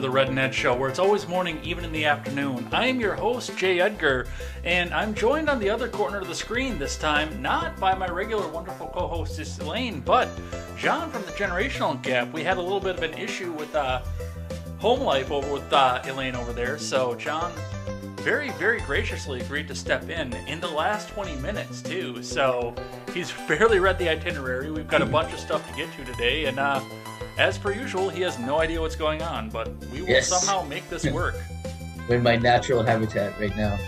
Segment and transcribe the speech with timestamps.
[0.00, 2.66] the Red Net Show, where it's always morning, even in the afternoon.
[2.72, 4.26] I am your host, Jay Edgar,
[4.64, 8.08] and I'm joined on the other corner of the screen this time, not by my
[8.08, 10.28] regular wonderful co hostess Elaine, but
[10.78, 12.32] Jon from the Generational Gap.
[12.32, 14.02] We had a little bit of an issue with uh,
[14.78, 17.52] home life over with uh, Elaine over there, so Jon
[18.20, 22.22] very, very graciously agreed to step in in the last 20 minutes, too.
[22.22, 22.74] So
[23.12, 24.70] he's barely read the itinerary.
[24.70, 26.80] We've got a bunch of stuff to get to today, and uh,
[27.40, 30.28] as per usual, he has no idea what's going on, but we will Yes.
[30.28, 31.34] somehow make this work.
[32.08, 33.78] We're in my natural habitat right now,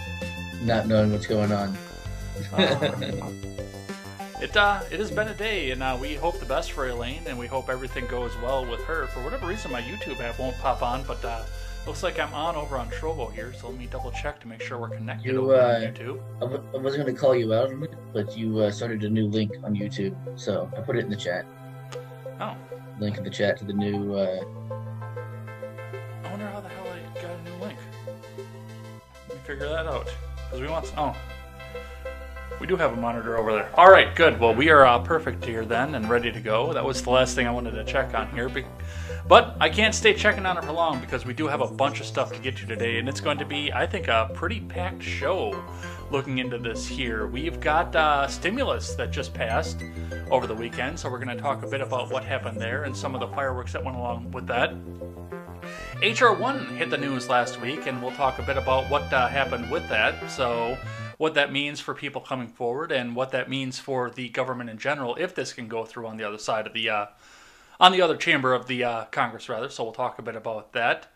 [0.62, 1.76] not knowing what's going on.
[4.40, 7.22] It uh, it has been a day, and uh, we hope the best for Elaine,
[7.28, 9.06] and we hope everything goes well with her.
[9.06, 11.44] For whatever reason, my YouTube app won't pop on, but uh,
[11.86, 14.60] looks like I'm on over on Trovo here, so let me double check to make
[14.60, 16.20] sure we're connected You, over on uh, YouTube.
[16.38, 17.70] I, w- I wasn't going to call you out
[18.12, 21.16] but you uh, started a new link on YouTube, so I put it in the
[21.16, 21.46] chat.
[22.40, 22.56] Oh,
[23.02, 24.14] Link in the chat to the new.
[24.14, 24.44] Uh,
[26.22, 27.76] I wonder how the hell I got a new link.
[29.28, 30.08] Let me figure that out.
[30.36, 30.92] Because we want.
[30.96, 31.16] Oh.
[32.60, 33.68] We do have a monitor over there.
[33.74, 34.38] All right, good.
[34.38, 36.72] Well, we are uh, perfect here then and ready to go.
[36.72, 38.48] That was the last thing I wanted to check on here.
[39.26, 41.98] But I can't stay checking on it for long because we do have a bunch
[41.98, 44.60] of stuff to get to today, and it's going to be, I think, a pretty
[44.60, 45.60] packed show
[46.12, 47.26] looking into this here.
[47.26, 49.82] We've got uh, stimulus that just passed
[50.30, 52.94] over the weekend, so we're going to talk a bit about what happened there and
[52.94, 54.74] some of the fireworks that went along with that.
[56.02, 59.70] HR1 hit the news last week, and we'll talk a bit about what uh, happened
[59.70, 60.30] with that.
[60.30, 60.76] So,
[61.16, 64.76] what that means for people coming forward, and what that means for the government in
[64.76, 67.06] general, if this can go through on the other side of the, uh,
[67.80, 69.70] on the other chamber of the uh, Congress, rather.
[69.70, 71.11] So, we'll talk a bit about that.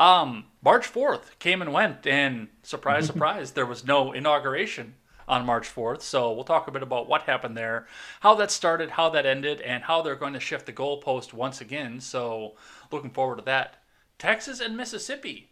[0.00, 4.94] Um, March 4th came and went, and surprise, surprise, there was no inauguration
[5.28, 6.00] on March 4th.
[6.00, 7.86] So we'll talk a bit about what happened there,
[8.20, 11.60] how that started, how that ended, and how they're going to shift the goalpost once
[11.60, 12.00] again.
[12.00, 12.54] So
[12.90, 13.76] looking forward to that.
[14.18, 15.50] Texas and Mississippi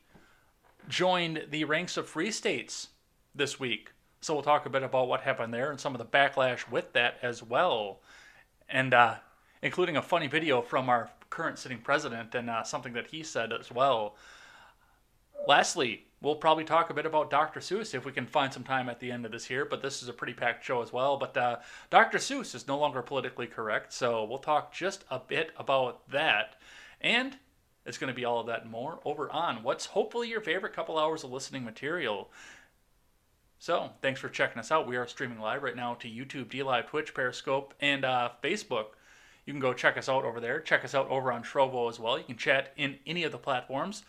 [0.88, 2.88] joined the ranks of free states
[3.34, 3.92] this week.
[4.22, 6.94] So we'll talk a bit about what happened there and some of the backlash with
[6.94, 8.00] that as well.
[8.68, 9.16] And uh,
[9.60, 13.52] including a funny video from our current sitting president and uh, something that he said
[13.52, 14.16] as well.
[15.48, 17.60] Lastly, we'll probably talk a bit about Dr.
[17.60, 20.02] Seuss if we can find some time at the end of this here, but this
[20.02, 21.16] is a pretty packed show as well.
[21.16, 21.56] But uh,
[21.88, 22.18] Dr.
[22.18, 26.56] Seuss is no longer politically correct, so we'll talk just a bit about that.
[27.00, 27.34] And
[27.86, 30.74] it's going to be all of that and more over on what's hopefully your favorite
[30.74, 32.30] couple hours of listening material.
[33.58, 34.86] So, thanks for checking us out.
[34.86, 38.88] We are streaming live right now to YouTube, DLive, Twitch, Periscope, and uh, Facebook.
[39.46, 40.60] You can go check us out over there.
[40.60, 42.18] Check us out over on Trovo as well.
[42.18, 44.02] You can chat in any of the platforms.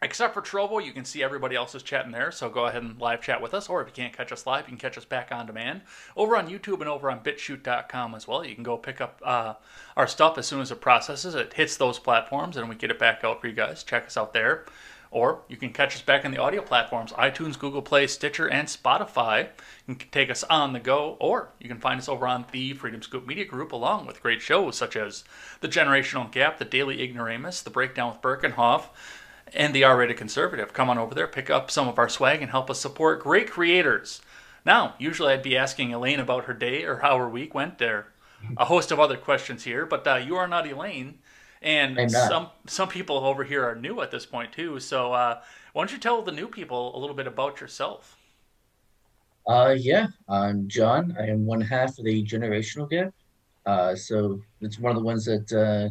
[0.00, 3.20] Except for Trovo, you can see everybody else's chatting there, so go ahead and live
[3.20, 3.68] chat with us.
[3.68, 5.80] Or if you can't catch us live, you can catch us back on demand
[6.16, 8.44] over on YouTube and over on BitChute.com as well.
[8.44, 9.54] You can go pick up uh,
[9.96, 11.34] our stuff as soon as it processes.
[11.34, 13.82] It hits those platforms, and we get it back out for you guys.
[13.82, 14.66] Check us out there.
[15.10, 18.68] Or you can catch us back in the audio platforms iTunes, Google Play, Stitcher, and
[18.68, 19.48] Spotify.
[19.86, 22.74] You can take us on the go, or you can find us over on the
[22.74, 25.24] Freedom Scoop Media Group, along with great shows such as
[25.60, 28.88] The Generational Gap, The Daily Ignoramus, The Breakdown with Birkenhoff,
[29.54, 30.72] and The R Rated Conservative.
[30.72, 33.50] Come on over there, pick up some of our swag, and help us support great
[33.50, 34.20] creators.
[34.64, 37.78] Now, usually I'd be asking Elaine about her day or how her week went.
[37.78, 38.08] There
[38.56, 41.18] a host of other questions here, but uh, you are not Elaine.
[41.60, 42.28] And I'm not.
[42.28, 44.78] some some people over here are new at this point too.
[44.78, 45.40] So uh,
[45.72, 48.16] why don't you tell the new people a little bit about yourself?
[49.48, 51.16] uh, yeah, I'm Jon.
[51.18, 53.12] I am one half of the generational gap.
[53.66, 55.88] Uh, so it's one of the ones that uh,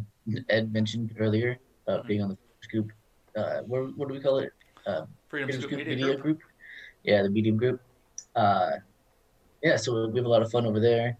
[0.48, 2.90] Ed mentioned earlier, uh, being on the scoop.
[3.38, 4.52] Uh, what, what do we call it?
[4.86, 6.22] Uh, Freedom Freedom Scoop Scoop Media, Group.
[6.22, 6.40] Group.
[7.04, 7.80] Yeah, the medium group.
[8.34, 8.72] Uh,
[9.62, 11.16] yeah, so we have a lot of fun over there.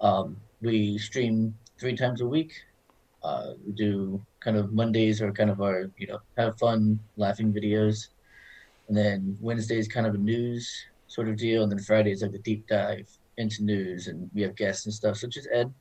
[0.00, 2.52] Um, we stream three times a week.
[3.22, 7.52] Uh, we do kind of Mondays are kind of our, you know, have fun, laughing
[7.52, 8.08] videos.
[8.88, 10.68] And then Wednesdays kind of a news
[11.06, 11.62] sort of deal.
[11.62, 13.08] And then Fridays like the deep dive
[13.38, 15.72] into news, and we have guests and stuff, such as Ed.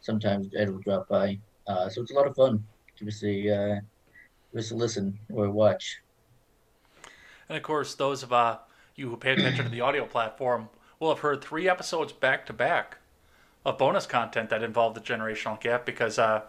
[0.00, 2.64] Sometimes Ed will drop by, uh, so it's a lot of fun.
[2.98, 3.80] Give us a
[4.56, 5.98] a listen or watch.
[7.48, 8.58] And of course, those of uh,
[8.94, 10.68] you who pay attention to the audio platform
[10.98, 12.98] will have heard three episodes back to back
[13.64, 16.42] of bonus content that involved the generational gap because uh,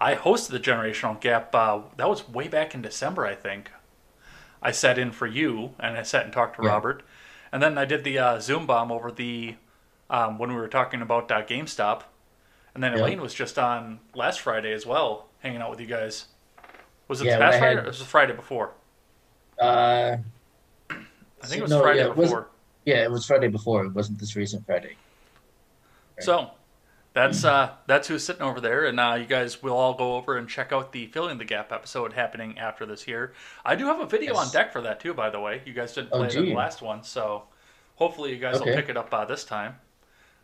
[0.00, 1.54] I hosted the generational gap.
[1.54, 3.70] Uh, that was way back in December, I think.
[4.60, 6.70] I sat in for you and I sat and talked to Yeah.
[6.70, 7.02] Robert,
[7.52, 9.56] and then I did the uh, Zoom bomb over the
[10.10, 12.02] um, when we were talking about uh, GameStop,
[12.74, 13.00] and then Yeah.
[13.00, 16.26] Elaine was just on last Friday as well, hanging out with you guys.
[17.12, 18.70] Was it Yeah, the past Friday had- or was it the Friday before?
[19.60, 20.16] Uh,
[20.88, 22.48] I think it was no, Friday yeah, it was- before.
[22.86, 23.84] yeah, it was Friday before.
[23.84, 24.96] It wasn't this recent Friday.
[26.20, 26.52] So
[27.12, 30.38] that's uh, that's who's sitting over there, and uh, you guys will all go over
[30.38, 33.34] and check out the filling the gap episode happening after this here.
[33.62, 35.60] I do have a video on deck for that too, by the way.
[35.66, 37.42] You guys didn't Oh, play it in the last one, so
[37.96, 39.74] hopefully you guys will pick it up uh, this time.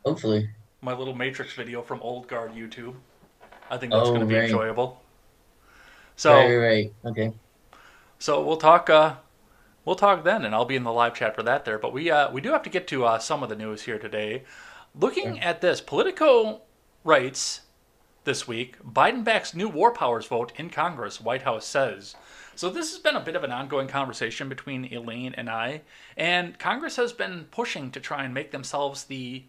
[0.04, 0.50] Hopefully,
[0.82, 2.94] My little Matrix video from Old Guard YouTube.
[3.70, 4.44] I think that's Oh, going to be right.
[4.44, 5.00] enjoyable.
[6.18, 6.92] So right, right, right.
[7.12, 7.32] Okay.
[8.18, 8.90] So we'll talk.
[8.90, 9.14] Uh,
[9.84, 11.78] we'll talk then, and I'll be in the live chat for that there.
[11.78, 14.00] But we uh, we do have to get to uh, some of the news here
[14.00, 14.42] today.
[14.98, 16.62] Looking at this, Politico
[17.04, 17.60] writes
[18.24, 21.20] this week: Biden backs new war powers vote in Congress.
[21.20, 22.16] White House says.
[22.56, 25.82] So this has been a bit of an ongoing conversation between Elaine and I,
[26.16, 29.44] and Congress has been pushing to try and make themselves the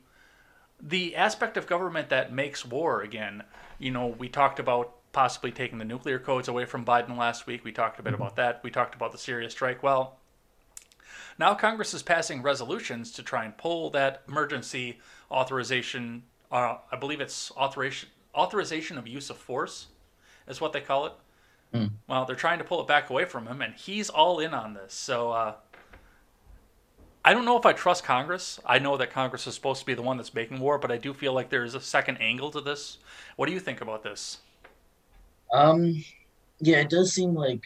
[0.80, 3.42] the aspect of government that makes war again.
[3.80, 7.64] You know, we talked about possibly taking the nuclear codes away from Biden last week.
[7.64, 8.62] We talked a bit about that.
[8.64, 9.82] We talked about the Syria strike.
[9.82, 10.18] Well,
[11.38, 15.00] now Congress is passing resolutions to try and pull that emergency
[15.32, 16.24] authorization.
[16.52, 19.88] Uh, I believe it's authorization authorization of use of force,
[20.48, 21.14] is what they call it.
[21.74, 21.86] Hmm.
[22.08, 24.74] Well, they're trying to pull it back away from him, and he's all in on
[24.74, 24.94] this.
[24.94, 25.32] So.
[25.32, 25.54] Uh,
[27.26, 28.60] I don't know if I trust Congress.
[28.66, 30.98] I know that Congress is supposed to be the one that's making war, but I
[30.98, 32.98] do feel like there is a second angle to this.
[33.36, 34.38] What do you think about this?
[35.54, 35.94] Um,
[36.62, 37.62] yeah, it does seem like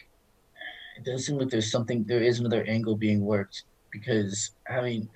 [0.96, 2.04] it does seem like there's something.
[2.04, 5.10] There is another angle being worked because I mean,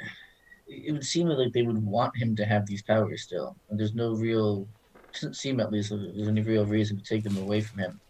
[0.68, 3.94] it would seem like they would want him to have these powers still, and there's
[3.94, 4.68] no real.
[5.14, 8.00] Doesn't seem at least there's any real reason to take them away from him.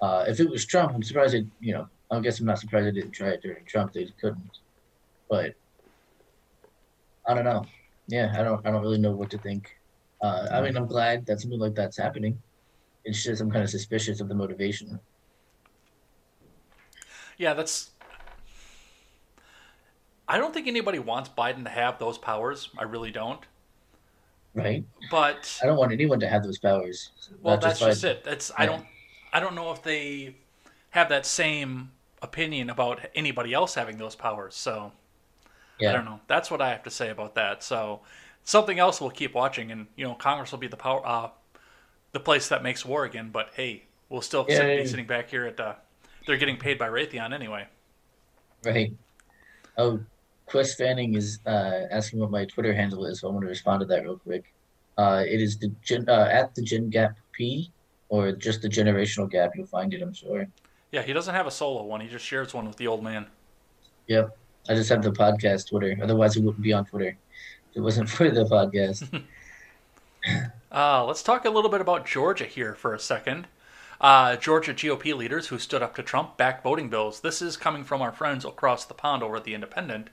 [0.00, 1.46] Uh, if it was Trump, I'm surprised it.
[1.58, 3.92] You know, I guess I'm not surprised they didn't try it during Trump.
[3.92, 4.50] They couldn't,
[5.30, 5.54] but
[7.26, 7.66] I don't know.
[8.08, 8.64] Yeah, I don't.
[8.66, 9.68] I don't really know what to think.
[10.22, 12.42] Uh, I mean, I'm glad that something like that's happening.
[13.06, 14.98] It's just I'm kind of suspicious of the motivation.
[17.38, 17.90] Yeah, that's.
[20.28, 22.68] I don't think anybody wants Biden to have those powers.
[22.76, 23.40] I really don't.
[24.54, 24.84] Right?
[25.10, 27.12] But I don't want anyone to have those powers.
[27.42, 28.10] well, that's just Biden.
[28.10, 28.22] it.
[28.26, 28.84] It's I don't.
[29.32, 30.34] I don't know if they
[30.90, 31.92] have that same
[32.22, 34.56] opinion about anybody else having those powers.
[34.56, 34.90] So
[35.78, 35.90] Yeah.
[35.90, 36.20] I don't know.
[36.26, 37.62] That's what I have to say about that.
[37.62, 38.00] So
[38.42, 41.28] something else we'll keep watching, and you know, Congress will be the power, uh,
[42.16, 43.28] the place that makes war again.
[43.30, 44.82] But hey, we'll still sit, Yeah.
[44.82, 45.60] be sitting back here at.
[45.60, 45.74] Uh,
[46.26, 47.66] they're getting paid by Raytheon anyway.
[48.64, 48.92] Right.
[49.76, 50.00] Oh,
[50.46, 53.80] Quest Fanning is uh, asking what my Twitter handle is, so I'm going to respond
[53.80, 54.44] to that real quick.
[54.96, 57.70] Uh, it is the gen, uh, at the Gen Gap P,
[58.08, 59.50] or just the generational gap.
[59.54, 60.46] You'll find it, I'm sure.
[60.92, 62.00] Yeah, he doesn't have a solo one.
[62.00, 63.26] He just shares one with the old man.
[64.06, 64.34] Yep.
[64.70, 65.96] I just have the podcast Twitter.
[66.02, 67.10] Otherwise, it wouldn't be on Twitter.
[67.70, 69.22] If it wasn't for the podcast.
[70.70, 73.46] Uh, let's talk a little bit about Georgia here for a second.
[74.00, 77.20] Uh, Georgia GOP leaders who stood up to Trump back voting bills.
[77.20, 80.10] This is coming from our friends across the pond over at the Independent.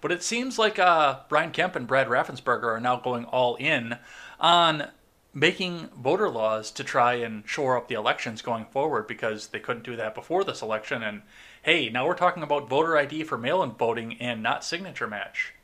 [0.00, 3.96] But it seems like uh, Brian Kemp and Brad Raffensperger are now going all in
[4.40, 4.88] on
[5.32, 9.84] making voter laws to try and shore up the elections going forward because they couldn't
[9.84, 11.02] do that before this election.
[11.02, 11.22] And
[11.62, 15.54] hey, now we're talking about voter ID for mail in voting and not signature match.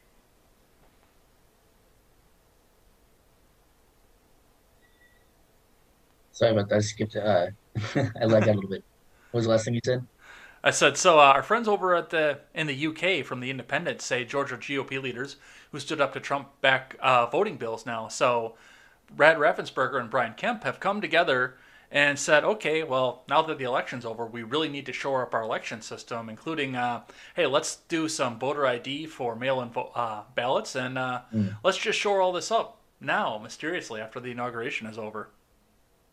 [6.38, 6.76] Sorry about that.
[6.76, 7.16] I skipped.
[7.16, 7.46] Uh,
[8.20, 8.84] I lagged out a little bit.
[9.32, 10.06] What was the last thing you said?
[10.62, 11.18] I said so.
[11.18, 15.02] Uh, our friends over at the in the UK from the Independent say Georgia GOP
[15.02, 15.34] leaders
[15.72, 18.06] who stood up to Trump back uh, voting bills now.
[18.06, 18.54] So
[19.10, 21.56] Brad Raffensperger and Brian Kemp have come together
[21.90, 25.34] and said, okay, well now that the election's over, we really need to shore up
[25.34, 27.02] our election system, including, uh,
[27.34, 31.56] hey, let's do some voter ID for mail-in vo- uh, ballots, and uh, Mm.
[31.64, 35.30] let's just shore all this up now, mysteriously after the inauguration is over.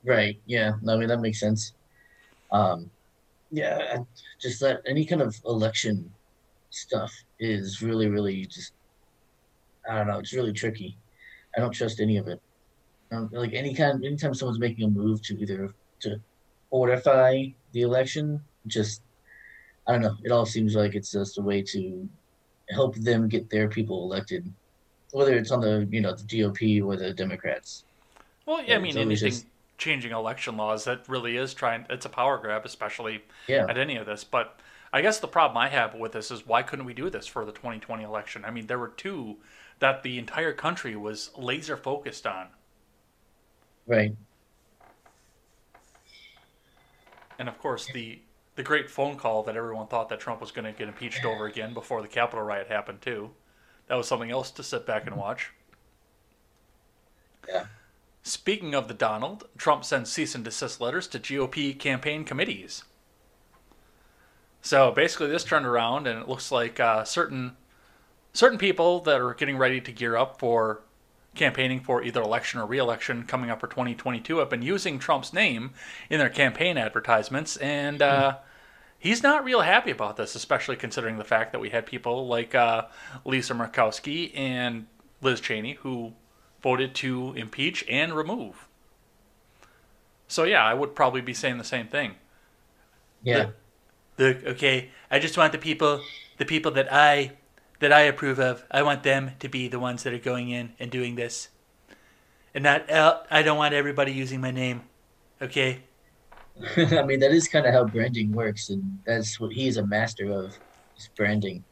[0.06, 0.40] Right.
[0.46, 0.74] Yeah.
[0.82, 1.74] No, I mean that makes sense.
[2.52, 2.90] Um,
[3.52, 3.98] yeah,
[4.40, 6.12] just that any kind of election
[6.70, 8.74] stuff is really, really just
[9.90, 10.20] I don't know.
[10.20, 10.98] It's really tricky.
[11.56, 12.42] I don't trust any of it.
[13.12, 16.20] Um, like any kind, anytime someone's making a move to either to
[16.70, 19.02] fortify the election, just
[19.88, 20.16] I don't know.
[20.24, 22.08] It all seems like it's just a way to
[22.72, 24.52] help them get their people elected.
[25.12, 27.86] whether it's on the you know the GOP or the Democrats.
[28.46, 29.46] Well, yeah, I mean, anything just-
[29.78, 31.86] changing election laws that really is trying.
[31.90, 34.24] It's a power grab, especially Yeah, at any of this.
[34.24, 34.60] But
[34.94, 37.46] I guess the problem I have with this is why couldn't we do this for
[37.46, 38.46] the 2020 election?
[38.46, 39.38] I mean, there were two
[39.80, 42.48] that the entire country was laser focused on,
[43.88, 44.16] right.
[47.38, 48.20] and of course the
[48.56, 51.46] the great phone call that everyone thought that Trump was going to get impeached over
[51.46, 53.32] again before the Capitol riot happened too.
[53.88, 55.52] That was something else to sit back and watch.
[57.48, 57.66] Yeah.
[58.28, 62.84] Speaking of the Donald, Trump sends cease and desist letters to GOP campaign committees.
[64.64, 67.56] So basically, this turned around, and it looks like uh, certain
[68.34, 70.82] certain people that are getting ready to gear up for
[71.36, 75.74] campaigning for either election or re-election coming up for 2022 have been using Trump's name
[76.10, 78.38] in their campaign advertisements, and uh,
[78.98, 82.56] he's not real happy about this, especially considering the fact that we had people like
[82.56, 82.86] uh,
[83.24, 84.88] Lisa Murkowski and
[85.22, 86.14] Liz Cheney who
[86.66, 88.68] voted to impeach and remove.
[90.28, 92.16] So yeah, I would probably be saying the same thing.
[93.22, 93.52] Yeah,
[94.18, 96.02] The okay, I just want the people,
[96.38, 97.38] the people that I,
[97.80, 98.66] that I approve of.
[98.72, 101.50] I want them to be the ones that are going in and doing this,
[102.54, 102.90] and not.
[102.90, 104.84] Uh, I don't want everybody using my name.
[105.42, 105.84] Okay.
[106.78, 110.32] I mean that is kind of how branding works, and that's what he's a master
[110.32, 110.58] of:
[110.98, 111.66] is branding,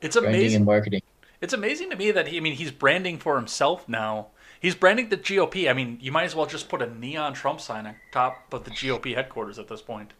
[0.00, 0.56] It's branding amazing.
[0.56, 1.02] and marketing.
[1.40, 2.36] It's amazing to me that he.
[2.36, 4.28] I mean, he's branding for himself now.
[4.60, 5.70] He's branding the GOP.
[5.70, 8.64] I mean, you might as well just put a neon Trump sign on top of
[8.64, 10.12] the GOP headquarters at this point.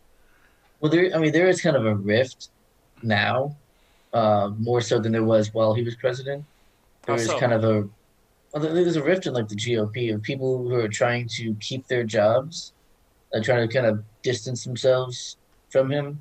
[0.80, 1.10] Well, there.
[1.14, 2.50] I mean, there is kind of a rift
[3.02, 3.56] now,
[4.12, 6.44] uh, more so than there was while he was president.
[7.06, 7.38] There is so?
[7.38, 7.88] kind of a
[8.52, 11.86] well, there's a rift in like the GOP of people who are trying to keep
[11.86, 12.72] their jobs,
[13.34, 15.36] uh, trying to kind of distance themselves
[15.70, 16.20] from him,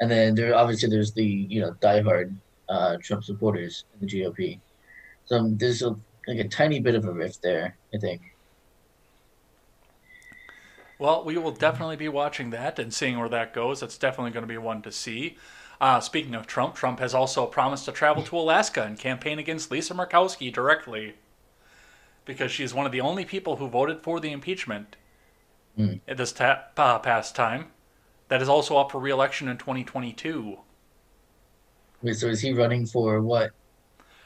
[0.00, 2.34] and then there obviously there's the you know diehard
[2.70, 4.58] uh, Trump supporters in the GOP.
[5.26, 5.94] So um, there's a
[6.26, 8.22] like a tiny bit of a rift there, I think.
[10.98, 13.82] Well, we will definitely be watching that and seeing where that goes.
[13.82, 15.38] It's definitely going to be one to see.
[15.80, 19.70] Uh, speaking of Trump, Trump has also promised to travel to Alaska and campaign against
[19.70, 21.14] Lisa Murkowski directly
[22.26, 24.96] because she's one of the only people who voted for the impeachment
[25.76, 25.94] Hmm.
[26.06, 27.68] at this ta- uh, past time
[28.28, 30.58] that is also up for re-election in 2022.
[32.02, 33.50] Wait, so is he running for what?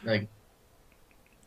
[0.05, 0.29] Like,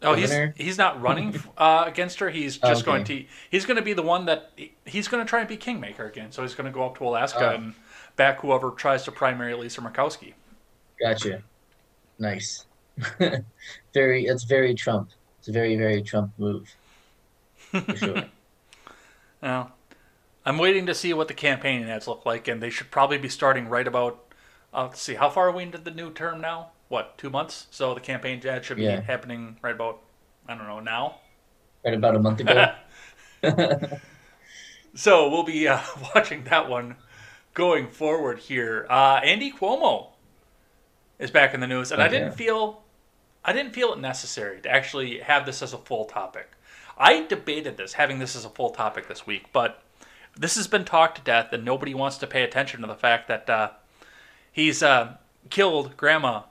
[0.03, 0.53] Oh, he's Governor?
[0.57, 2.29] he's not running uh, against her.
[2.29, 2.91] He's just Okay.
[2.91, 4.51] going to he's going to be the one that
[4.85, 6.31] he's going to try and be kingmaker again.
[6.31, 7.55] So he's going to go up to Alaska Oh.
[7.55, 7.73] and
[8.15, 10.33] back whoever tries to primary Lisa Murkowski.
[10.99, 11.41] gotcha.
[12.19, 12.65] Nice.
[13.93, 14.25] very.
[14.25, 15.09] It's very Trump.
[15.39, 16.75] It's a very very Trump move.
[17.71, 18.25] For sure.
[19.41, 19.73] Now,
[20.45, 23.29] I'm waiting to see what the campaign ads look like, and they should probably be
[23.29, 24.26] starting right about.
[24.77, 26.69] Uh, let's see, how far are we into the new term now?
[26.87, 27.65] What, two months?
[27.71, 29.01] So the campaign ad should be Yeah.
[29.01, 30.01] happening right about,
[30.47, 31.15] I don't know, now.
[31.83, 32.73] right about a month ago.
[34.97, 35.79] So we'll be uh,
[36.15, 36.95] watching that one
[37.53, 38.87] going forward here.
[38.89, 40.07] Uh, Andy Cuomo
[41.19, 42.81] is back in the news, and I didn't feel
[43.45, 46.49] I didn't feel it necessary to actually have this as a full topic.
[46.97, 49.83] I debated this, having this as a full topic this week, but
[50.35, 53.27] this has been talked to death, and nobody wants to pay attention to the fact
[53.27, 53.69] that uh,
[54.57, 55.15] he's uh,
[55.49, 56.41] killed grandma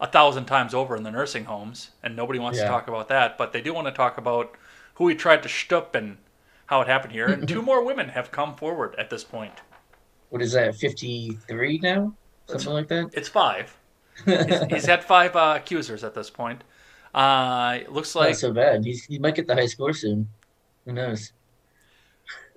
[0.00, 3.36] a thousand times over in the nursing homes, and nobody wants to talk about that.
[3.36, 4.56] But they do want to talk about
[4.94, 6.16] who he tried to shtup and
[6.66, 7.26] how it happened here.
[7.26, 9.60] And two more women have come forward at this point.
[10.30, 10.74] what is that?
[10.76, 12.14] Fifty three now?
[12.46, 13.10] Something like that.
[13.12, 13.76] It's five.
[14.24, 16.62] He's, he's had five uh, accusers at this point.
[17.14, 18.84] Uh, it looks like Not so bad.
[18.84, 20.28] He's, he might get the high score soon.
[20.86, 21.32] Who knows?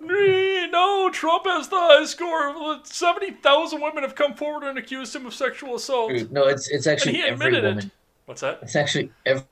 [0.07, 2.79] No, Trump has the high score.
[2.83, 6.11] Seventy thousand women have come forward and accused him of sexual assault.
[6.11, 7.67] Dude, No, it's it's And actually he every admitted it.
[7.69, 7.91] woman.
[8.25, 8.59] What's that?
[8.61, 9.43] It's actually every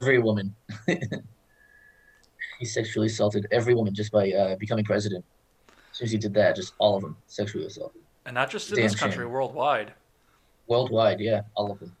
[0.00, 0.54] every woman.
[2.58, 5.24] he sexually assaulted every woman just by uh, becoming president.
[5.92, 8.70] As soon as he did that, just all of them sexually assaulted And not just
[8.70, 9.32] in Damn this country, shame.
[9.32, 9.92] worldwide.
[10.66, 11.20] worldwide.
[11.20, 11.94] Yeah, all of them.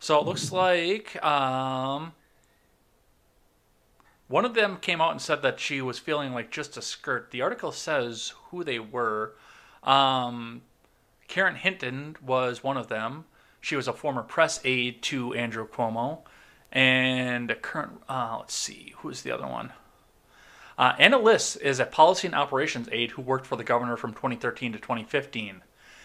[0.00, 2.12] So it looks like um,
[4.28, 7.30] one of them came out and said that she was feeling like just a skirt.
[7.30, 9.34] The article says who they were.
[9.82, 10.62] Um,
[11.26, 13.24] Karen Hinton was one of them.
[13.60, 16.20] She was a former press aide to Andrew Cuomo,
[16.70, 18.02] and a current.
[18.08, 19.72] Uh, let's see, who's the other one?
[20.78, 24.12] Uh, Ana Liss is a policy and operations aide who worked for the governor from
[24.12, 25.62] 2013 to 2015,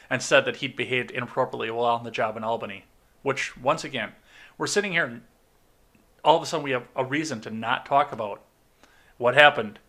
[0.10, 2.86] and said that he'd behaved inappropriately while on the job in Albany
[3.24, 4.12] which once again
[4.58, 5.22] we're sitting here
[6.24, 8.42] all of a sudden we have a reason to not talk about
[9.18, 9.80] what happened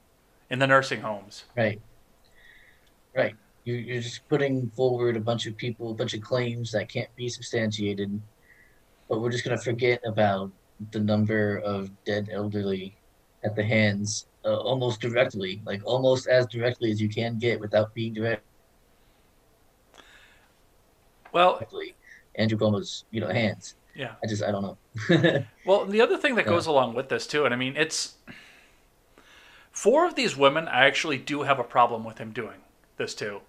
[0.50, 1.80] in the nursing homes Right.
[3.16, 3.34] Right.
[3.64, 7.14] You, you're just putting forward a bunch of people, a bunch of claims that can't
[7.16, 8.20] be substantiated,
[9.08, 10.50] but we're just gonna forget about
[10.90, 12.96] the number of dead elderly
[13.44, 17.94] at the hands uh, almost directly, like almost as directly as you can get without
[17.94, 18.42] being direct.
[21.32, 21.60] Well,
[22.36, 23.76] Andrew Cuomo's, you know, hands.
[23.94, 24.12] Yeah.
[24.22, 25.44] I just I don't know.
[25.66, 26.50] Well, the other thing that Yeah.
[26.52, 28.14] goes along with this too, and I mean, it's
[29.72, 30.68] four of these women.
[30.68, 32.60] I actually do have a problem with him doing
[32.96, 33.40] this too.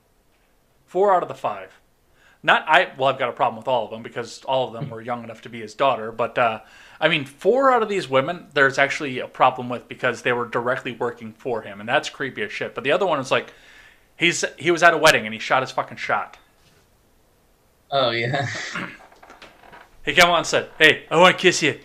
[0.85, 1.79] Four out of the five.
[2.41, 2.91] Not I.
[2.97, 5.23] Well, I've got a problem with all of them because all of them were young
[5.23, 6.11] enough to be his daughter.
[6.11, 6.59] But uh,
[7.01, 10.45] I mean, four out of these women, there's actually a problem with because they were
[10.47, 12.75] directly working for him, and that's creepy as shit.
[12.75, 13.51] But the other one is like,
[14.15, 16.37] he's he was at a wedding and he shot his fucking shot.
[17.91, 18.47] oh yeah.
[20.05, 21.79] He came on and said, "Hey, I want to kiss you,"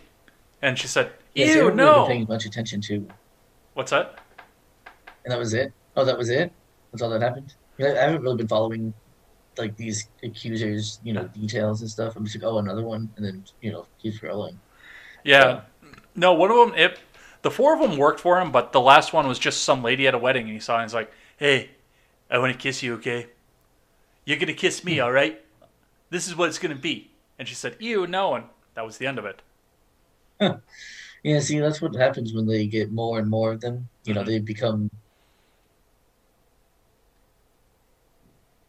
[0.61, 3.07] and she said, Yeah, so "Ew, really been no." paying much attention to
[3.75, 4.19] What's that?
[5.25, 5.73] and that was it.
[5.97, 6.53] Oh, that was it.
[6.93, 7.55] That's all that happened.
[7.79, 8.93] I haven't really been following
[9.59, 12.17] like these accusers, you know, details and stuff.
[12.17, 14.59] I'm just like, oh, another one, and then you know, keeps rolling.
[15.25, 15.63] Yeah.
[16.15, 16.79] No, one of them.
[16.79, 16.99] It,
[17.43, 20.07] the four of them worked for him, but the last one was just some lady
[20.07, 21.71] at a wedding, and he saw, and he's like, "Hey,
[22.31, 23.29] I want to kiss you, okay?
[24.25, 25.05] You're gonna kiss me, hmm.
[25.05, 25.43] all right?
[26.11, 27.10] This is what it's gonna be."
[27.41, 28.45] And she said, "Ew, no," and
[28.75, 29.41] that was the end of it.
[31.23, 33.89] Yeah, see, that's what happens when they get more and more of them.
[34.05, 34.27] You know, Mhm.
[34.27, 34.91] they become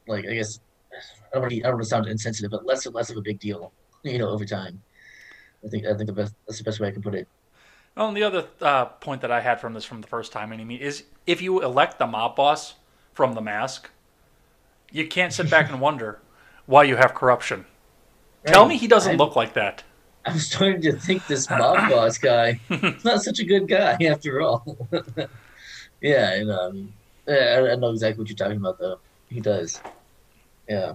[0.08, 0.60] like I guess
[0.94, 0.98] I
[1.34, 3.22] don't want to, I don't want to sound insensitive, but less and less of a
[3.22, 3.74] big deal.
[4.04, 4.82] You know, over time.
[5.66, 7.28] I think I think the best that's the best way I can put it.
[7.98, 10.50] Oh, and the other uh, point that I had from this from the first time,
[10.50, 12.76] mean, is if you elect the mob boss
[13.14, 13.90] from the mask,
[14.94, 16.20] you can't sit back and wonder
[16.66, 17.66] why you have corruption.
[18.46, 19.84] Tell me he doesn't I- look like that.
[20.26, 24.40] I'm starting to think this mob boss guy is not such a good guy after
[24.42, 24.78] all.
[26.00, 26.94] yeah, and um,
[27.28, 29.00] I, I know exactly what you're talking about, though.
[29.30, 29.82] He does.
[30.70, 30.94] Yeah.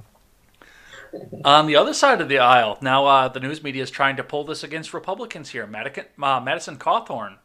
[1.45, 4.23] On the other side of the aisle, now uh, the news media is trying to
[4.23, 5.65] pull this against Republicans here.
[5.65, 7.39] Uh, Madison Cawthorn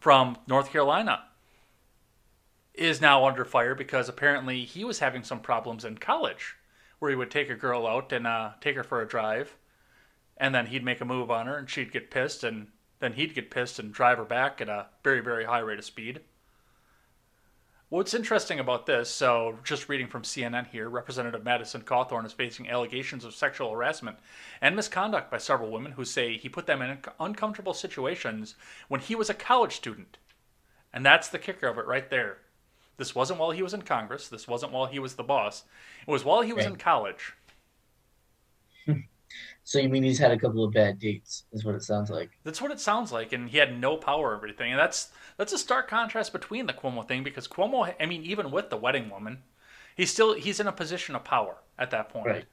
[0.00, 1.24] from North Carolina
[2.74, 6.54] is now under fire because apparently he was having some problems in college
[7.02, 9.56] where he would take a girl out and uh, take her for a drive,
[10.36, 12.68] and then he'd make a move on her and she'd get pissed, and
[13.00, 15.84] then he'd get pissed and drive her back at a very, very high rate of
[15.84, 16.20] speed.
[17.88, 22.70] What's interesting about this, so just reading from CNN here, Representative Madison Cawthorn is facing
[22.70, 24.18] allegations of sexual harassment
[24.60, 28.54] and misconduct by several women who say he put them in uncomfortable situations
[28.86, 30.18] when he was a college student.
[30.92, 32.38] And that's the kicker of it right there.
[33.02, 34.28] This wasn't while he was in Congress.
[34.28, 35.64] This wasn't while he was the boss.
[36.06, 36.72] It was while he was Right.
[36.74, 37.34] in college.
[39.64, 41.46] So you mean he's had a couple of bad dates?
[41.52, 42.30] Is what it sounds like.
[42.44, 44.70] That's what it sounds like, and he had no power over everything.
[44.70, 48.50] And that's that's a stark contrast between the Cuomo thing because Cuomo, I mean, even
[48.52, 49.42] with the wedding woman,
[49.96, 52.26] he's still he's in a position of power at that point.
[52.26, 52.46] Right.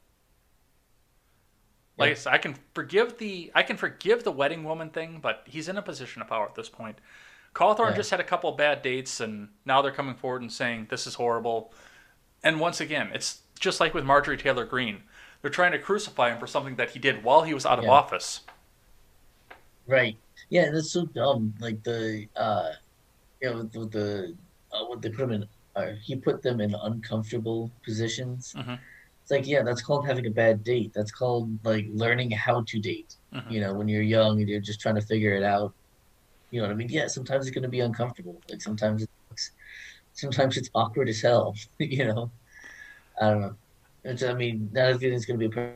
[1.98, 2.12] Like Yeah.
[2.12, 5.68] I said, I can forgive the I can forgive the wedding woman thing, but he's
[5.68, 7.00] in a position of power at this point.
[7.54, 7.96] Cawthorn Yeah.
[7.98, 11.08] just had a couple of bad dates, and now they're coming forward and saying this
[11.08, 11.74] is horrible.
[12.44, 15.04] And once again, it's just like with Marjorie Taylor Greene.
[15.42, 17.86] They're trying to crucify him for something that he did while he was out of
[17.86, 17.92] Yeah.
[17.92, 18.42] office.
[19.88, 20.18] Right.
[20.50, 21.54] Yeah, that's so dumb.
[21.60, 22.72] Like the uh
[23.42, 24.36] you know with, with the
[24.72, 28.54] uh, what they put him in uh, he put them in uncomfortable positions.
[28.58, 28.80] Mhm.
[29.22, 30.92] It's like, yeah, that's called having a bad date.
[30.94, 33.16] That's called like learning how to date.
[33.34, 33.52] Mhm.
[33.52, 35.74] You know, when you're young and you're just trying to figure it out.
[36.52, 36.90] You know what I mean?
[36.90, 38.42] Yeah, sometimes it's gonna be uncomfortable.
[38.50, 39.52] Like sometimes it's
[40.14, 41.56] sometimes it's awkward as hell.
[41.80, 42.32] You know?
[43.22, 43.56] I don't know.
[44.04, 45.76] It's, I mean, not everything's gonna be per-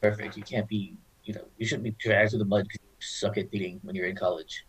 [0.00, 0.36] perfect.
[0.36, 3.38] You can't be, you know, you shouldn't be dragged through the mud because you suck
[3.38, 4.64] at dating when you're in college.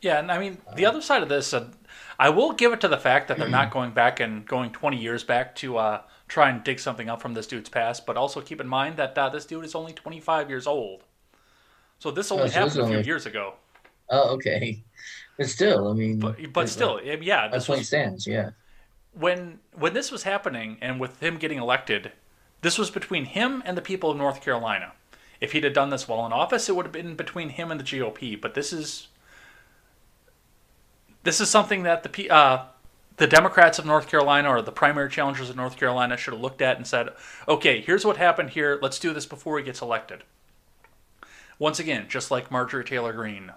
[0.00, 1.70] Yeah, and I mean the other side of this, uh,
[2.18, 4.96] I will give it to the fact that they're not going back and going 20
[4.96, 8.04] years back to uh, try and dig something up from this dude's past.
[8.04, 11.04] But also keep in mind that uh, this dude is only 25 years old,
[12.02, 13.54] so this only Oh, so happened a few only- years ago.
[14.10, 14.82] Oh, okay.
[15.38, 18.26] But still, I mean, But but still, eh, yeah, this point was stands.
[18.26, 18.50] Yeah,
[19.14, 22.12] when when this was happening and with him getting elected,
[22.60, 24.92] this was between him and the people of North Carolina.
[25.40, 27.80] If he'd have done this while in office, it would have been between him and
[27.80, 28.38] the GOP.
[28.40, 29.08] But this is
[31.22, 32.64] this is something that the P- uh,
[33.16, 36.60] the Democrats of North Carolina or the primary challengers of North Carolina should have looked
[36.62, 37.08] at and said,
[37.48, 38.78] "Okay, here's what happened here.
[38.82, 40.24] Let's do this before he gets elected."
[41.62, 43.52] Once again, just like Marjorie Taylor Greene.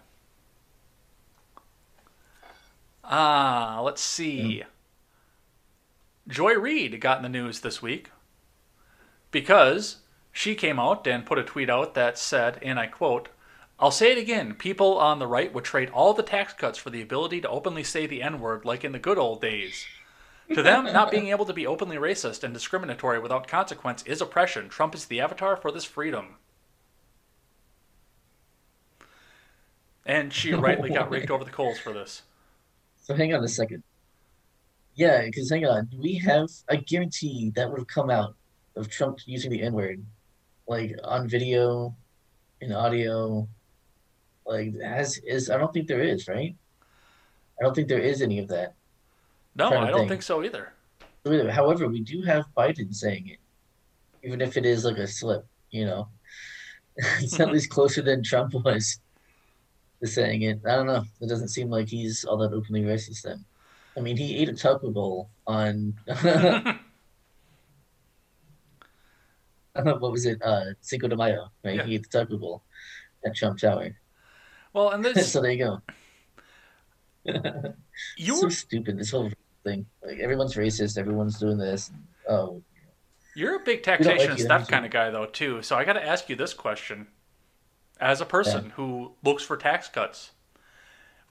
[3.03, 4.61] Ah, let's see.
[6.27, 8.11] Joy Reid got in the news this week
[9.31, 13.29] because she came out and put a tweet out that said, and I quote,
[13.79, 16.91] I'll say it again people on the right would trade all the tax cuts for
[16.91, 19.83] the ability to openly say the N word like in the good old days.
[20.53, 24.69] To them, not being able to be openly racist and discriminatory without consequence is oppression.
[24.69, 26.35] Trump is the avatar for this freedom.
[30.05, 32.23] And she rightly got raked over the coals for this.
[33.01, 33.83] So hang on a second.
[34.95, 36.49] Yeah, because hang on, do we have.
[36.69, 38.35] I guarantee that would have come out
[38.75, 40.03] of Trump using the N word,
[40.67, 41.95] like on video,
[42.61, 43.47] in audio.
[44.45, 46.55] Like as is, I don't think there is, right?
[47.59, 48.73] I don't think there is any of that.
[49.55, 50.09] No, I don't think.
[50.09, 50.73] think so either.
[51.51, 53.39] However, we do have Biden saying it,
[54.23, 55.45] even if it is like a slip.
[55.71, 56.07] You know,
[56.95, 58.99] it's at least closer than Trump was
[60.01, 60.59] to saying it.
[60.65, 61.03] I don't know.
[61.21, 63.43] It doesn't seem like he's all that openly racist then.
[63.97, 65.93] I mean, he ate a taco bowl on
[69.83, 70.41] what was it?
[70.41, 71.75] Uh, Cinco de Mayo, right?
[71.75, 71.85] Yeah.
[71.85, 72.63] He ate the taco bowl
[73.25, 73.95] at Trump Tower.
[74.73, 75.81] well, and this So there you go.
[78.17, 78.35] You're...
[78.35, 79.31] So stupid, this whole
[79.63, 79.85] thing.
[80.05, 81.91] Like everyone's racist, everyone's doing this.
[82.29, 82.61] Oh,
[83.35, 85.61] You're a big don't like taxation you, stuff kind of guy, though, too.
[85.61, 87.07] So I got to ask you this question:
[87.99, 90.31] As a person who looks for tax cuts,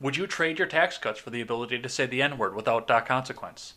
[0.01, 2.91] would you trade your tax cuts for the ability to say the N word without
[2.91, 3.75] uh, consequence?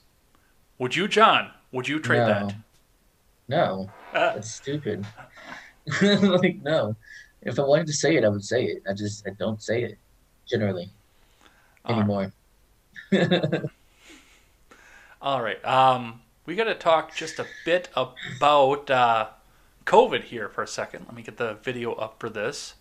[0.79, 1.51] Would you, Jon?
[1.71, 2.27] Would you trade No.
[2.27, 2.55] that?
[3.47, 5.05] no, Uh, that's stupid.
[6.01, 6.95] Like, no.
[7.41, 8.83] If I wanted to say it, I would say it.
[8.89, 9.99] I just I don't say it
[10.47, 10.91] generally
[11.85, 12.01] all right.
[12.01, 12.33] anymore.
[15.21, 15.63] All right.
[15.65, 19.29] Um, we got to talk just a bit about uh,
[19.87, 21.05] COVID here for a second.
[21.05, 22.75] Let me get the video up for this.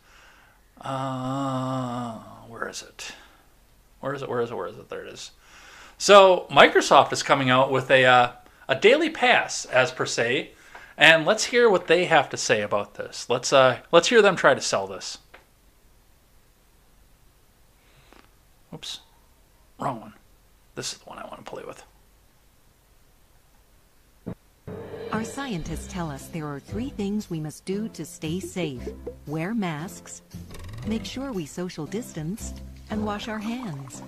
[0.81, 3.13] Uh, where is it?
[4.01, 4.29] Where is it?
[4.29, 4.55] Where is it?
[4.55, 4.89] Where is it?
[4.91, 5.31] There it is.
[5.97, 8.33] So Microsoft is coming out with a uh,
[8.69, 10.51] a daily pass, as per se,
[10.99, 13.31] and let's hear what they have to say about this.
[13.31, 15.19] Let's uh, let's hear them try to sell this.
[18.75, 19.01] Oops,
[19.79, 20.15] wrong one.
[20.75, 21.85] This is the one I want to play with.
[25.13, 28.87] Our scientists tell us there are three things we must do to stay safe
[29.27, 30.21] wear masks,
[30.87, 32.53] make sure we social distance,
[32.91, 34.03] and wash our hands.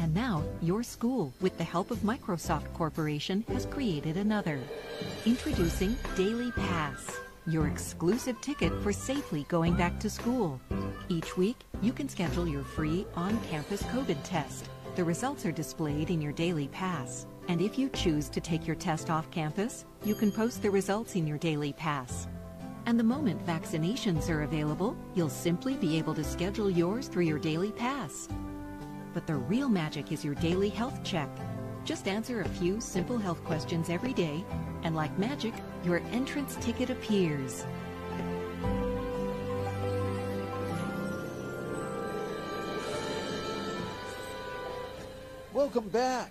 [0.00, 4.58] And now, your school, with the help of Microsoft Corporation, has created another.
[5.26, 7.16] Introducing Daily Pass,
[7.46, 10.60] your exclusive ticket for safely going back to school.
[11.08, 14.70] Each week, you can schedule your free on campus COVID test.
[14.96, 17.26] The results are displayed in your Daily Pass.
[17.48, 21.14] And if you choose to take your test off campus, you can post the results
[21.14, 22.26] in your Daily Pass.
[22.86, 27.38] And the moment vaccinations are available, you'll simply be able to schedule yours through your
[27.38, 28.28] Daily Pass.
[29.14, 31.30] But the real magic is your daily health check.
[31.84, 34.44] Just answer a few simple health questions every day,
[34.82, 35.54] and like magic,
[35.84, 37.64] your entrance ticket appears.
[45.52, 46.30] Welcome back.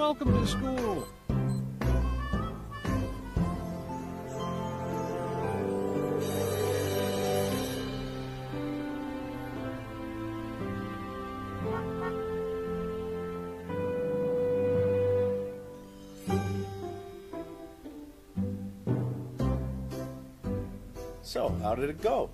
[0.00, 1.06] Welcome to school.
[21.20, 22.30] So, how did it go?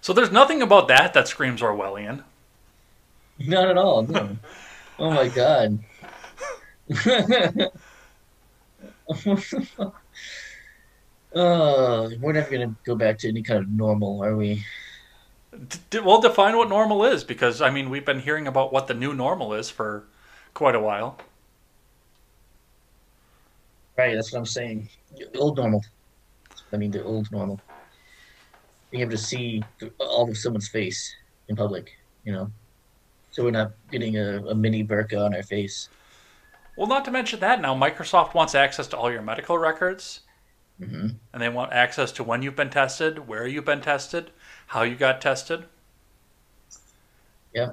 [0.00, 2.22] So there's nothing about that that screams Orwellian.
[3.40, 4.36] Not at all, no.
[5.00, 5.80] Oh my God.
[11.34, 14.62] Uh, we're never gonna go back to any kind of normal, are we?
[15.68, 18.86] D- d- well, define what normal is, because I mean we've been hearing about what
[18.86, 20.04] the new normal is for
[20.54, 21.18] quite a while.
[23.96, 24.88] Right, that's what I'm saying.
[25.16, 25.84] The old normal.
[26.72, 27.60] I mean, the old normal.
[28.90, 29.62] Being able to see
[29.98, 31.14] all of someone's face
[31.48, 32.50] in public, you know?
[33.30, 35.88] So we're not getting a, a mini burqa on our face.
[36.76, 40.20] Well, not to mention that now Microsoft wants access to all your medical records,
[40.78, 44.32] hmm and they want access to when you've been tested, where you've been tested,
[44.68, 45.66] how you got tested.
[47.54, 47.72] Yeah,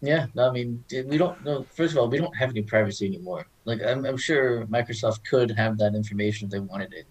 [0.00, 0.26] Yeah.
[0.34, 1.66] no, I mean, we don't know.
[1.76, 3.46] First of all, we don't have any privacy anymore.
[3.64, 7.06] Like, I'm, I'm sure Microsoft could have that information if they wanted it.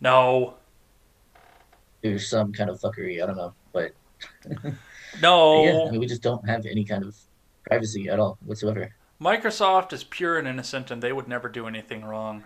[0.00, 0.60] No,
[2.02, 3.54] There's some kind of fuckery, I don't know.
[3.72, 3.92] But
[5.12, 5.32] no.
[5.54, 7.16] yeah, I mean, we just don't have any kind of
[7.68, 8.94] privacy at all whatsoever.
[9.20, 12.44] Microsoft is pure and innocent, and they would never do anything wrong.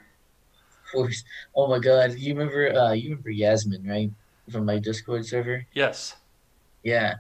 [1.54, 4.11] Oh my God, you remember, uh, you remember Yasmin, right?
[4.50, 5.66] From my Discord server?
[5.74, 6.16] Yes.
[6.83, 7.16] Yeah.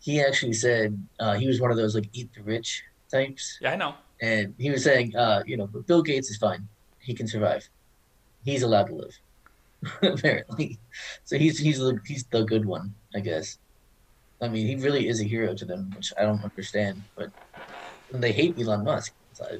[0.00, 3.72] He actually said uh, he was one of those like eat the rich types, Yeah,
[3.72, 3.94] I know.
[4.22, 6.66] and he was saying, uh, you know, Bill Gates is fine.
[7.00, 7.68] He can survive.
[8.44, 9.18] He's allowed to live,
[10.02, 10.78] apparently.
[11.24, 13.58] So he's he's the he's the good one I guess.
[14.40, 17.02] I mean, he really is a hero to them, which I don't understand.
[17.14, 17.30] But
[18.12, 19.12] they hate Elon Musk.
[19.32, 19.54] So I,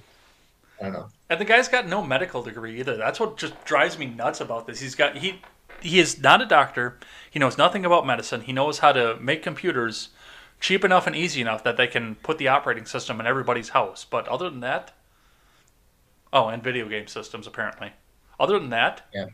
[0.81, 1.09] I don't know.
[1.31, 2.97] And the guy's got no medical degree either.
[2.97, 4.81] That's what just drives me nuts about this.
[4.81, 5.41] He's got he
[5.81, 6.99] he is not a doctor.
[7.31, 8.43] He knows nothing about medicine.
[8.43, 10.11] He knows how to make computers
[10.61, 14.05] cheap enough and easy enough that they can put the operating system in everybody's house.
[14.09, 14.93] But other than that,
[16.33, 17.93] oh, and video game systems apparently.
[18.39, 19.27] Other than that, Yeah.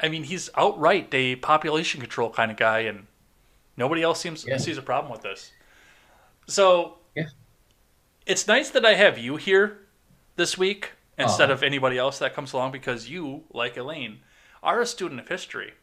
[0.00, 3.06] I mean, he's outright a population control kind of guy, and
[3.76, 4.56] nobody else seems Yeah.
[4.58, 5.52] sees a problem with this.
[6.46, 7.28] So, Yeah.
[8.26, 9.86] it's nice that I have you here
[10.36, 11.54] this week instead Aw.
[11.54, 14.20] of anybody else that comes along because you, like Elaine,
[14.62, 15.74] are a student of history.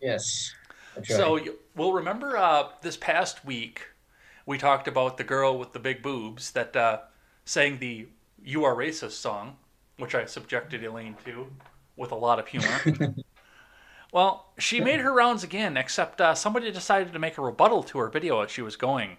[0.00, 0.54] Yes.
[1.04, 1.38] So
[1.76, 3.86] we'll remember uh, this past week
[4.46, 7.00] we talked about the girl with the big boobs that uh,
[7.44, 8.08] sang the
[8.42, 9.58] "You Are Racist" song,
[9.98, 11.52] which I subjected Elaine to
[11.96, 12.80] with a lot of humor.
[14.12, 17.98] well, she made her rounds again, except uh, somebody decided to make a rebuttal to
[17.98, 19.18] her video as she was going.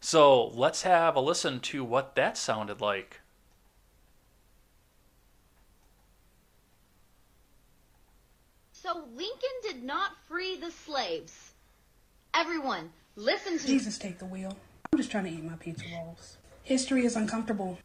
[0.00, 3.20] So let's have a listen to what that sounded like.
[8.72, 11.52] So Lincoln did not free the slaves.
[12.34, 13.78] Everyone, listen to me.
[13.78, 14.54] Jesus, take the wheel.
[14.92, 16.36] I'm just trying to eat my pizza rolls.
[16.64, 17.78] History is uncomfortable.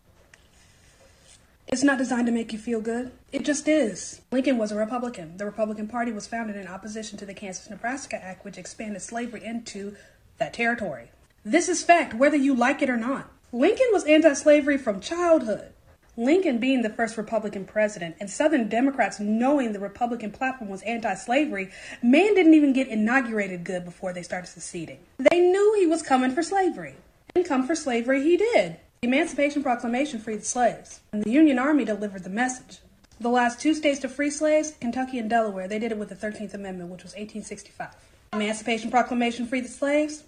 [1.71, 3.11] It's not designed to make you feel good.
[3.31, 4.21] It just is.
[4.31, 5.37] Lincoln was a Republican.
[5.37, 9.45] The Republican Party was founded in opposition to the Kansas Nebraska Act, which expanded slavery
[9.45, 9.95] into
[10.39, 11.11] that territory.
[11.45, 13.31] This is fact, whether you like it or not.
[13.51, 15.71] Lincoln was anti slavery from childhood.
[16.17, 21.13] Lincoln being the first Republican president and Southern Democrats knowing the Republican platform was anti
[21.13, 21.69] slavery,
[22.01, 24.99] man didn't even get inaugurated good before they started seceding.
[25.19, 26.95] They knew he was coming for slavery.
[27.35, 28.77] And come for slavery he did.
[29.01, 32.79] The Emancipation Proclamation freed the slaves, and the Union Army delivered the message.
[33.21, 36.15] The last two states to free slaves, Kentucky and Delaware, they did it with the
[36.15, 37.95] 13th Amendment, which was 1865.
[38.33, 40.23] Emancipation Proclamation freed the slaves.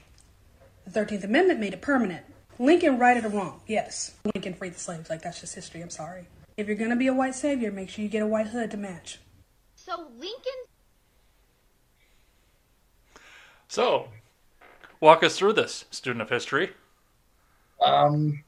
[0.86, 2.26] The 13th Amendment made it permanent.
[2.60, 4.16] Lincoln righted a wrong, yes.
[4.34, 6.28] Lincoln freed the slaves, like that's just history, I'm sorry.
[6.56, 8.78] If you're gonna be a white savior, make sure you get a white hood to
[8.78, 9.20] match.
[9.76, 10.52] So Lincoln
[13.68, 14.08] So,
[15.02, 16.72] walk us through this, student of history.
[17.82, 18.44] Um,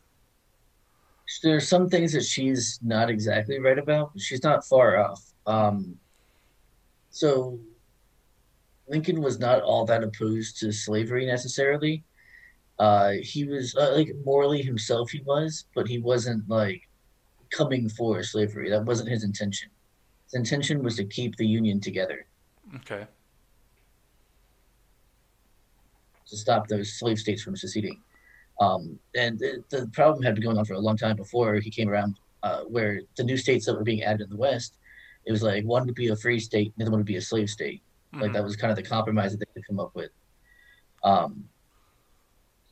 [1.41, 5.23] there's some things that she's not exactly right about, but she's not far off.
[5.47, 5.95] Um,
[7.09, 7.59] so
[8.87, 12.03] Lincoln was not all that opposed to slavery necessarily.
[12.79, 16.81] Uh, he was uh, like morally himself, he was, but he wasn't like
[17.51, 18.69] coming for slavery.
[18.69, 19.69] That wasn't his intention.
[20.25, 22.25] His intention was to keep the Union together,
[22.77, 23.05] Okay.
[26.27, 28.01] to stop those slave states from seceding.
[28.59, 31.71] Um, and the, the problem had been going on for a long time before he
[31.71, 34.77] came around, uh, where the new states that were being added in the West,
[35.25, 37.21] it was like one would be a free state, the other one would be a
[37.21, 37.81] slave state.
[38.13, 38.33] Like Mhm.
[38.33, 40.11] that was kind of the compromise that they could come up with.
[41.03, 41.49] Um,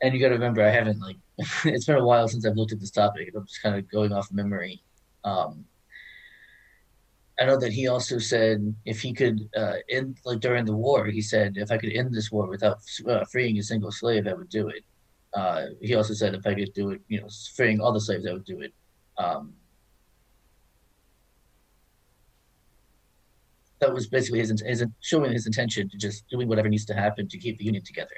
[0.02, 1.18] and you got to remember, I haven't like
[1.66, 3.32] it's been a while since I've looked at this topic.
[3.36, 4.84] I'm just kind of going off memory.
[5.24, 5.66] Um,
[7.40, 11.06] I know that he also said if he could uh, end like during the war,
[11.08, 14.34] he said if I could end this war without uh, freeing a single slave, I
[14.34, 14.84] would do it.
[15.34, 18.26] Uh, he also said if I could do it, you know, freeing all the slaves,
[18.28, 18.74] I would do it.
[19.18, 19.54] Um,
[23.80, 27.28] that was basically his, his showing his intention to just doing whatever needs to happen
[27.28, 28.16] to keep the union together.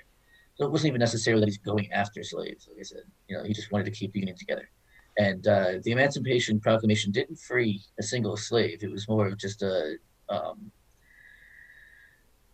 [0.56, 2.68] So it wasn't even necessarily that he's going after slaves.
[2.70, 4.70] Like I said, you know, he just wanted to keep the union together.
[5.18, 8.84] And uh, the Emancipation Proclamation didn't free a single slave.
[8.84, 9.96] It was more of just a,
[10.30, 10.72] um,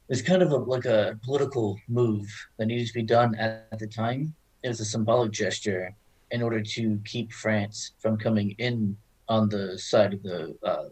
[0.07, 3.79] it was kind of a, like a political move that needed to be done at
[3.79, 4.35] the time.
[4.63, 5.95] It was a symbolic gesture
[6.31, 10.89] in order to keep France from coming in on the side of the uh,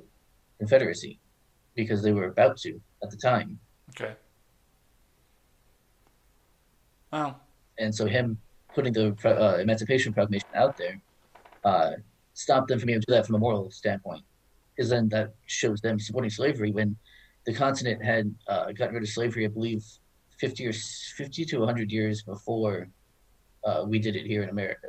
[0.60, 1.20] Confederacy
[1.76, 3.60] because they were about to at the time.
[3.92, 4.16] Okay.
[7.12, 7.42] Wow.
[7.80, 8.38] and so him
[8.76, 11.02] putting the uh, Emancipation Proclamation out there
[11.64, 11.92] uh,
[12.34, 14.24] stopped them from being able to do that from a moral standpoint,
[14.76, 16.96] because then that shows them supporting slavery when
[17.46, 19.84] the continent had uh, gotten rid of slavery, I believe,
[20.40, 20.74] fifty or
[21.16, 22.90] fifty to hundred years before
[23.68, 24.88] uh, we did it here in America.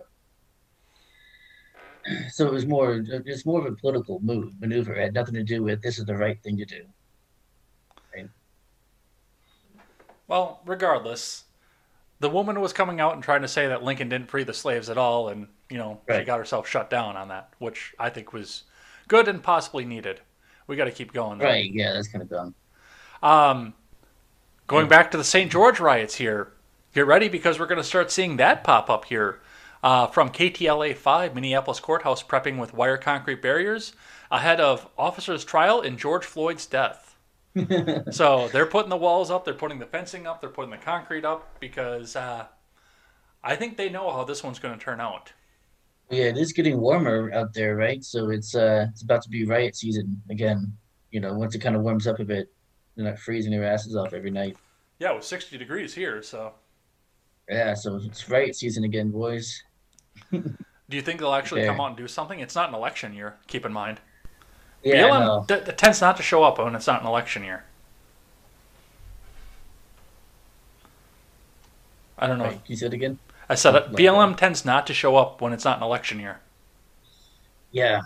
[2.30, 4.94] So it was more it's more of a political move maneuver.
[4.94, 6.86] It had nothing to do with this is the right thing to do.
[10.26, 11.44] well, regardless,
[12.20, 14.88] the woman was coming out and trying to say that Lincoln didn't free the slaves
[14.88, 18.32] at all, and you know she got herself shut down on that, which I think
[18.32, 18.62] was
[19.08, 20.22] good and possibly needed.
[20.66, 21.38] We got to keep going.
[21.38, 21.44] Though.
[21.44, 21.70] Right?
[21.70, 22.54] Yeah, that's kind of dumb.
[23.22, 23.74] Um,
[24.66, 25.50] going back to the St.
[25.50, 26.52] George riots here,
[26.98, 29.38] get ready because we're going to start seeing that pop up here.
[29.84, 33.92] Uh, from KTLA 5, Minneapolis Courthouse prepping with wire concrete barriers
[34.32, 37.14] ahead of officer's trial in George Floyd's death.
[38.10, 41.24] so they're putting the walls up, they're putting the fencing up, they're putting the concrete
[41.24, 42.46] up because uh,
[43.44, 45.32] I think they know how this one's going to turn out.
[46.10, 48.02] Yeah, it is getting warmer out there, right?
[48.02, 50.72] So it's uh it's about to be riot season again.
[51.10, 52.50] You know, once it kind of warms up a bit,
[52.96, 54.56] they're not freezing their asses off every night.
[54.98, 56.54] Yeah, it was 60 degrees here, so.
[57.48, 59.62] Yeah, so it's right season again, boys.
[60.32, 62.40] Do you think they'll actually come out and do something?
[62.40, 64.00] It's not an election year, keep in mind.
[64.82, 65.44] Yeah, BLM no.
[65.64, 67.64] d- tends not to show up when it's not an election year.
[72.18, 72.44] I don't know.
[72.44, 73.18] Right, you said again?
[73.48, 73.92] I said it.
[73.92, 76.40] Like BLM tends not to show up when it's not an election year.
[77.70, 78.02] Yeah.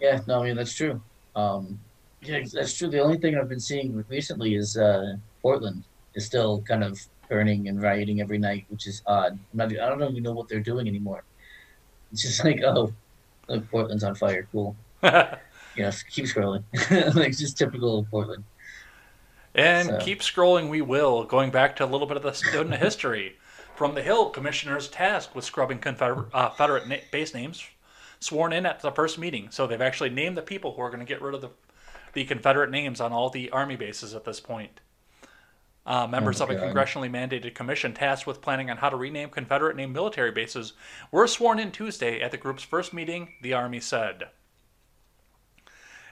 [0.00, 1.00] Yeah, no, I mean that's true.
[1.36, 1.78] Um
[2.22, 2.88] yeah, that's true.
[2.88, 7.00] The only thing I've been seeing recently is uh Portland is still kind of
[7.30, 9.38] burning and rioting every night, which is odd.
[9.54, 11.24] Not, I don't even know what they're doing anymore.
[12.12, 12.92] It's just like, oh,
[13.48, 14.46] look, Portland's on fire.
[14.52, 14.76] Cool.
[15.76, 16.64] Yes, keep scrolling.
[17.14, 18.42] like just typical Portland.
[19.54, 21.22] And So- keep scrolling, we will.
[21.24, 23.36] Going back to a little bit of the student history.
[23.76, 27.64] From the Hill, commissioners tasked with scrubbing Confederate, uh, Confederate na- base names
[28.18, 29.48] sworn in at the first meeting.
[29.52, 31.50] So they've actually named the people who are going to get rid of the,
[32.14, 34.80] the Confederate names on all the Army bases at this point.
[35.90, 36.72] Uh, members Oh, of a God.
[36.72, 40.72] congressionally mandated commission tasked with planning on how to rename Confederate named military bases
[41.10, 44.28] were sworn in Tuesday at the group's first meeting, the Army said.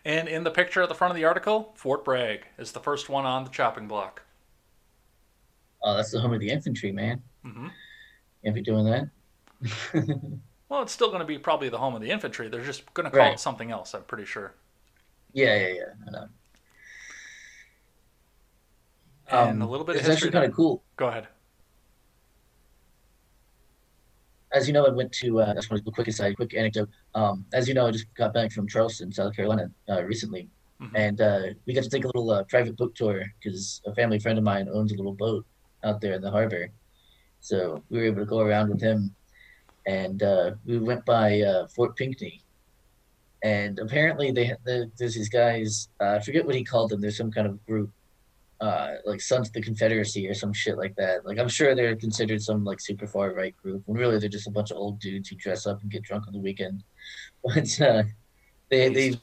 [0.05, 3.09] And in the picture at the front of the article, Fort Bragg is the first
[3.09, 4.23] one on the chopping block.
[5.83, 7.23] Oh, that's the home of the infantry, man.
[7.47, 7.69] Mm-hmm.
[8.43, 9.09] Can't be doing that.
[10.71, 12.49] Well, it's still going to be probably the home of the infantry.
[12.51, 13.33] They're just going to call Right.
[13.33, 14.53] it something else, I'm pretty sure.
[15.33, 15.69] Yeah, yeah,
[16.13, 16.25] yeah.
[19.31, 20.83] And a little bit it's actually kind of cool.
[20.97, 21.29] Go ahead.
[24.53, 25.41] As you know, I went to.
[25.41, 26.89] Uh, that's one quick aside, quick anecdote.
[27.15, 30.49] Um, as you know, I just got back from Charleston, South Carolina, uh, recently,
[30.81, 30.91] Mhm.
[30.95, 34.19] and uh, we got to take a little uh, private boat tour because a family
[34.19, 35.45] friend of mine owns a little boat
[35.85, 36.71] out there in the harbor.
[37.41, 39.15] So we were able to go around with him,
[39.87, 42.43] and uh, we went by uh, Fort Pinckney.
[43.45, 45.89] And apparently, they the, there's these guys.
[46.01, 47.01] I forget what he called them.
[47.03, 47.91] There's some kind of group,
[48.61, 51.25] uh, like Sons of the Confederacy or some shit like that.
[51.25, 54.49] Like I'm sure they're considered some like super far right group, when really they're just
[54.49, 56.83] a bunch of old dudes who dress up and get drunk on the weekend.
[57.45, 58.03] But uh,
[58.71, 59.15] they they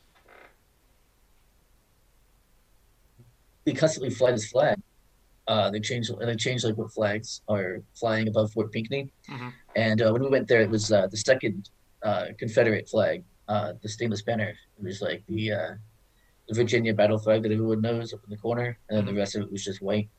[3.65, 4.80] they constantly fly this flag.
[5.48, 9.12] Uh, they change and they change like what flags are flying above Fort Pinckney.
[9.30, 9.54] Mhm.
[9.76, 11.69] And uh, when we went there, it was uh, the second
[12.04, 14.50] uh, Confederate flag, uh, the stainless banner.
[14.78, 15.94] It was like the uh, the
[16.51, 19.43] Virginia battle flag that everyone knows up in the corner, and then the rest of
[19.43, 20.10] it was just white.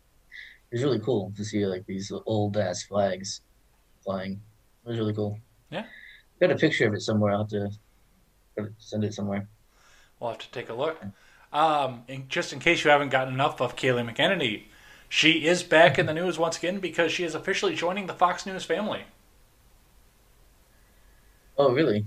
[0.70, 3.42] It was really cool to see like these old ass flags
[4.02, 4.40] flying.
[4.84, 5.38] It was really cool.
[5.70, 5.84] Yeah.
[6.40, 7.32] Got a picture of it somewhere.
[7.32, 7.70] I'll have to
[8.78, 9.48] send it somewhere.
[10.18, 11.00] We'll have to take a look.
[11.52, 14.64] Um, and just in case you haven't gotten enough of Kayleigh McEnany,
[15.08, 18.44] she is back in the news once again because she is officially joining the Fox
[18.44, 19.04] News family.
[21.56, 22.06] Oh, really?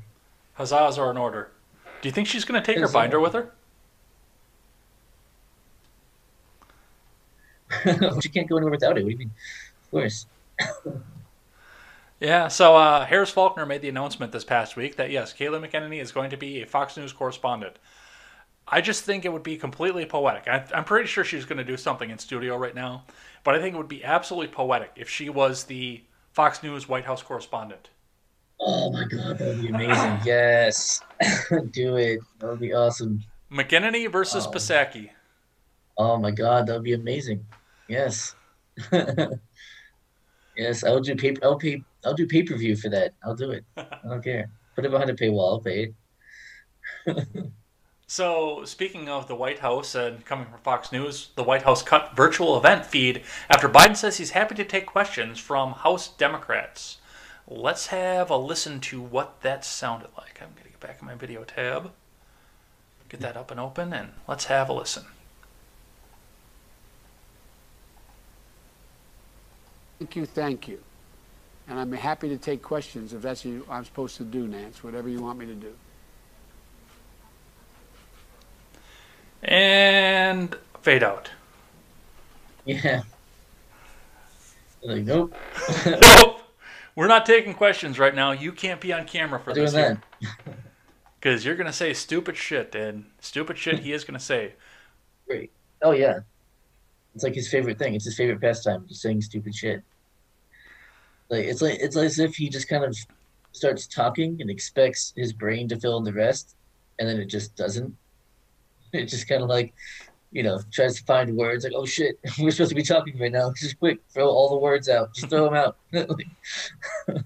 [0.58, 1.52] Huzzahs are in order.
[2.02, 3.52] Do you think she's going to take her binder with her?
[7.86, 9.04] you can't go anywhere without it.
[9.04, 9.32] What do you mean?
[9.84, 10.26] Of course.
[12.20, 16.02] Yeah, so uh, Harris Faulkner made the announcement this past week that yes, Kayleigh McEnany
[16.02, 17.78] is going to be a Fox News correspondent.
[18.68, 20.48] I just think it would be completely poetic.
[20.48, 23.06] I, I'm pretty sure she's going to do something in studio right now,
[23.44, 26.04] but I think it would be absolutely poetic if she was the
[26.34, 27.90] Fox News White House correspondent.
[28.60, 30.20] Oh my god, that would be amazing.
[30.26, 31.02] yes.
[31.72, 32.20] Do it.
[32.40, 33.24] That would be awesome.
[33.50, 34.46] McEnany versus.
[34.46, 35.10] Pisaki.
[35.98, 37.46] Oh my god, that would be amazing.
[37.90, 38.36] Yes.
[40.56, 43.14] yes, I'll do pay I'll pay I'll do pay per view for that.
[43.24, 43.66] I'll do it.
[43.76, 44.50] I don't care.
[44.76, 45.94] Put it behind a paywall, I'll pay
[47.08, 47.28] it.
[48.12, 52.16] So, speaking of the White House and coming from Fox News, the White House cut
[52.16, 56.98] virtual event feed after Biden says he's happy to take questions from House Democrats.
[57.48, 60.40] Let's have a listen to what that sounded like.
[60.42, 61.92] I'm going to get back in my video tab,
[63.10, 65.06] get that up and open, and let's have a listen.
[70.00, 70.80] Thank you, thank you.
[71.68, 75.08] And I'm happy to take questions if that's what I'm supposed to do, Nance, whatever
[75.08, 75.74] you want me to do.
[79.44, 81.30] And fade out.
[82.66, 83.04] Yeah.
[84.82, 85.36] Like, nope.
[85.86, 86.42] nope,
[86.96, 88.32] we're not taking questions right now.
[88.32, 89.98] You can't be on camera for Doing this that.
[91.20, 94.54] because you're going to say stupid shit, and stupid shit he is going to say.
[95.28, 95.52] Great.
[95.82, 96.20] Oh yeah.
[97.16, 97.96] It's like his favorite thing.
[97.96, 99.84] It's his favorite pastime, just saying stupid shit.
[101.30, 102.98] Like it's like it's as if he just kind of
[103.52, 106.56] starts talking and expects his brain to fill in the rest,
[107.00, 107.96] and then it just doesn't.
[108.92, 109.76] It just kind of like
[110.32, 113.32] you know, tries to find words like, oh shit, we're supposed to be talking right
[113.32, 113.52] now.
[113.54, 115.14] Just quick, throw all the words out.
[115.14, 115.78] Just throw them out.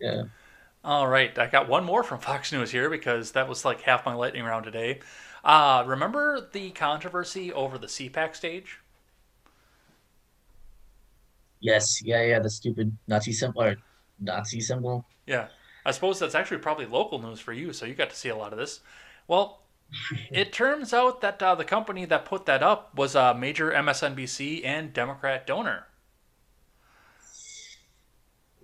[0.00, 0.24] yeah.
[0.84, 4.04] All right, I got one more from Fox News here because that was like half
[4.04, 5.00] my lightning round today.
[5.42, 8.80] Uh, remember the controversy over the CPAC stage?
[11.64, 12.04] Yes.
[12.04, 12.22] Yeah.
[12.22, 12.38] Yeah.
[12.38, 13.76] The stupid Nazi symbol or
[14.20, 15.04] Nazi symbol.
[15.26, 15.48] Yeah,
[15.84, 18.36] I suppose that's actually probably local news for you, so you got to see a
[18.36, 18.80] lot of this.
[19.26, 19.62] Well,
[20.30, 24.64] it turns out that uh, the company that put that up was a major MSNBC
[24.64, 25.86] and Democrat donor.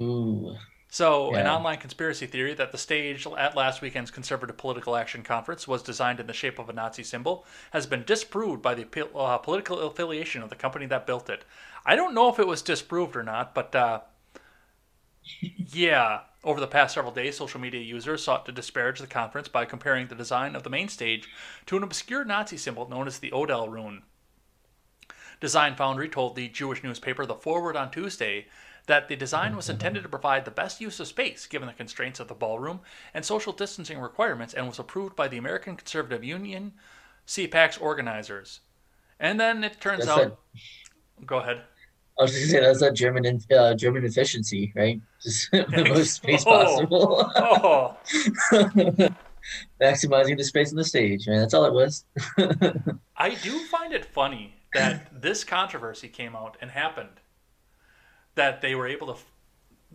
[0.01, 0.57] Ooh.
[0.93, 5.69] So, an online conspiracy theory that the stage at last weekend's Conservative Political Action Conference
[5.69, 9.39] was designed in the shape of a Nazi symbol has been disproved by the uh,
[9.39, 11.45] political affiliation of the company that built it.
[11.85, 14.01] I don't know if it was disproved or not, but uh,
[15.41, 19.65] yeah, over the past several days, social media users sought to disparage the conference by
[19.65, 21.29] comparing the design of the main stage
[21.67, 24.03] to an obscure Nazi symbol known as the Odal rune.
[25.41, 28.47] Design Foundry told the Jewish newspaper The Forward on Tuesday
[28.87, 32.21] that the design was intended to provide the best use of space given the constraints
[32.21, 32.81] of the ballroom
[33.15, 36.73] and social distancing requirements and was approved by the American Conservative Union,
[37.27, 38.61] CPAC's organizers.
[39.19, 40.39] And then it turns That's out.
[41.27, 41.63] Go ahead.
[42.19, 45.01] I was just gonna say that's that German in, uh, German efficiency, right?
[45.23, 46.51] Just the most space Oh.
[46.51, 47.97] possible, Oh,
[49.81, 51.39] maximizing the space on the stage, man.
[51.41, 52.05] That's all it was.
[53.17, 57.21] I do find it funny that this controversy came out and happened.
[58.35, 59.17] That they were able to,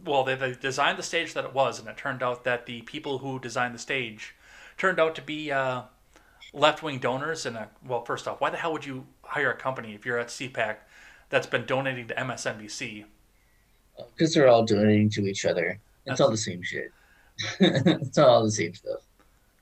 [0.03, 2.81] well, they, they designed the stage that it was, and it turned out that the
[2.81, 4.35] people who designed the stage
[4.77, 5.83] turned out to be uh,
[6.53, 7.45] left wing donors.
[7.45, 10.27] And, well, first off, why the hell would you hire a company if you're at
[10.27, 10.77] CPAC
[11.29, 13.05] that's been donating to MSNBC?
[14.15, 15.79] Because they're all donating to each other.
[16.05, 16.91] It's all the same shit.
[17.59, 19.01] it's all the same stuff.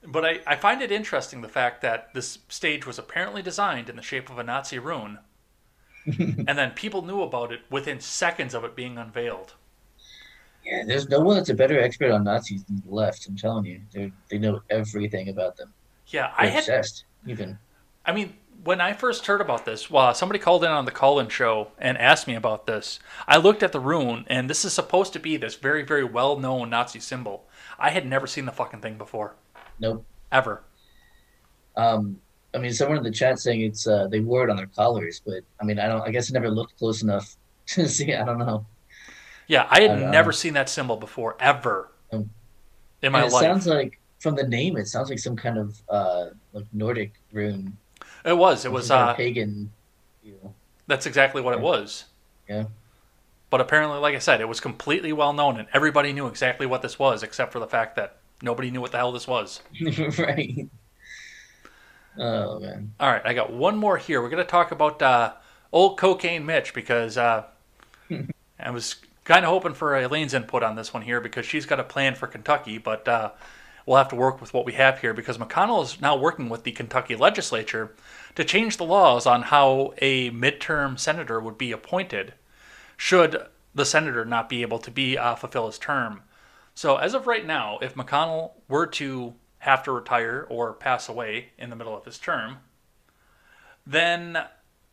[0.06, 3.96] But I, I find it interesting the fact that this stage was apparently designed in
[3.96, 5.20] the shape of a Nazi rune,
[6.06, 9.54] and then people knew about it within seconds of it being unveiled.
[10.66, 13.28] Yeah, there's no one that's a better expert on Nazis than the left.
[13.28, 15.74] I'm telling you, they they know everything about them.
[16.08, 16.60] Yeah, I They're had.
[16.60, 17.58] obsessed, even.
[18.06, 18.34] I mean,
[18.64, 21.98] when I first heard about this, well, somebody called in on the call-in show and
[21.98, 23.00] asked me about this.
[23.28, 26.70] I looked at the rune, and this is supposed to be this very, very well-known
[26.70, 27.46] Nazi symbol.
[27.78, 29.36] I had never seen the fucking thing before,
[29.80, 30.06] Nope.
[30.32, 30.64] ever.
[31.76, 32.20] Um,
[32.54, 35.22] I mean, someone in the chat saying it's uh, they wore it on their collars,
[35.26, 36.02] but I mean, I don't.
[36.02, 37.36] I guess I never looked close enough
[37.68, 38.14] to see.
[38.14, 38.66] I don't know.
[39.48, 40.10] Yeah, I had I know.
[40.12, 42.30] never seen that symbol before, ever, Um,
[43.02, 43.42] in my it life.
[43.42, 47.76] sounds like from the name, it sounds like some kind of uh, like Nordic rune.
[48.26, 48.66] It was.
[48.66, 48.92] It was.
[48.92, 49.72] Uh, pagan.
[50.88, 52.06] That's exactly what it was.
[52.48, 52.66] Yeah.
[53.50, 56.82] But apparently, like I said, it was completely well known, and everybody knew exactly what
[56.82, 59.62] this was, except for the fact that nobody knew what the hell this was.
[60.18, 60.68] right.
[62.18, 62.94] Oh man.
[63.00, 64.22] All right, I got one more here.
[64.22, 65.34] We're going to talk about uh,
[65.72, 67.44] old cocaine Mitch because uh,
[68.60, 71.80] I was kind of hoping for Elaine's input on this one here because she's got
[71.80, 73.32] a plan for Kentucky, but uh,
[73.86, 76.64] we'll have to work with what we have here because McConnell is now working with
[76.64, 77.94] the Kentucky legislature
[78.36, 82.34] to change the laws on how a midterm senator would be appointed
[82.98, 86.22] should the senator not be able to be uh, fulfill his term.
[86.76, 91.50] So as of right now, if McConnell were to have to retire or pass away
[91.58, 92.58] in the middle of his term,
[93.86, 94.38] then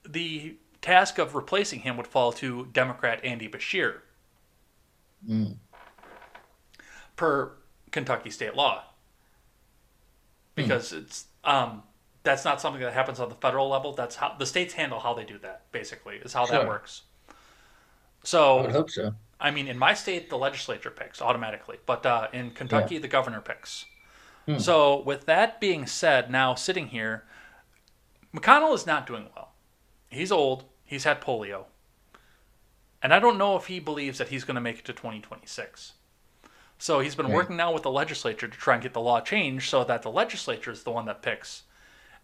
[0.08, 4.00] the task of replacing him would fall to Democrat Andy Beshear
[5.28, 5.56] Mm.
[7.16, 7.52] per
[7.90, 8.84] Kentucky state law.
[10.54, 11.82] Because it's um,
[12.22, 13.92] that's not something that happens on the federal level.
[13.94, 15.70] That's how the states handle how they do that.
[15.72, 16.66] Basically, is how that Sure.
[16.66, 17.02] works.
[18.56, 19.14] I would So hope so.
[19.40, 23.40] I mean, in my state, the legislature picks automatically, but uh, in Kentucky, the governor
[23.40, 23.86] picks.
[24.46, 24.58] Hmm.
[24.58, 27.24] So, with that being said, now sitting here,
[28.34, 29.52] McConnell is not doing well.
[30.10, 30.64] He's old.
[30.84, 31.66] He's had polio,
[33.02, 35.92] and I don't know if he believes that he's going to make it to 2026.
[36.80, 37.34] So he's been Right.
[37.36, 40.10] working now with the legislature to try and get the law changed so that the
[40.10, 41.62] legislature is the one that picks.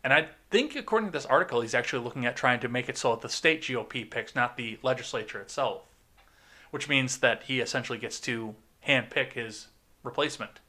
[0.02, 2.98] And I think, according to this article, he's actually looking at trying to make it
[2.98, 5.82] so that the state GOP picks, not the legislature itself
[6.70, 8.54] which means that he essentially gets to
[8.86, 9.68] handpick his
[10.02, 10.60] replacement.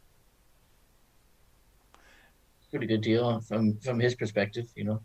[2.70, 5.02] Pretty good deal from from his perspective, you know.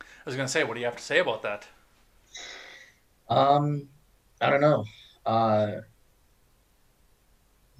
[0.00, 1.68] I was going to say, what do you have to say about that?
[3.28, 3.88] Um,
[4.40, 4.84] I don't know.
[5.24, 5.80] Uh,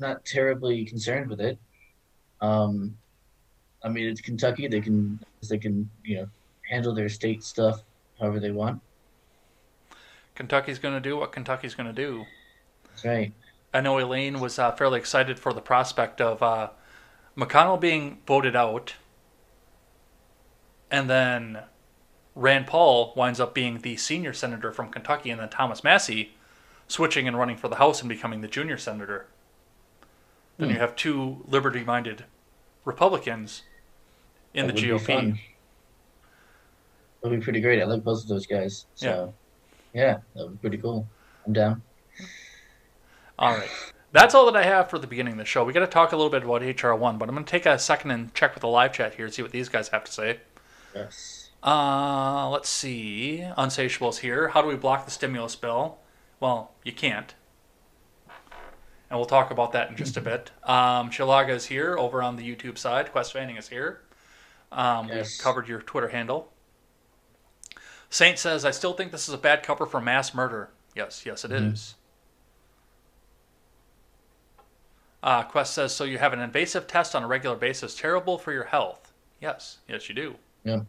[0.01, 1.59] not terribly concerned with it.
[2.41, 2.97] Um,
[3.83, 4.69] I mean, it's Kentucky.
[4.69, 6.29] They can they can you know
[6.69, 7.83] handle their state stuff
[8.19, 8.81] however they want.
[10.35, 12.25] Kentucky's going to do what Kentucky's going to do.
[12.89, 13.33] That's right.
[13.73, 16.71] I know Elaine was uh, fairly excited for the prospect of uh,
[17.37, 18.95] McConnell being voted out,
[20.91, 21.61] and then
[22.35, 26.33] Rand Paul winds up being the senior senator from Kentucky, and then Thomas Massie
[26.89, 29.27] switching and running for the House and becoming the junior senator.
[30.61, 30.75] Then Hmm.
[30.75, 32.25] you have two liberty minded
[32.85, 33.63] Republicans
[34.55, 35.15] in That the would be GOP.
[35.15, 35.39] fun.
[37.23, 37.81] That'd be pretty great.
[37.81, 38.87] I like both of those guys.
[38.95, 39.33] So,
[39.95, 41.07] yeah, that would be pretty cool.
[41.47, 41.83] I'm down.
[43.39, 43.69] All right.
[44.13, 45.65] That's all that I have for the beginning of the show.
[45.65, 47.79] We got to talk a little bit about HR1, but I'm going to take a
[47.79, 50.13] second and check with the live chat here and see what these guys have to
[50.13, 50.41] say.
[50.95, 51.51] Yes.
[51.63, 53.41] Uh, let's see.
[53.57, 54.49] Unsatiable's here.
[54.49, 55.99] How do we block the stimulus bill?
[56.41, 57.35] Well, you can't.
[59.11, 60.53] And we'll talk about that in just a bit.
[60.63, 63.11] Um, Chilaga is here over on the YouTube side.
[63.11, 64.03] Quest Fanning is here.
[64.71, 65.37] Um, Yes.
[65.37, 66.53] We've covered your Twitter handle.
[68.09, 70.71] Saint says, I still think this is a bad cover for mass murder.
[70.95, 71.95] Yes, yes, it is.
[75.23, 78.53] Uh, Quest says, so you have an invasive test on a regular basis, terrible for
[78.53, 79.13] your health.
[79.41, 80.37] Yes, yes, you do.
[80.65, 80.81] Yeah.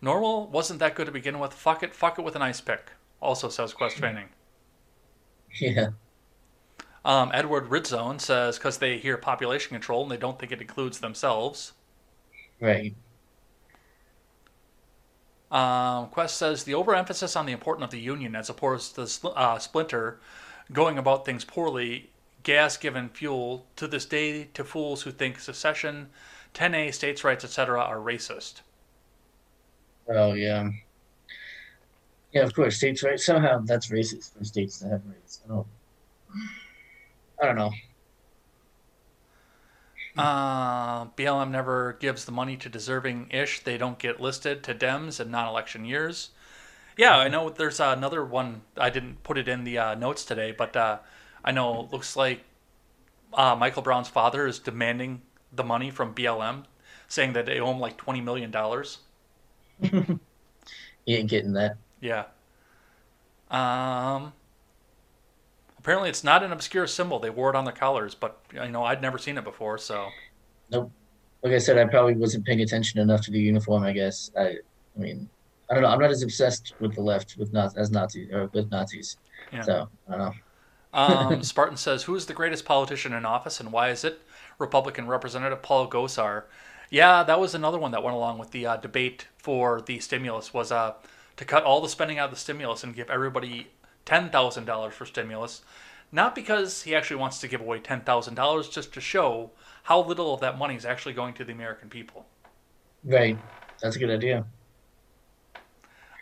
[0.00, 1.52] Normal wasn't that good to begin with.
[1.52, 2.90] Fuck it, fuck it with an ice pick.
[3.20, 4.28] Also says Quest Training.
[5.60, 5.90] Yeah.
[7.04, 11.00] Um, Edward Ridzone says because they hear population control and they don't think it includes
[11.00, 11.72] themselves.
[12.60, 12.94] Right.
[15.50, 19.28] Um, Quest says the overemphasis on the importance of the union as opposed to the
[19.30, 20.20] uh, splinter
[20.72, 22.10] going about things poorly,
[22.42, 26.08] gas given fuel to this day to fools who think secession,
[26.54, 27.80] 10A, states' rights, etc.
[27.80, 28.62] are racist.
[30.08, 30.70] Oh, yeah.
[32.32, 33.26] Yeah, of course, states' rights.
[33.26, 35.40] Somehow that's racist for states to have rights.
[35.44, 35.66] I don't,
[37.42, 37.72] I don't know.
[40.16, 43.60] Uh, BLM never gives the money to deserving ish.
[43.60, 46.30] They don't get listed to Dems in non election years.
[46.96, 48.62] Yeah, I know there's another one.
[48.76, 50.98] I didn't put it in the uh, notes today, but uh,
[51.44, 52.44] I know it looks like
[53.32, 56.64] uh, Michael Brown's father is demanding the money from BLM,
[57.08, 58.54] saying that they owe him like $20 million.
[61.04, 61.76] He ain't getting that.
[62.02, 62.24] Yeah.
[63.50, 64.34] Um.
[65.78, 67.18] Apparently, it's not an obscure symbol.
[67.18, 69.78] They wore it on their collars, but you know I'd never seen it before.
[69.78, 70.08] So
[70.70, 70.90] Nope.
[71.42, 73.82] Like I said, I probably wasn't paying attention enough to the uniform.
[73.84, 74.30] I guess.
[74.38, 74.56] I,
[74.96, 75.28] I mean,
[75.70, 75.88] I don't know.
[75.88, 79.16] I'm not as obsessed with the left with not as Nazis or with Nazis.
[79.52, 79.62] Yeah.
[79.62, 80.32] So I don't know.
[80.94, 84.22] Um, Spartan says, "Who is the greatest politician in office, and why is it
[84.58, 86.44] Republican Representative Paul Gosar?"
[86.90, 90.54] Yeah, that was another one that went along with the uh, debate for the stimulus.
[90.54, 90.94] Was uh,
[91.36, 93.68] to cut all the spending out of the stimulus and give everybody
[94.04, 95.62] ten thousand dollars for stimulus,
[96.12, 99.52] not because he actually wants to give away ten thousand dollars, just to show
[99.84, 102.26] how little of that money is actually going to the American people.
[103.04, 103.38] Right.
[103.80, 104.46] That's a good idea.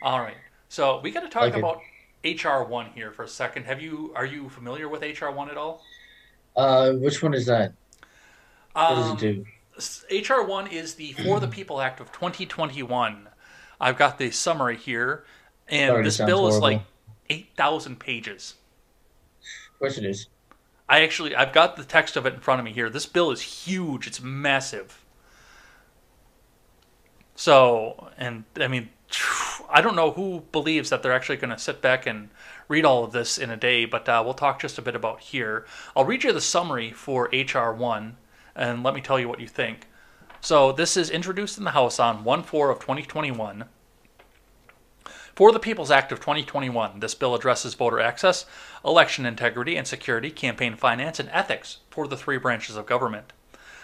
[0.02, 0.36] All right,
[0.68, 1.80] so we got to talk Like about
[2.24, 3.64] HR one here for a second.
[3.64, 5.90] Have you are you familiar with HR one at all?
[6.56, 7.74] Uh, which one is that?
[8.84, 9.46] What does Um, it do?
[10.10, 13.29] HR one is the For the People Act of 2021.
[13.80, 15.24] I've got the summary here,
[15.68, 16.78] and this bill is horrible.
[16.78, 16.82] like
[17.30, 18.54] 8,000 pages.
[19.72, 20.28] Of course it is.
[20.88, 22.90] I actually I've got the text of it in front of me here.
[22.90, 24.06] This bill is huge.
[24.06, 25.04] It's massive.
[27.36, 28.90] So, and I mean,
[29.70, 32.28] I don't know who believes that they're actually going to sit back and
[32.68, 35.20] read all of this in a day, but uh, we'll talk just a bit about
[35.20, 35.64] here.
[35.96, 38.16] I'll read you the summary for HR one,
[38.54, 39.86] and let me tell you what you think.
[40.42, 43.66] So, this is introduced in the House on 1 4 of 2021.
[45.34, 48.46] For the People's Act of 2021, this bill addresses voter access,
[48.82, 53.34] election integrity and security, campaign finance, and ethics for the three branches of government.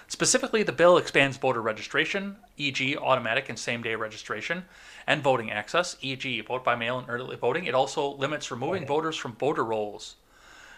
[0.09, 4.65] Specifically, the bill expands voter registration, e.g., automatic and same day registration,
[5.07, 7.67] and voting access, e.g., vote by mail and early voting.
[7.67, 10.17] It also limits removing voters from voter rolls.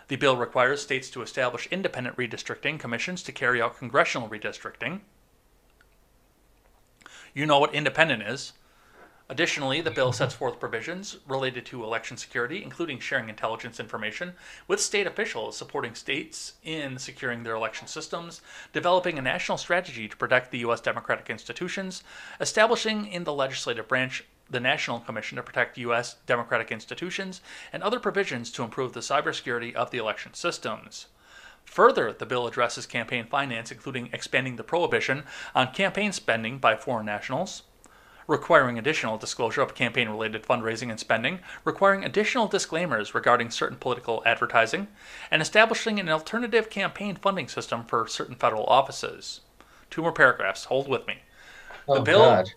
[0.08, 5.02] The bill requires states to establish independent redistricting commissions to carry out congressional redistricting.
[7.34, 8.52] You know what independent is.
[9.30, 14.32] Additionally, the bill sets forth provisions related to election security, including sharing intelligence information
[14.66, 18.40] with state officials, supporting states in securing their election systems,
[18.72, 20.80] developing a national strategy to protect the U.S.
[20.80, 22.02] democratic institutions,
[22.40, 26.16] establishing in the legislative branch the National Commission to protect U.S.
[26.26, 31.08] democratic institutions, and other provisions to improve the cybersecurity of the election systems.
[31.68, 37.06] Further, the bill addresses campaign finance, including expanding the prohibition on campaign spending by foreign
[37.06, 37.62] nationals,
[38.26, 44.22] requiring additional disclosure of campaign related fundraising and spending, requiring additional disclaimers regarding certain political
[44.26, 44.88] advertising,
[45.30, 49.40] and establishing an alternative campaign funding system for certain federal offices.
[49.90, 51.18] Two more paragraphs, hold with me.
[51.86, 52.52] The Oh bill God.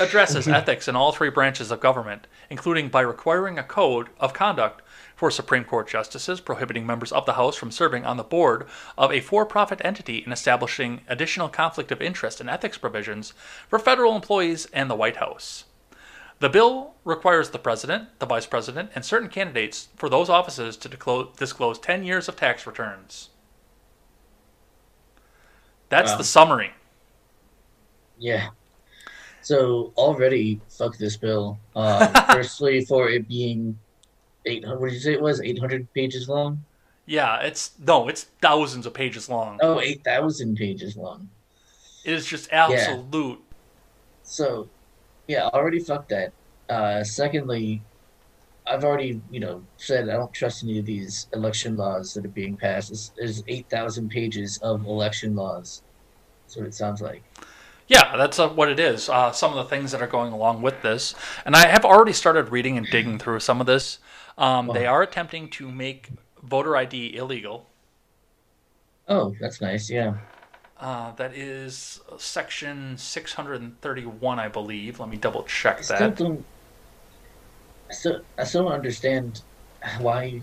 [0.00, 4.82] addresses ethics in all three branches of government, including by requiring a code of conduct
[5.16, 9.10] for Supreme Court justices, prohibiting members of the House from serving on the board of
[9.10, 13.32] a for profit entity and establishing additional conflict of interest and ethics provisions
[13.66, 15.64] for federal employees and the White House.
[16.38, 20.88] The bill requires the president, the vice president, and certain candidates for those offices to
[20.88, 23.30] disclose, disclose 10 years of tax returns.
[25.88, 26.18] That's Wow.
[26.18, 26.74] the summary.
[28.18, 28.48] Yeah.
[29.40, 31.58] So already, fuck this bill.
[31.74, 33.78] Um, firstly, for it being
[34.46, 34.80] eight hundred.
[34.80, 35.40] What did you say it was?
[35.40, 36.64] Eight hundred pages long.
[37.06, 39.58] Yeah, it's no, it's thousands of pages long.
[39.62, 41.28] Oh, 8,000 pages long.
[42.04, 43.38] It is just absolute.
[43.38, 43.54] Yeah.
[44.24, 44.68] So,
[45.28, 46.32] yeah, I already fucked that.
[46.68, 47.80] Uh, secondly,
[48.66, 52.28] I've already, you know, said I don't trust any of these election laws that are
[52.28, 52.88] being passed.
[52.88, 55.82] There's, there's 8,000 pages of election laws.
[56.44, 57.22] That's what it sounds like.
[57.88, 59.08] Yeah, that's uh, what it is.
[59.08, 61.14] Uh, some of the things that are going along with this,
[61.44, 63.98] and I have already started reading and digging through some of this.
[64.36, 66.08] Um, they are attempting to make
[66.42, 67.68] voter ID illegal.
[69.08, 69.88] Oh, that's nice.
[69.88, 70.14] Yeah.
[70.78, 75.00] Uh, that is section 631, I believe.
[75.00, 76.16] Let me double check I still that.
[76.16, 76.44] don't.
[77.88, 79.42] I still, I still don't understand
[80.00, 80.42] why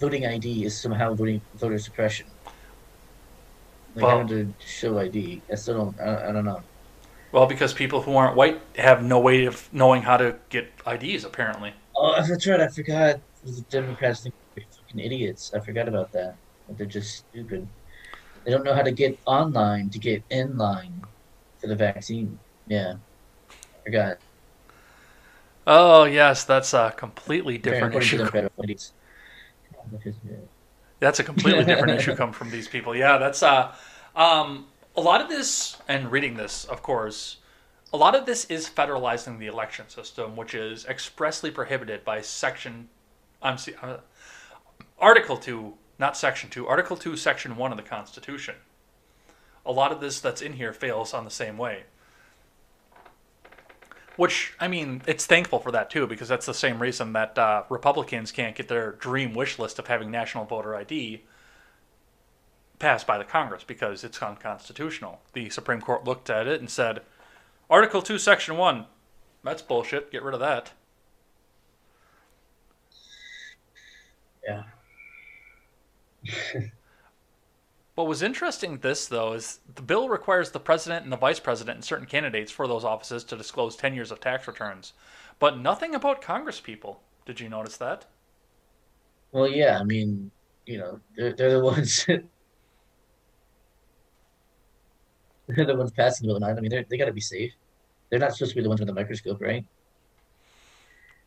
[0.00, 2.26] voting ID is somehow voting voter suppression.
[3.94, 5.42] Like Well- having to show ID.
[5.50, 6.00] I still don't.
[6.00, 6.62] I, I don't know.
[7.32, 11.24] Well, because people who aren't white have no way of knowing how to get IDs,
[11.24, 11.72] apparently.
[11.96, 12.60] Oh, that's right.
[12.60, 13.20] I forgot.
[13.44, 15.52] The Democrats think we're fucking idiots.
[15.54, 16.36] I forgot about that.
[16.76, 17.66] They're just stupid.
[18.44, 21.02] They don't know how to get online to get in line
[21.58, 22.38] for the vaccine.
[22.66, 22.94] Yeah.
[23.50, 24.18] I forgot.
[25.66, 28.26] Oh, yes, that's a completely different issue.
[31.02, 31.56] Them, they're idiots.
[31.56, 31.58] Because, yeah.
[31.58, 32.96] That's a completely different issue come from these people.
[32.96, 33.74] Yeah, that's uh
[34.16, 37.38] um a lot of this and reading this, of course,
[37.92, 42.88] a lot of this is federalizing the election system, which is expressly prohibited by section
[43.42, 43.98] I'm see, uh,
[44.98, 48.54] article 2, not section 2, article 2 section 1 of the constitution.
[49.66, 51.84] A lot of this that's in here fails on the same way.
[54.16, 57.64] Which I mean, it's thankful for that too, because that's the same reason that uh,
[57.68, 61.22] Republicans can't get their dream wish list of having national voter ID
[62.78, 65.22] passed by the Congress because it's unconstitutional.
[65.32, 67.02] The Supreme Court looked at it and said,
[67.70, 68.86] Article Two, Section One,
[69.42, 70.10] that's bullshit.
[70.10, 70.72] Get rid of that.
[74.44, 74.64] Yeah.
[77.94, 81.76] What was interesting this though is the bill requires the president and the vice president
[81.76, 84.94] and certain candidates for those offices to disclose 10 years of tax returns,
[85.38, 87.02] but nothing about Congress people.
[87.26, 88.06] Did you notice that?
[89.30, 89.78] Well, yeah.
[89.78, 90.30] I mean,
[90.66, 92.04] you know, they're they're the ones.
[92.06, 92.22] they're
[95.66, 96.44] the ones passing the bill.
[96.44, 97.52] I mean, they they got to be safe.
[98.10, 99.64] They're not supposed to be the ones with the microscope, right?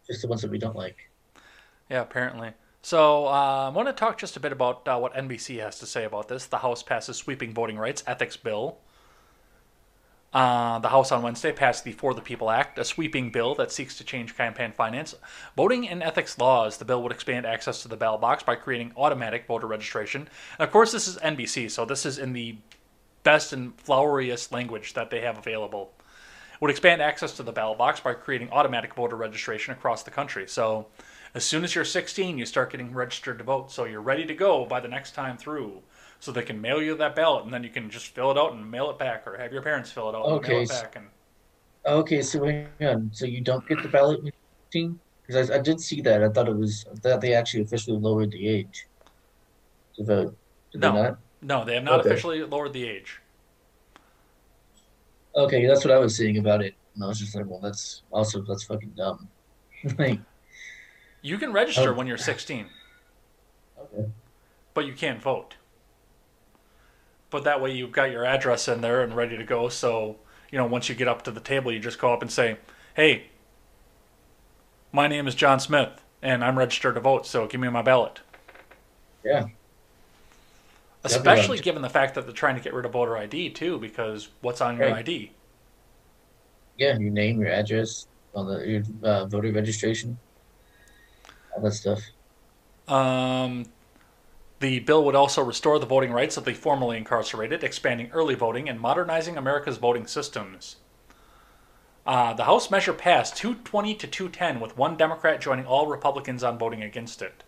[0.07, 1.09] Just the ones that we don't like.
[1.89, 2.53] Yeah, apparently.
[2.85, 5.87] So uh, I want to talk just a bit about uh, what NBC has to
[5.87, 6.45] say about this.
[6.45, 8.77] The House passes sweeping voting rights ethics bill.
[10.31, 13.71] Uh, the House on Wednesday passed the For the People Act, a sweeping bill that
[13.71, 15.15] seeks to change campaign finance,
[15.55, 16.77] voting, and ethics laws.
[16.77, 20.29] The bill would expand access to the ballot box by creating automatic voter registration.
[20.59, 22.55] And of course, this is NBC, so this is in the
[23.23, 25.91] best and floweriest language that they have available.
[26.61, 30.47] Would expand access to the ballot box by creating automatic voter registration across the country.
[30.47, 30.85] So,
[31.35, 33.71] as soon as you're 16, you start getting registered to vote.
[33.71, 35.83] So you're ready to go by the next time through.
[36.19, 38.53] So they can mail you that ballot, and then you can just fill it out
[38.53, 40.67] and mail it back, or have your parents fill it out and mail Okay, it
[40.67, 40.95] back.
[40.95, 41.09] And
[41.85, 43.11] Okay, so hang on.
[43.13, 44.31] So you don't get the ballot when
[44.71, 44.99] 16?
[45.27, 46.23] Because I, I did see that.
[46.23, 48.87] I thought it was that they actually officially lowered the age
[49.95, 50.37] to vote.
[50.71, 50.91] Did they No.
[50.91, 51.19] not?
[51.41, 51.99] no, they have not Okay.
[51.99, 53.19] officially lowered the age.
[55.35, 56.75] Okay, that's what I was seeing about it.
[56.95, 59.29] And I was just like, well, that's also that's fucking dumb.
[59.99, 60.21] like,
[61.25, 61.93] You can register Oh.
[61.93, 62.67] when you're 16,
[63.79, 64.09] okay.
[64.75, 65.55] but you can't vote.
[67.31, 69.67] But that way you've got your address in there and ready to go.
[69.67, 70.17] So,
[70.51, 72.57] you know, once you get up to the table, you just go up and say,
[72.93, 73.23] hey,
[74.91, 78.19] my name is John Smith, and I'm registered to vote, so give me my ballot.
[79.23, 79.47] Yeah.
[81.03, 84.29] Especially given the fact that they're trying to get rid of voter ID, too, because
[84.41, 85.31] what's on your ID?
[86.77, 88.05] Yeah, your name, your address,
[88.35, 90.19] on the your uh, voter registration,
[91.55, 92.01] all that stuff.
[92.87, 93.65] Um,
[94.59, 98.69] the bill would also restore the voting rights of the formerly incarcerated, expanding early voting,
[98.69, 100.77] and modernizing America's voting systems.
[102.05, 106.57] Uh, the House measure passed 220 to 210, with one Democrat joining all Republicans on
[106.57, 107.43] voting against it.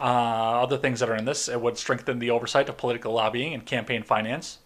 [0.00, 3.54] Uh, other things that are in this, it would strengthen the oversight of political lobbying
[3.54, 4.58] and campaign finance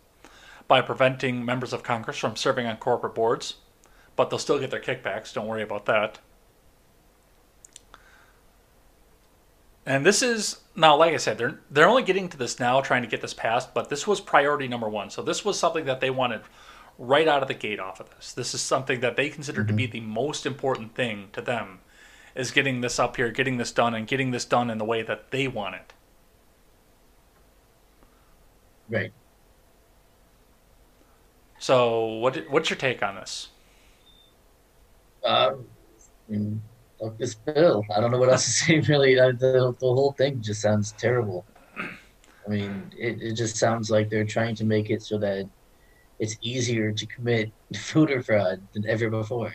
[0.68, 3.56] by preventing members of Congress from serving on corporate boards,
[4.14, 5.34] but they'll still get their kickbacks.
[5.34, 6.20] Don't worry about that.
[9.86, 13.02] And this is now, like I said, they're they're only getting to this now, trying
[13.02, 13.72] to get this passed.
[13.72, 15.10] But this was priority number one.
[15.10, 16.42] So this was something that they wanted
[16.98, 18.32] right out of the gate off of this.
[18.32, 21.80] This is something that they consider to be the most important thing to them,
[22.34, 25.02] is getting this up here, getting this done, and getting this done in the way
[25.02, 25.92] that they want it.
[28.88, 29.12] Right.
[31.58, 33.48] So what what's your take on this?
[35.24, 35.66] Um,
[36.28, 36.62] mean,
[37.18, 37.84] this bill.
[37.94, 38.80] I don't know what else to say.
[38.80, 41.46] Really, uh, the the whole thing just sounds terrible.
[42.46, 45.50] I mean, it, it just sounds like they're trying to make it so that
[46.18, 47.52] it's easier to commit
[47.92, 49.54] voter fraud than ever before.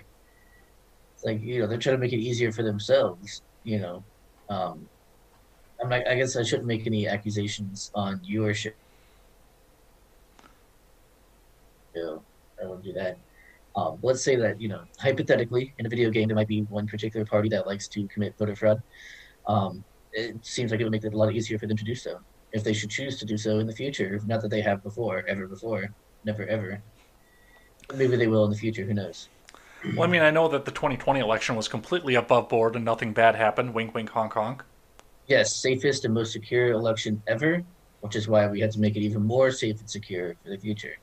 [1.15, 3.43] It's like you know they're trying to make it easier for themselves.
[3.63, 4.05] You know,
[4.49, 4.89] um,
[5.81, 6.07] I'm not.
[6.07, 8.71] I guess I shouldn't make any accusations on your show.
[11.95, 12.25] You know,
[12.61, 13.17] I won't do that.
[13.75, 16.87] Um, let's say that you know hypothetically in a video game there might be one
[16.87, 18.79] particular party that likes to commit voter fraud.
[19.47, 21.95] Um, it seems like it would make it a lot easier for them to do
[21.95, 22.19] so
[22.51, 24.19] if they should choose to do so in the future.
[24.25, 25.87] Not that they have before, ever before,
[26.25, 26.83] never ever.
[27.95, 28.85] Maybe they will in the future.
[28.85, 29.29] Who knows?
[29.83, 33.13] Well, I mean, I know that the 2020 election was completely above board and nothing
[33.13, 33.73] bad happened.
[33.73, 34.63] Wink, wink, honk, honk.
[35.27, 37.63] Yes, safest and most secure election ever,
[38.01, 40.57] which is why we had to make it even more safe and secure for the
[40.57, 40.93] future.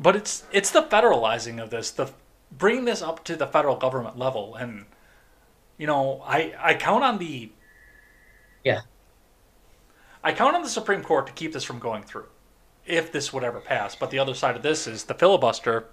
[0.00, 2.10] But it's it's the federalizing of this, the
[2.50, 4.86] bringing this up to the federal government level, and
[5.76, 7.52] you know, I I count on the
[8.64, 8.80] Yeah.
[10.24, 12.26] I count on the Supreme Court to keep this from going through,
[12.86, 13.94] if this would ever pass.
[13.94, 15.88] But the other side of this is the filibuster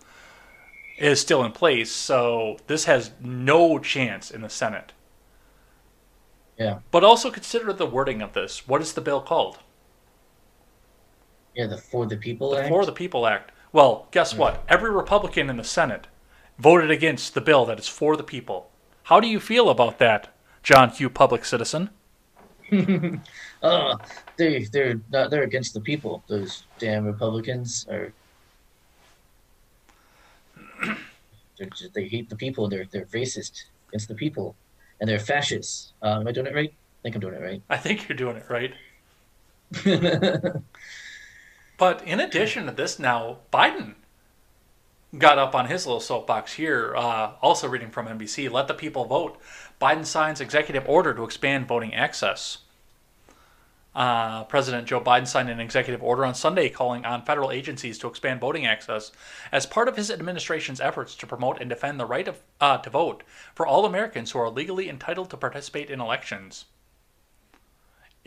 [0.97, 4.93] is still in place, so this has no chance in the Senate.
[6.58, 6.80] Yeah.
[6.91, 8.68] But also consider the wording of this.
[8.68, 9.60] What is the bill called?
[11.55, 12.70] Yeah, the For the People The Act.
[12.70, 13.51] For the People Act.
[13.72, 14.63] Well, guess what?
[14.70, 16.07] Every Republican in the Senate
[16.57, 18.70] voted against the bill that is for the people.
[19.03, 21.09] How do you feel about that, John Q.
[21.09, 21.89] Public Citizen?
[23.63, 23.97] Oh,
[24.38, 26.24] they they're not they're against the people.
[26.28, 28.11] Those damn Republicans are.
[31.57, 32.70] They're just, they hate the people.
[32.70, 34.55] They're they're racist against the people,
[34.99, 35.93] and they're fascists.
[36.03, 36.72] Uh, am I doing it right?
[36.72, 37.61] I think I'm doing it right.
[37.68, 38.74] I think you're doing it right.
[41.78, 43.96] But in addition to this, now Biden
[45.18, 49.06] got up on his little soapbox here, uh, also reading from NBC Let the people
[49.06, 49.40] vote.
[49.80, 52.60] Biden signs executive order to expand voting access.
[53.96, 58.08] Uh, President Joe Biden signed an executive order on Sunday calling on federal agencies to
[58.08, 59.12] expand voting access
[59.52, 62.92] as part of his administration's efforts to promote and defend the right of, uh, to
[62.92, 63.24] vote
[63.56, 66.66] for all Americans who are legally entitled to participate in elections.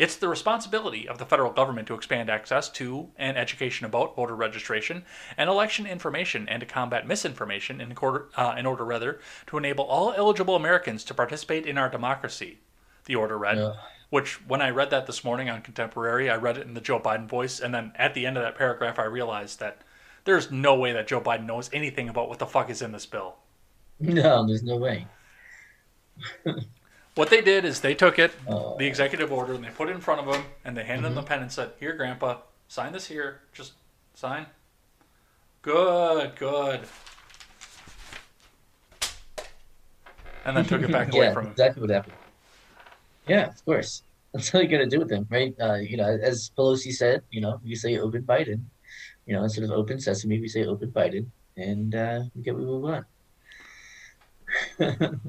[0.01, 4.35] It's the responsibility of the federal government to expand access to and education about voter
[4.35, 5.05] registration
[5.37, 9.85] and election information and to combat misinformation in order, uh, in order rather, to enable
[9.85, 12.61] all eligible Americans to participate in our democracy,
[13.05, 13.59] the order read.
[13.59, 13.75] Yeah.
[14.09, 16.99] Which, when I read that this morning on Contemporary, I read it in the Joe
[16.99, 19.83] Biden voice, and then at the end of that paragraph, I realized that
[20.25, 23.05] there's no way that Joe Biden knows anything about what the fuck is in this
[23.05, 23.37] bill.
[23.99, 25.07] no, there's no way.
[27.17, 28.77] What they did is they took it, Oh.
[28.79, 31.15] the executive order, and they put it in front of him, and they handed him
[31.15, 32.39] the pen and said, "Here, Grandpa,
[32.69, 33.41] sign this here.
[33.53, 33.73] Just
[34.15, 34.47] sign."
[35.63, 36.81] Good, good.
[40.45, 41.51] And then took it back away yeah, from him.
[41.53, 42.15] exactly what happened.
[43.27, 44.03] Yeah, of course.
[44.33, 45.55] That's all you gotta do with them, right?
[45.61, 48.63] Uh, you know, as Pelosi said, you know, we say open Biden.
[49.27, 52.65] You know, instead of open sesame, we say open Biden, and uh, we get what
[52.65, 53.07] we want.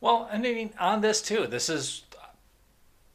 [0.00, 2.04] Well, and I mean, on this too, this is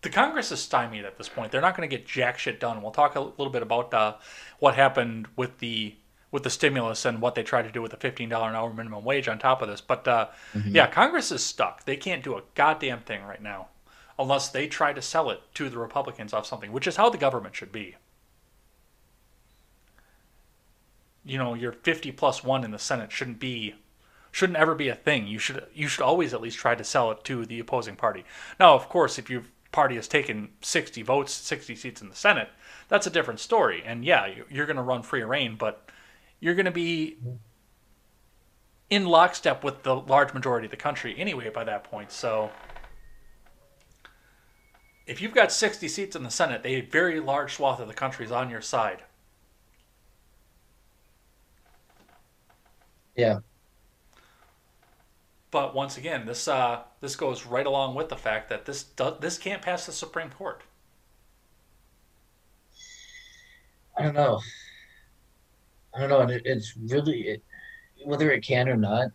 [0.01, 1.51] the Congress is stymied at this point.
[1.51, 2.81] They're not going to get jack shit done.
[2.81, 4.15] We'll talk a little bit about uh,
[4.59, 5.95] what happened with the
[6.31, 8.71] with the stimulus and what they tried to do with the fifteen dollar an hour
[8.71, 9.81] minimum wage on top of this.
[9.81, 10.27] But uh,
[10.67, 11.85] yeah, Congress is stuck.
[11.85, 13.69] They can't do a goddamn thing right now
[14.19, 17.17] unless they try to sell it to the Republicans off something, which is how the
[17.17, 17.95] government should be.
[21.23, 23.73] You know, your fifty plus one in the Senate shouldn't be
[24.35, 25.25] shouldn't ever be a thing.
[25.27, 28.25] You should you should always at least try to sell it to the opposing party.
[28.59, 32.49] Now, of course, if your party has taken 60 votes, 60 seats in the Senate,
[32.89, 33.81] that's a different story.
[33.85, 35.89] And yeah, you- you're going to run free reign, but
[36.41, 37.15] you're going to be
[38.89, 42.11] in lockstep with the large majority of the country anyway by that point.
[42.11, 42.51] So
[45.07, 48.25] if you've got 60 seats in the Senate, a very large swath of the country
[48.25, 49.03] is on your side.
[53.15, 53.39] Yeah,
[55.55, 58.87] But once again, this uh, this goes right along with the fact that this
[59.21, 60.63] this can't pass the Supreme Court.
[63.97, 64.41] I don't know.
[65.95, 67.43] I don't know, and it, it's really it,
[68.03, 69.11] whether it can or not.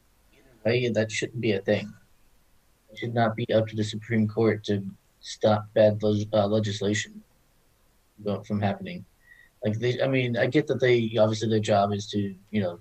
[0.65, 1.93] That shouldn't be a thing.
[2.91, 4.83] It should not be up to the Supreme Court to
[5.21, 7.23] stop bad leg- uh, legislation
[8.47, 9.05] from happening.
[9.63, 12.81] Like they, I mean, I get that they obviously their job is to you know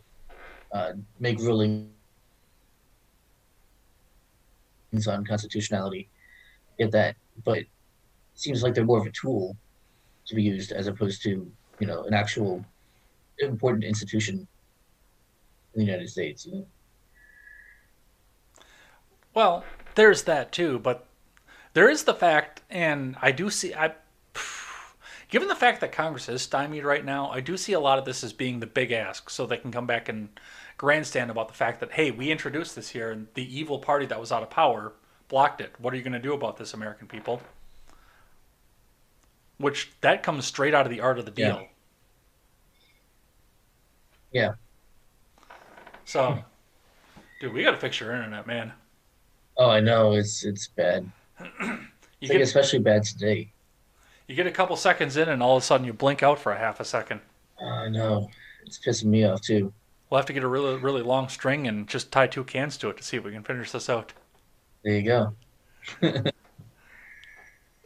[0.71, 1.89] uh, make rulings
[5.07, 6.09] on constitutionality.
[6.77, 7.67] Get that, but it
[8.35, 9.55] seems like they're more of a tool
[10.25, 12.63] to be used as opposed to you know an actual
[13.39, 14.47] important institution
[15.73, 16.45] in the United States.
[16.45, 16.65] You know?
[19.33, 19.63] Well,
[19.95, 21.05] there's that too, but
[21.73, 23.93] there is the fact, and I do see, I,
[25.29, 28.05] given the fact that Congress is stymied right now, I do see a lot of
[28.05, 30.29] this as being the big ask, so they can come back and
[30.79, 34.19] grandstand about the fact that hey, we introduced this here, and the evil party that
[34.19, 34.93] was out of power
[35.27, 35.75] blocked it.
[35.77, 37.41] What are you going to do about this, American people?
[39.57, 41.67] Which that comes straight out of the art of the deal.
[44.31, 44.51] Yeah.
[44.51, 44.51] Yeah.
[46.05, 46.39] So,
[47.41, 48.71] dude, we got to fix your internet, man.
[49.57, 51.11] Oh, I know it's it's bad.
[52.21, 53.49] You get, especially bad today.
[54.27, 56.51] you get a couple seconds in, and all of a sudden you blink out for
[56.51, 57.21] a half a second.
[57.65, 58.29] I know
[58.65, 59.71] it's pissing me off too.
[60.09, 62.89] We'll have to get a really, really long string and just tie two cans to
[62.89, 64.13] it to see if we can finish this out.
[64.83, 65.33] There you go.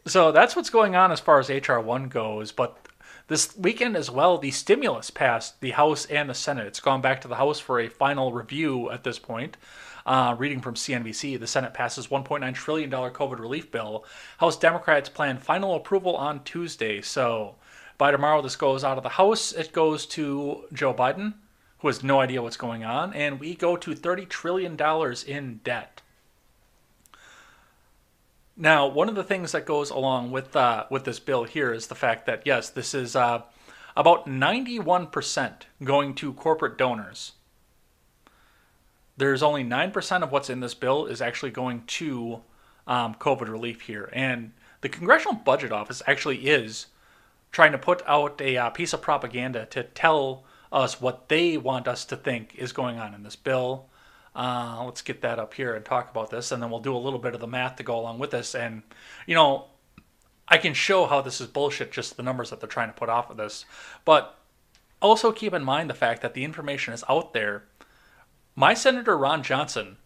[0.06, 2.52] So that's what's going on as far as HR 1 goes.
[2.52, 2.76] But
[3.28, 6.66] this weekend as well, the stimulus passed the House and the Senate.
[6.66, 9.56] It's gone back to the House for a final review at this point.
[10.04, 14.04] Uh, reading from CNBC, the Senate passes $1.9 trillion COVID relief bill.
[14.36, 17.00] House Democrats plan final approval on Tuesday.
[17.00, 17.54] So
[17.96, 19.52] by tomorrow, this goes out of the House.
[19.52, 21.32] It goes to Joe Biden,
[21.84, 23.12] who has no idea what's going on.
[23.12, 24.74] And we go to $30 trillion
[25.26, 26.00] in debt.
[28.56, 31.88] Now, one of the things that goes along with uh, with this bill here is
[31.88, 33.42] the fact that yes, this is uh,
[33.94, 37.32] about 91% going to corporate donors.
[39.18, 42.40] There's only 9% of what's in this bill is actually going to
[42.86, 46.86] um, COVID relief here, and the Congressional Budget Office actually is
[47.52, 51.88] trying to put out a uh, piece of propaganda to tell us what they want
[51.88, 53.86] us to think is going on in this bill.
[54.34, 56.98] Uh, let's get that up here and talk about this, and then we'll do a
[56.98, 58.54] little bit of the math to go along with this.
[58.54, 58.82] And,
[59.26, 59.66] you know,
[60.48, 63.08] I can show how this is bullshit, just the numbers that they're trying to put
[63.08, 63.64] off of this.
[64.04, 64.36] But
[65.00, 67.64] also keep in mind the fact that the information is out there.
[68.56, 69.98] My Senator Ron Johnson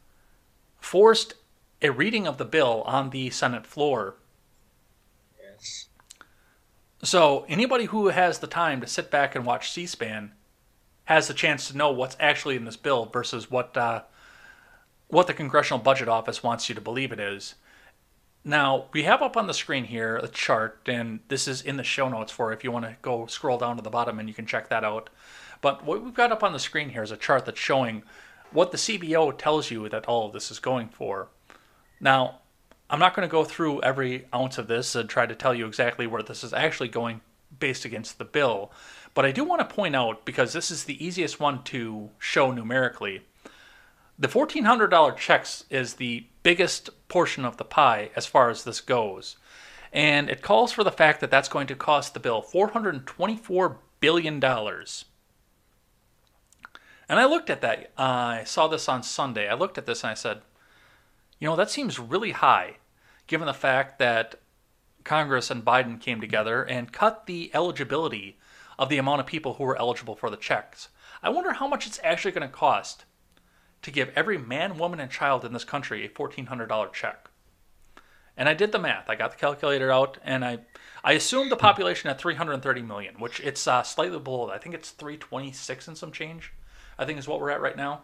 [0.78, 1.34] forced
[1.80, 4.16] a reading of the bill on the Senate floor.
[5.40, 5.86] Yes.
[7.02, 10.32] So anybody who has the time to sit back and watch C SPAN
[11.08, 14.02] has the chance to know what's actually in this bill versus what uh,
[15.06, 17.54] what the Congressional Budget Office wants you to believe it is.
[18.44, 21.82] Now, we have up on the screen here a chart, and this is in the
[21.82, 24.34] show notes for if you want to go scroll down to the bottom and you
[24.34, 25.08] can check that out.
[25.62, 28.02] But what we've got up on the screen here is a chart that's showing
[28.52, 31.28] what the CBO tells you that all of this is going for.
[32.00, 32.40] Now,
[32.90, 35.66] I'm not going to go through every ounce of this and try to tell you
[35.66, 37.22] exactly where this is actually going
[37.58, 38.70] based against the bill,
[39.14, 42.52] but I do want to point out, because this is the easiest one to show
[42.52, 43.22] numerically,
[44.18, 49.36] the $1,400 checks is the biggest portion of the pie as far as this goes.
[49.92, 54.44] And it calls for the fact that that's going to cost the bill $424 billion.
[57.08, 57.92] And I looked at that.
[57.96, 58.02] Uh,
[58.40, 59.48] I saw this on Sunday.
[59.48, 60.42] I looked at this and I said,
[61.38, 62.76] you know, that seems really high,
[63.26, 64.34] given the fact that
[65.04, 68.36] Congress and Biden came together and cut the eligibility
[68.78, 70.88] of the amount of people who were eligible for the checks.
[71.22, 73.04] I wonder how much it's actually going to cost
[73.82, 77.28] to give every man, woman, and child in this country a $1,400 check.
[78.36, 79.10] And I did the math.
[79.10, 80.58] I got the calculator out, and I
[81.02, 84.50] I assumed the population at 330 million, which it's uh, slightly below.
[84.50, 86.52] I think it's 326 and some change.
[86.98, 88.02] I think is what we're at right now.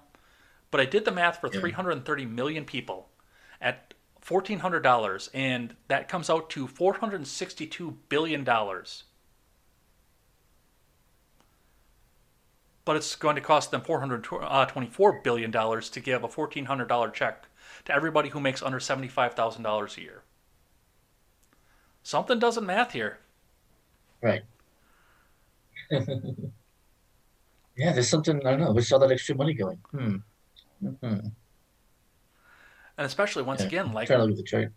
[0.73, 1.61] But I did the math for Yeah.
[1.61, 3.11] 330 million people
[3.61, 3.95] at
[4.27, 8.45] $1,400, and that comes out to $462 billion.
[12.85, 17.47] But it's going to cost them $424 billion to give a $1,400 check
[17.87, 20.23] to everybody who makes under $75,000 a year.
[22.03, 23.19] Something doesn't math here.
[24.21, 24.43] Right.
[25.91, 26.03] yeah,
[27.93, 28.73] there's something I don't know.
[28.73, 29.79] Where's all that extra money going?
[29.91, 30.17] Hmm.
[30.83, 31.29] Mm-hmm.
[32.97, 33.67] And especially once Yeah.
[33.67, 34.73] again, like, trying to look at the chart.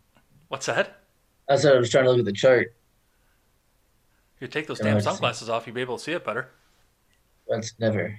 [0.48, 1.02] what's that?
[1.50, 2.74] I said I was trying to look at the chart.
[4.36, 6.50] If you take those damn sunglasses off, you'll be able to see it better.
[7.50, 8.18] That's never.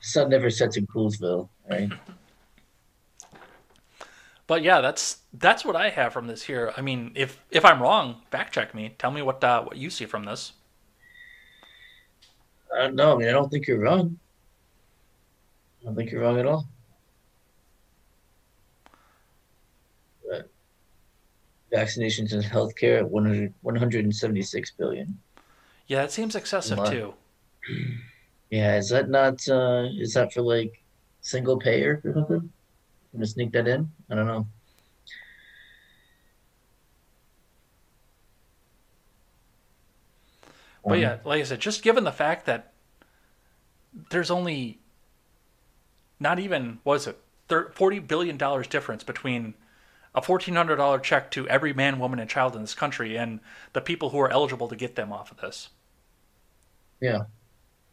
[0.00, 1.90] sun never sets in Coolsville, right?
[4.46, 6.72] But yeah, that's that's what I have from this here.
[6.76, 8.94] I mean, if if I'm wrong, fact check me.
[8.98, 10.52] Tell me what uh, what you see from this.
[12.74, 13.14] I don't know.
[13.14, 14.18] I mean, I don't think you're wrong.
[15.80, 16.66] I don't think you're wrong at all.
[20.32, 20.40] Uh,
[21.72, 25.18] vaccinations and healthcare at 100, 176 billion.
[25.86, 27.14] Yeah, that seems excessive too.
[28.52, 30.84] Yeah, is that not uh is that for like
[31.22, 32.36] single payer or something?
[32.36, 32.52] I'm
[33.14, 33.90] gonna sneak that in?
[34.10, 34.46] I don't know.
[40.84, 42.74] But Um, yeah, like I said, just given the fact that
[44.10, 44.80] there's only
[46.20, 49.54] not even was it thir- forty billion dollars difference between
[50.14, 53.40] a fourteen hundred dollar check to every man, woman, and child in this country and
[53.72, 55.70] the people who are eligible to get them off of this.
[57.00, 57.24] Yeah.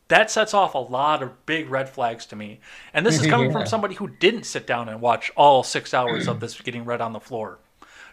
[0.09, 2.59] That sets off a lot of big red flags to me.
[2.93, 6.27] And this is coming from somebody who didn't sit down and watch all six hours
[6.27, 7.59] of this getting read on the floor.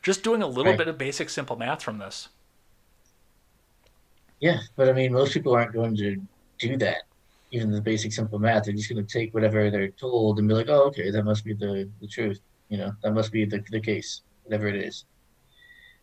[0.02, 0.78] Just doing a little Right.
[0.78, 2.28] bit of basic simple math from this.
[4.40, 6.16] Yeah, but I mean most people aren't going to
[6.58, 7.04] do that.
[7.52, 10.68] Even the basic simple math, they're just gonna take whatever they're told and be like,
[10.68, 12.40] Oh, okay, that must be the, the truth.
[12.68, 15.04] You know, that must be the the case, whatever it is.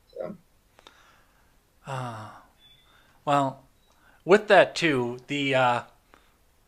[0.08, 0.38] So
[1.88, 2.44] ah.
[3.26, 3.63] Well,
[4.26, 5.82] with that too, the uh,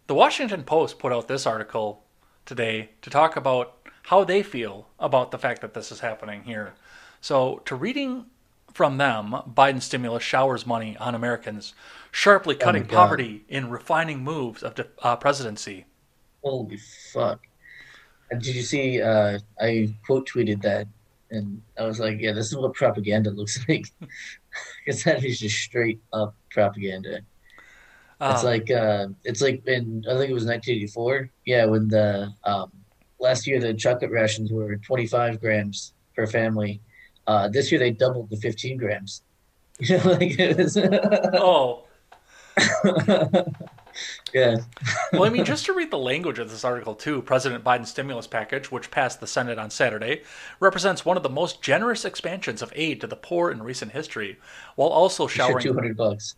[0.07, 2.03] the Washington Post put out this article
[2.45, 6.73] today to talk about how they feel about the fact that this is happening here.
[7.21, 8.25] So, to reading
[8.73, 11.73] from them, Biden's stimulus showers money on Americans,
[12.11, 12.91] sharply cutting God.
[12.91, 15.85] poverty in refining moves of the uh, presidency.
[16.43, 16.77] Holy
[17.11, 17.39] fuck.
[18.29, 20.87] Did you see, uh, I quote tweeted that
[21.31, 23.87] and I was like, yeah, this is what propaganda looks like.
[24.83, 27.19] Because that is just straight up propaganda.
[28.23, 31.31] It's Um, like, uh, it's like in, I think it was 1984.
[31.45, 32.71] Yeah, when the, um,
[33.19, 36.81] last year the chocolate rations were 25 grams per family.
[37.27, 39.21] Uh, this year they doubled to 15 grams.
[39.79, 40.77] You know, like it was,
[41.33, 41.85] oh,
[44.33, 44.57] yeah.
[45.15, 48.27] well, I mean, just to read the language of this article, too, President Biden's stimulus
[48.27, 50.23] package, which passed the Senate on Saturday,
[50.59, 54.39] represents one of the most generous expansions of aid to the poor in recent history,
[54.75, 56.35] while also showering 200 bucks.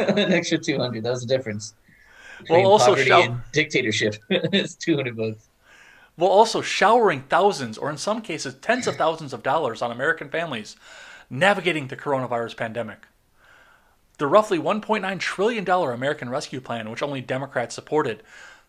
[0.08, 1.02] An extra 200.
[1.02, 1.74] That was the difference.
[2.40, 4.16] Between also and dictatorship.
[4.30, 5.48] it's 200 bucks.
[6.16, 10.28] while also showering thousands, or in some cases, tens of thousands of dollars on American
[10.28, 10.76] families
[11.28, 13.06] navigating the coronavirus pandemic.
[14.18, 18.22] The roughly $1.9 trillion American Rescue Plan, which only Democrats supported,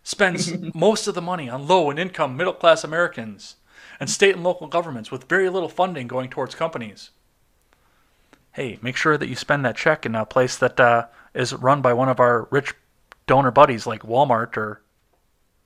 [0.03, 3.55] spends most of the money on low and income middle class Americans
[3.99, 7.09] and state and local governments with very little funding going towards companies.
[8.53, 11.81] Hey, make sure that you spend that check in a place that uh, is run
[11.81, 12.73] by one of our rich
[13.27, 14.81] donor buddies like Walmart or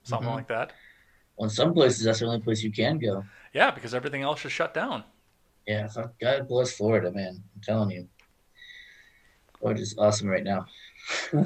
[0.03, 0.38] something mm-hmm.
[0.38, 0.74] like that.
[1.38, 3.26] Well, in some places, that's the only place you can go.
[3.53, 5.03] Yeah, because everything else is shut down.
[5.68, 5.88] Yeah,
[6.22, 7.41] God bless Florida, man.
[7.55, 8.07] I'm telling you.
[9.59, 10.66] Florida's awesome right now.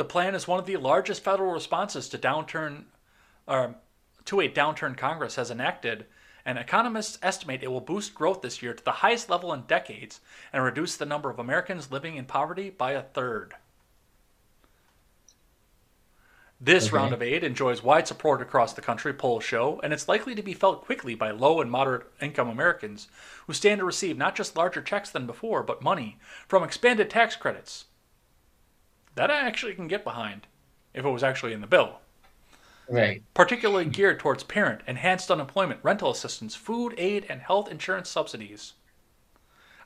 [0.00, 2.84] The plan is one of the largest federal responses to downturn,
[3.46, 3.74] or
[4.24, 6.06] to a downturn Congress has enacted,
[6.44, 10.20] and economists estimate it will boost growth this year to the highest level in decades
[10.52, 13.54] and reduce the number of Americans living in poverty by a third.
[16.62, 16.96] This Okay.
[16.96, 20.42] round of aid enjoys wide support across the country, polls show, and it's likely to
[20.42, 23.08] be felt quickly by low and moderate income Americans
[23.46, 27.34] who stand to receive not just larger checks than before, but money from expanded tax
[27.34, 27.86] credits.
[29.14, 30.46] That I actually can get behind
[30.92, 32.00] if it was actually in the bill.
[32.90, 33.22] Right.
[33.34, 38.72] Particularly geared towards parent, enhanced unemployment, rental assistance, food aid, and health insurance subsidies.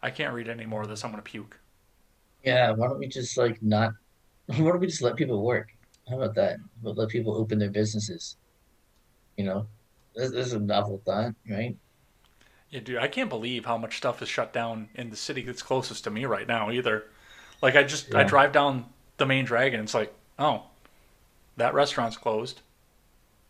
[0.03, 1.05] I can't read any more of this.
[1.05, 1.61] I'm going to puke.
[2.43, 3.93] Yeah, why don't we just like not?
[4.47, 5.69] Why don't we just let people work?
[6.07, 6.59] How about that?
[6.83, 8.37] We'll let people open their businesses.
[9.39, 9.67] You know,
[10.15, 11.75] this, this is a novel thought, right?
[12.69, 15.63] Yeah, dude, I can't believe how much stuff is shut down in the city that's
[15.63, 17.05] closest to me right now either.
[17.63, 18.85] Like I just I drive down
[19.17, 20.65] the main dragon, it's like, oh,
[21.57, 22.61] that restaurant's closed.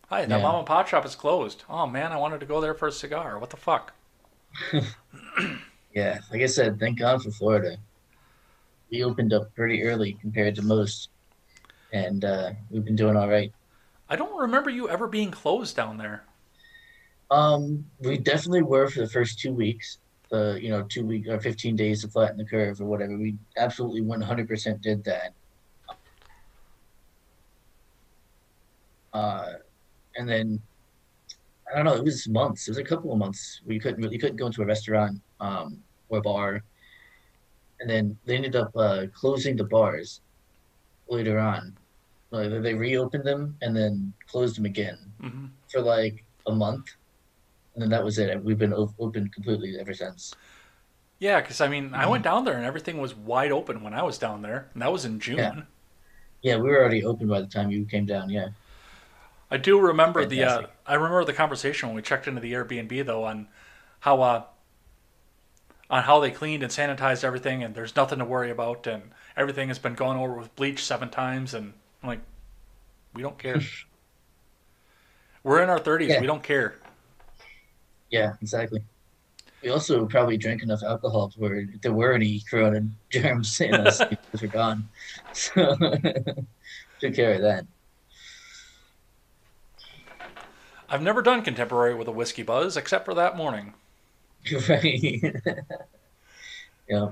[0.07, 0.41] Hi, that Yeah.
[0.41, 1.63] mom and pop shop is closed.
[1.69, 3.37] Oh man, I wanted to go there for a cigar.
[3.37, 3.93] What the fuck?
[5.91, 7.77] Yeah, like I said, thank God for Florida.
[8.91, 11.09] We opened up pretty early compared to most,
[11.93, 13.53] and uh, we've been doing all right.
[14.09, 16.25] I don't remember you ever being closed down there.
[17.31, 19.99] Um, we definitely were for the first two weeks.
[20.31, 23.17] The you know two week or fifteen days to flatten the curve or whatever.
[23.17, 25.33] We absolutely one hundred percent did that.
[29.13, 29.53] Uh,
[30.17, 30.61] and then
[31.71, 31.95] I don't know.
[31.95, 32.67] It was months.
[32.67, 33.59] It was a couple of months.
[33.65, 36.61] We couldn't really couldn't go into a restaurant um, or bar.
[37.79, 40.21] And then they ended up uh, closing the bars
[41.09, 41.77] later on.
[42.31, 46.85] Like they reopened them and then closed them again hmm for like a month,
[47.75, 48.43] and then that was it.
[48.43, 50.37] We've been open completely ever since.
[51.19, 52.11] Yeah, because I mean, I Mm-hmm.
[52.11, 54.91] went down there and everything was wide open when I was down there, and that
[54.93, 55.41] was in June.
[55.41, 55.63] Yeah.
[56.43, 58.29] Yeah, we were already open by the time you came down.
[58.29, 58.49] Yeah,
[59.55, 63.05] I do remember the uh, I remember the conversation when we checked into the Airbnb
[63.05, 63.47] though on
[64.01, 64.43] how uh,
[65.89, 69.69] on how they cleaned and sanitized everything, and there's nothing to worry about, and everything
[69.69, 71.71] has been gone over with bleach seven times, and
[72.03, 72.19] I'm like,
[73.13, 73.61] we don't care.
[75.43, 76.09] We're in our 30s.
[76.09, 76.19] Yeah.
[76.19, 76.75] We don't care.
[78.09, 78.83] Yeah, exactly.
[79.63, 83.99] We also probably drank enough alcohol to where there were any corona germs in us,
[84.33, 84.89] those are gone.
[85.31, 85.77] So
[86.99, 87.65] took care of that.
[90.95, 93.73] I've never done contemporary with a whiskey buzz except for that morning.
[94.69, 95.35] Right.
[96.87, 97.11] yeah.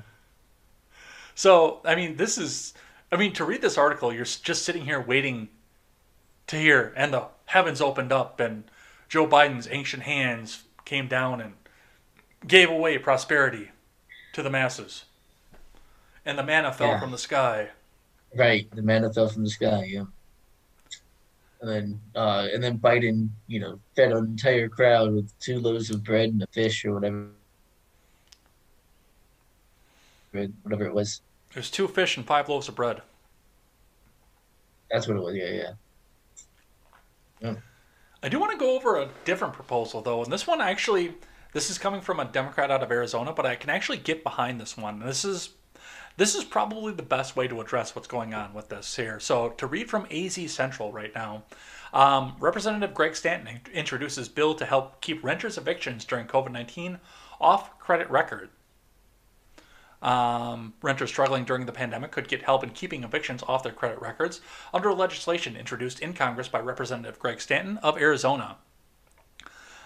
[1.36, 2.74] So, I mean, this is,
[3.12, 5.50] I mean, to read this article, you're just sitting here waiting
[6.48, 8.64] to hear, and the heavens opened up, and
[9.10, 11.56] Joe Biden's ancient hands came down and
[12.48, 13.72] gave away prosperity
[14.32, 15.04] to the masses.
[16.26, 17.00] And the manna fell Yeah.
[17.02, 17.72] from the sky.
[18.34, 18.74] Right.
[18.74, 20.06] The manna fell from the sky, yeah.
[21.64, 25.90] And then uh and then Biden, you know, fed an entire crowd with two loaves
[25.90, 27.28] of bread and a fish or whatever
[30.64, 31.22] whatever it was.
[31.54, 33.02] There's two fish and five loaves of bread.
[34.92, 35.74] That's what it was, yeah,
[37.42, 37.56] yeah.
[38.22, 41.14] I do want to go over a different proposal, though, and this one actually,
[41.54, 44.60] this is coming from a Democrat out of Arizona, but I can actually get behind
[44.60, 45.00] this one.
[45.00, 45.50] This is,
[46.18, 49.20] this is probably the best way to address what's going on with this here.
[49.20, 51.44] So to read from AZ Central right now,
[51.94, 57.00] um, Representative Greg Stanton introduces bill to help keep renters' evictions during COVID-19
[57.40, 58.50] off credit record.
[60.02, 64.02] Um, renters struggling during the pandemic could get help in keeping evictions off their credit
[64.02, 64.42] records
[64.74, 68.58] under legislation introduced in Congress by Representative Greg Stanton of Arizona.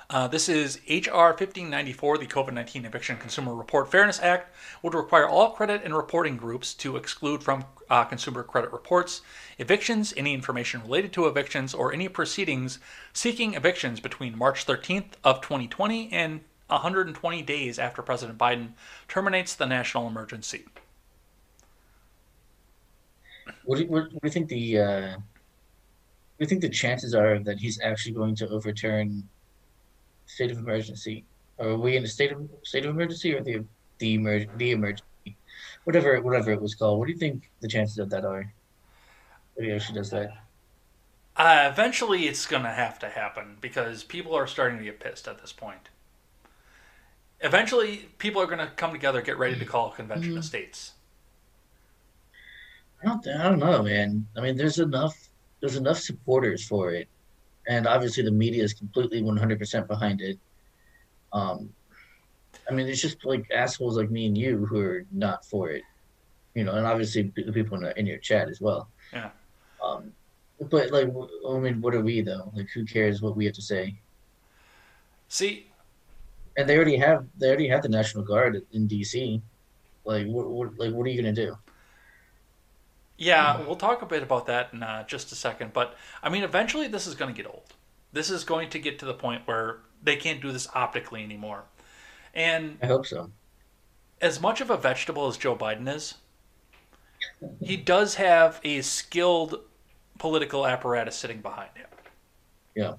[0.09, 1.31] Uh, this is H.R.
[1.31, 6.37] 1594, the COVID 19 Eviction Consumer Report Fairness Act, would require all credit and reporting
[6.37, 9.21] groups to exclude from uh, consumer credit reports
[9.57, 12.79] evictions, any information related to evictions, or any proceedings
[13.11, 18.69] seeking evictions between March 13th of 2020 and 120 days after President Biden
[19.09, 20.63] terminates the national emergency.
[23.65, 27.39] What do you, what, do you think the uh do you think the chances are
[27.39, 29.27] that he's actually going to overturn
[30.27, 31.25] state of emergency?
[31.57, 33.63] Or are we in a state of state of emergency or the
[33.97, 35.03] the emer the emergency?
[35.85, 36.99] Whatever whatever it was called.
[36.99, 38.53] What do you think the chances of that are?
[39.55, 40.31] That he actually does that?
[41.35, 45.27] Uh, eventually, it's going to have to happen because people are starting to get pissed
[45.27, 45.89] at this point.
[47.41, 50.93] Eventually, people are going to come together, get ready to call a convention of states.
[53.03, 54.25] I don't, I don't know, man.
[54.35, 57.07] I mean, there's enough, there's enough supporters for it,
[57.67, 60.39] and obviously the media is completely 100% behind it.
[61.33, 61.69] Um,
[62.69, 65.83] I mean, it's just like assholes like me and you who are not for it,
[66.55, 68.89] you know, and obviously the people in, the, in your chat as well.
[69.13, 69.29] Yeah.
[69.83, 70.11] Um,
[70.69, 71.07] but like,
[71.47, 72.51] I mean, what are we though?
[72.55, 73.99] Like, who cares what we have to say?
[75.27, 75.67] See,
[76.57, 79.41] And they already have, they already have the National Guard in D.C.
[80.05, 81.57] Like, what, what, like, what are you gonna do?
[83.17, 85.73] Yeah, we'll talk a bit about that in uh, just a second.
[85.73, 87.73] But I mean, eventually, this is going to get old.
[88.13, 91.63] This is going to get to the point where they can't do this optically anymore.
[92.33, 93.31] And I hope so.
[94.21, 96.15] as much of a vegetable as Joe Biden is,
[97.61, 99.61] he does have a skilled
[100.19, 101.87] political apparatus sitting behind him.
[102.75, 102.93] Yeah.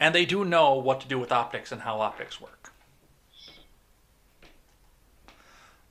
[0.00, 2.72] And they do know what to do with optics and how optics work.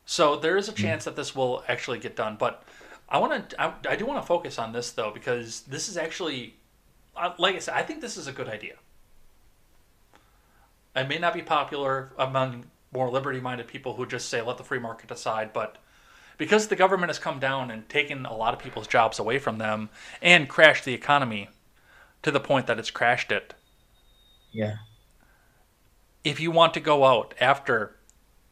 [0.06, 2.64] So there is a chance that this will actually get done, but
[3.10, 3.62] I want to.
[3.62, 6.56] I, I do want to focus on this though because this is actually,
[7.16, 8.76] uh, like I said, I think this is a good idea.
[10.96, 14.80] It may not be popular among more liberty-minded people who just say let the free
[14.80, 15.78] market decide, but
[16.38, 19.58] because the government has come down and taken a lot of people's jobs away from
[19.58, 19.90] them
[20.22, 21.50] and crashed the economy
[22.22, 23.54] to the point that it's crashed it.
[24.52, 24.78] Yeah.
[26.24, 27.98] If you want to go out after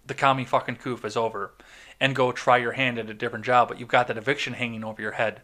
[0.06, 1.54] the commie fucking coof is over
[2.02, 4.84] and go try your hand at a different job, but you've got that eviction hanging
[4.84, 5.42] over your head,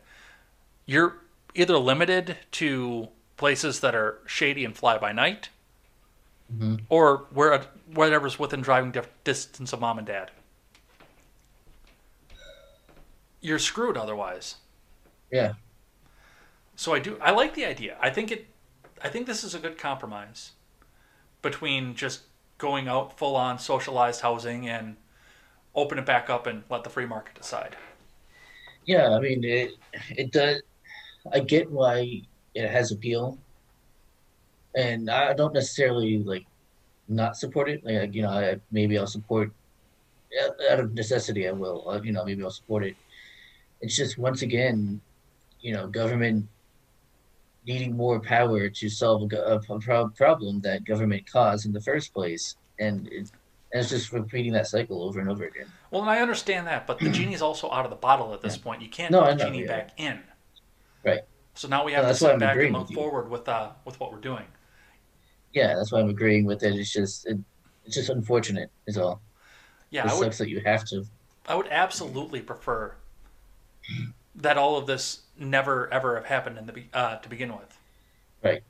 [0.88, 1.18] you're
[1.54, 3.08] either limited to
[3.38, 5.50] places that are shady and fly by night,
[6.52, 6.82] Mhm.
[6.90, 7.62] or where
[7.94, 8.92] whatever's within driving
[9.24, 10.32] distance of mom and dad.
[13.40, 14.56] You're screwed otherwise.
[15.32, 15.54] Yeah.
[16.76, 17.98] So I do I like the idea.
[18.02, 18.48] I think it
[19.04, 20.54] I think this is a good compromise
[21.44, 22.22] between just
[22.58, 24.98] going out full on socialized housing and
[25.78, 27.78] open it back up and let the free market decide.
[28.86, 29.72] Yeah, I mean it
[30.10, 30.62] it does
[31.32, 32.24] I get why
[32.56, 33.38] it has appeal.
[34.76, 36.46] And I don't necessarily like
[37.08, 37.84] not support it.
[37.86, 39.52] Like you know, I maybe I'll support
[40.70, 41.90] out of necessity I will.
[41.90, 42.96] Uh, You know, maybe I'll support it.
[43.82, 45.02] It's just once again,
[45.62, 46.48] you know, government
[47.66, 52.56] needing more power to solve a, a problem that government caused in the first place.
[52.80, 53.32] And it,
[53.72, 55.68] and it's just repeating that cycle over and over again.
[55.92, 58.58] Well, and I understand that, but the genie's also out of the bottle at this
[58.58, 58.82] point.
[58.82, 59.68] You can't No, put I the know, genie yeah.
[59.68, 60.24] back in.
[61.04, 61.22] Right.
[61.56, 64.12] So now we No, have to sit back and look forward with uh with what
[64.12, 64.46] we're doing.
[65.54, 66.76] Yeah, that's why I'm agreeing with it.
[66.76, 67.38] It's just it,
[67.86, 68.70] it's just unfortunate.
[68.86, 69.22] Is all.
[69.90, 71.06] Yeah, it I would that you have to.
[71.48, 72.96] I would absolutely prefer
[74.36, 77.78] that all of this never ever have happened in the uh, to begin with.
[78.44, 78.64] Right.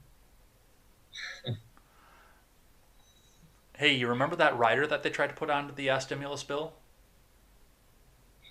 [3.78, 6.74] Hey, you remember that rider that they tried to put onto the uh, stimulus bill?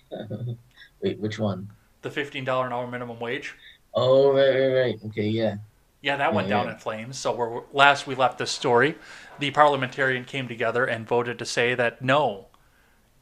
[1.01, 1.69] Wait, which one?
[2.01, 3.53] The fifteen dollar an hour minimum wage.
[3.93, 4.99] Oh, right, right, right.
[5.07, 5.57] Okay, yeah.
[6.01, 6.73] Yeah, that went down yeah.
[6.73, 7.17] in flames.
[7.17, 8.95] So where last we left this story,
[9.39, 12.45] the parliamentarian came together and voted to say that no,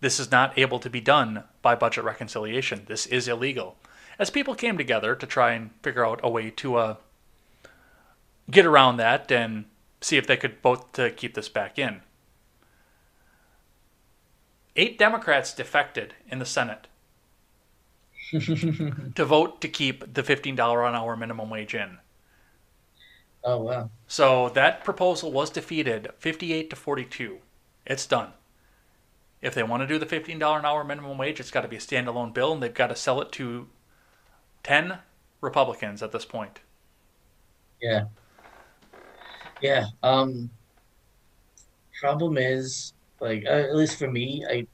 [0.02, 2.84] this is not able to be done by budget reconciliation.
[2.86, 3.78] This is illegal.
[4.20, 6.96] As people came together to try and figure out a way to uh,
[8.52, 9.66] get around that and
[10.06, 12.02] see if they could vote to uh, keep this back in.
[14.76, 16.88] Eight Democrats defected in the Senate
[19.16, 20.52] to vote to keep the $15
[20.88, 21.98] an hour minimum wage in.
[23.44, 23.90] Oh wow.
[24.08, 27.40] So that proposal was defeated 58 to 42.
[27.88, 28.34] It's done.
[29.42, 31.78] If they want to do the $15 an hour minimum wage, it's got to be
[31.78, 33.68] a standalone bill and they've got to sell it to
[34.64, 35.00] 10
[35.42, 36.60] Republicans at this point.
[37.82, 38.06] Yeah.
[39.62, 39.86] Yeah.
[40.04, 40.50] Um.
[42.02, 44.68] Problem is, like, uh, at least for me, I,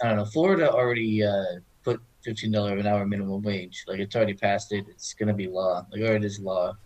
[0.00, 0.24] I don't know.
[0.24, 3.84] Florida already uh, put fifteen dollar an hour minimum wage.
[3.88, 4.84] Like, it's already passed it.
[4.88, 5.84] It's gonna be law.
[5.90, 6.76] Like, it is law.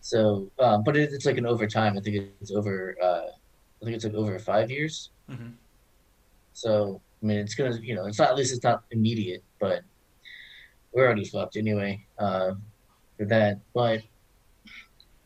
[0.00, 1.98] So, um, but it, it's like an overtime.
[1.98, 2.96] I think it's over.
[3.02, 3.26] Uh,
[3.82, 5.10] I think it's like over five years.
[5.28, 5.54] Mhm.
[6.52, 7.76] So, I mean, it's gonna.
[7.82, 8.30] You know, it's not.
[8.30, 9.82] At least it's not immediate, but
[10.92, 12.06] we're already fucked anyway.
[12.16, 12.52] Uh,
[13.16, 14.02] for that, but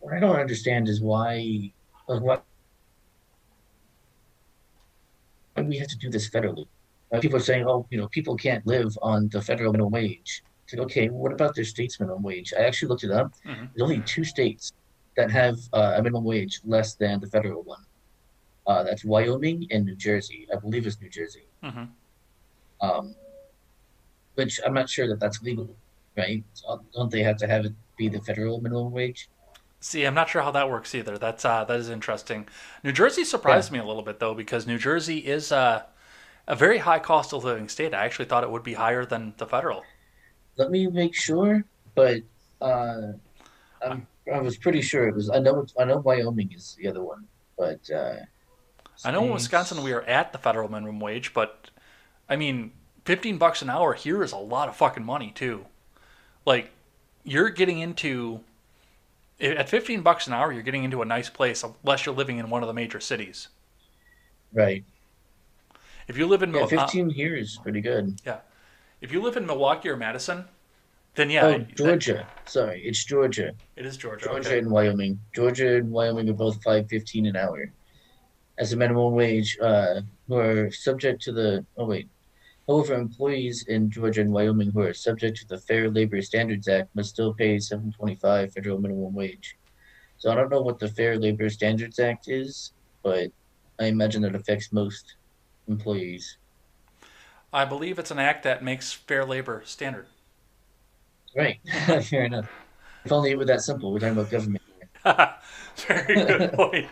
[0.03, 1.73] what I don't understand is why,
[2.09, 2.45] like, what
[5.55, 6.67] why we have to do this federally.
[7.21, 10.43] People are saying, oh, you know, people can't live on the federal minimum wage.
[10.65, 12.53] It's like, okay, what about their state's minimum wage?
[12.59, 13.33] I actually looked it up.
[13.45, 13.69] Mhm.
[13.73, 14.73] There's only two states
[15.17, 17.85] that have uh, a minimum wage less than the federal one.
[18.67, 20.49] Uh, that's Wyoming and New Jersey.
[20.53, 21.47] I believe it's New Jersey.
[21.63, 21.91] Mhm.
[22.81, 23.15] Um,
[24.35, 25.77] which I'm not sure that that's legal,
[26.17, 26.43] right?
[26.55, 29.29] So don't they have to have it be the federal minimum wage?
[29.83, 31.19] See, I'm not sure how that works either.
[31.19, 32.47] That's uh, that is interesting.
[32.85, 35.83] New Jersey surprised me a little bit though because New Jersey is uh,
[36.47, 37.93] a very high cost of living state.
[37.93, 39.83] I actually thought it would be higher than the federal.
[40.57, 41.65] Let me make sure,
[41.97, 42.23] but
[42.61, 43.15] uh,
[43.85, 45.31] I'm, I was pretty sure it was.
[45.31, 45.67] I know.
[45.77, 47.27] I know Wyoming is the other one,
[47.59, 48.19] but uh,
[49.05, 51.71] I know in Wisconsin we are at the federal minimum wage, but
[52.29, 52.71] I mean,
[53.05, 55.67] 15 bucks an hour here is a lot of fucking money too.
[56.47, 56.71] Like
[57.25, 58.43] you're getting into
[59.43, 62.49] at 15 bucks an hour, you're getting into a nice place unless you're living in
[62.51, 63.49] one of the major cities.
[64.53, 64.85] right?
[66.09, 68.21] If you live in Yeah, Mil- uh, 15 here is pretty good.
[68.27, 68.41] yeah,
[69.01, 70.45] if you live in Milwaukee or Madison,
[71.15, 72.27] then yeah, oh, that- Georgia.
[72.45, 73.53] Sorry, it's Georgia.
[73.77, 74.27] it is Georgia.
[74.27, 74.59] Georgia okay.
[74.59, 75.21] and Wyoming.
[75.35, 77.71] Georgia and Wyoming are both five fifteen an hour
[78.59, 79.59] as a minimum wage.
[79.61, 82.09] Uh, who are subject to the oh wait.
[82.73, 86.89] However, employees in Georgia and Wyoming who are subject to the Fair Labor Standards Act
[86.97, 89.59] must still pay seven twenty five federal minimum wage.
[90.17, 92.73] So I don't know what the Fair Labor Standards Act is,
[93.03, 93.31] but
[93.79, 95.17] I imagine it affects most
[95.69, 96.39] employees.
[97.53, 100.07] I believe it's an act that makes fair labor standard.
[101.37, 101.61] Right.
[102.05, 102.49] Fair enough.
[103.05, 103.93] If only it were that simple.
[103.93, 104.63] We're talking about government.
[105.87, 106.87] Very good point.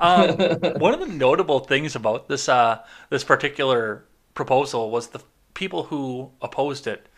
[0.00, 0.30] Um,
[0.78, 4.07] one of the notable things about this uh, this particular
[4.38, 5.20] proposal was the
[5.52, 7.08] people who opposed it.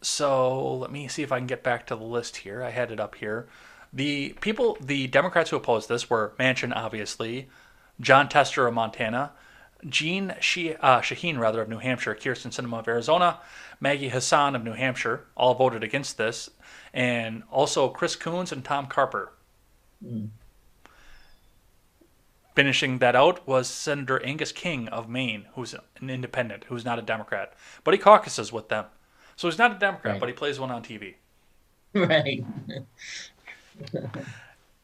[0.00, 2.62] So let me see if I can get back to the list here.
[2.62, 3.46] I had it up here.
[3.92, 7.50] The people, the Democrats who opposed this were Manchin, obviously,
[8.00, 9.32] Jon Tester of Montana,
[9.86, 13.38] Jeanne she- uh, Shaheen, rather, of New Hampshire, Kyrsten Sinema of Arizona,
[13.78, 16.48] Maggie Hassan of New Hampshire, all voted against this,
[16.94, 19.34] and also Chris Coons and Tom Carper.
[22.56, 27.02] Finishing that out was Senator Angus King of Maine, who's an independent, who's not a
[27.02, 27.54] Democrat,
[27.84, 28.86] but he caucuses with them.
[29.36, 30.20] So he's not a Democrat, Right.
[30.20, 31.14] but he plays one on TV.
[31.94, 32.44] right.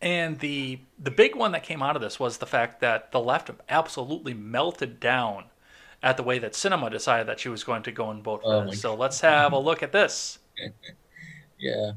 [0.01, 3.21] And the the big one that came out of this was the fact that the
[3.21, 5.45] left absolutely melted down
[6.03, 8.53] at the way that Sinema decided that she was going to go and vote for
[8.55, 8.81] Oh this.
[8.81, 10.39] So let's have a look at this.
[11.59, 11.93] Yeah.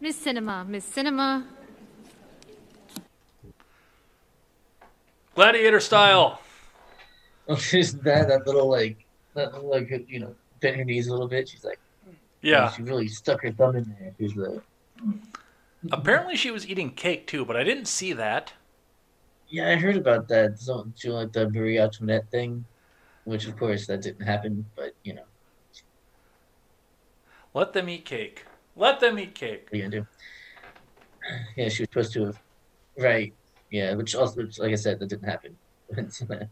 [0.00, 1.44] Miss Sinema, Miss Sinema.
[5.34, 6.40] Gladiator style.
[7.48, 9.04] Oh, she's that that little like
[9.34, 11.48] that little, like you know bent her knees a little bit.
[11.48, 11.80] She's like
[12.42, 12.70] Yeah.
[12.70, 14.14] she really stuck her thumb in there.
[14.18, 14.60] She's like
[15.00, 15.18] mm-hmm.
[15.92, 18.52] Apparently, she was eating cake too, but I didn't see that.
[19.48, 20.58] Yeah, I heard about that.
[20.58, 22.64] So, doing like the Marie Antoinette thing,
[23.24, 25.22] which of course that didn't happen, but you know,
[27.54, 28.44] Let them eat cake.
[28.78, 29.66] Let them eat cake.
[29.68, 30.06] what are you gonna do?
[31.56, 32.38] Yeah, she was supposed to have,
[32.96, 33.34] right?
[33.72, 35.56] Yeah, which also, which, like I said, that didn't happen.
[35.90, 36.48] that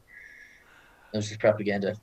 [1.15, 1.95] was just propaganda.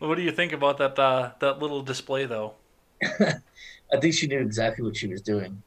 [0.00, 2.54] What do you think about that uh, that little display, though?
[3.04, 5.62] I think she knew exactly what she was doing.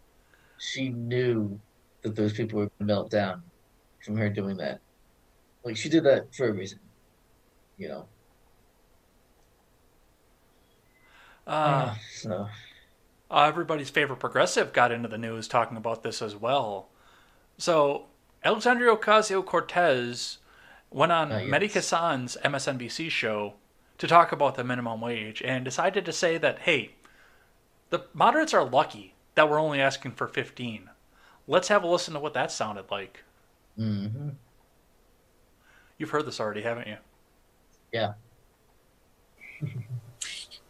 [0.59, 1.57] She knew
[2.03, 3.43] that those people were going to melt down
[4.03, 4.81] from her doing that.
[5.63, 6.79] Like she did that for a reason,
[7.77, 8.09] you know.
[11.47, 12.47] Uh, so
[13.29, 16.87] uh, everybody's favorite progressive got into the news talking about this as well.
[17.57, 18.05] So
[18.43, 20.37] Alexandria Ocasio Cortez
[20.89, 21.49] went on Ah, yes.
[21.49, 23.53] Mehdi Hasan's MSNBC show
[23.97, 26.91] to talk about the minimum wage and decided to say that hey,
[27.89, 30.89] the moderates are lucky that we're only asking for 15.
[31.47, 33.23] Let's have a listen to what that sounded like.
[33.75, 34.29] hmm
[35.97, 36.97] You've heard this already, haven't you?
[37.91, 38.13] yeah,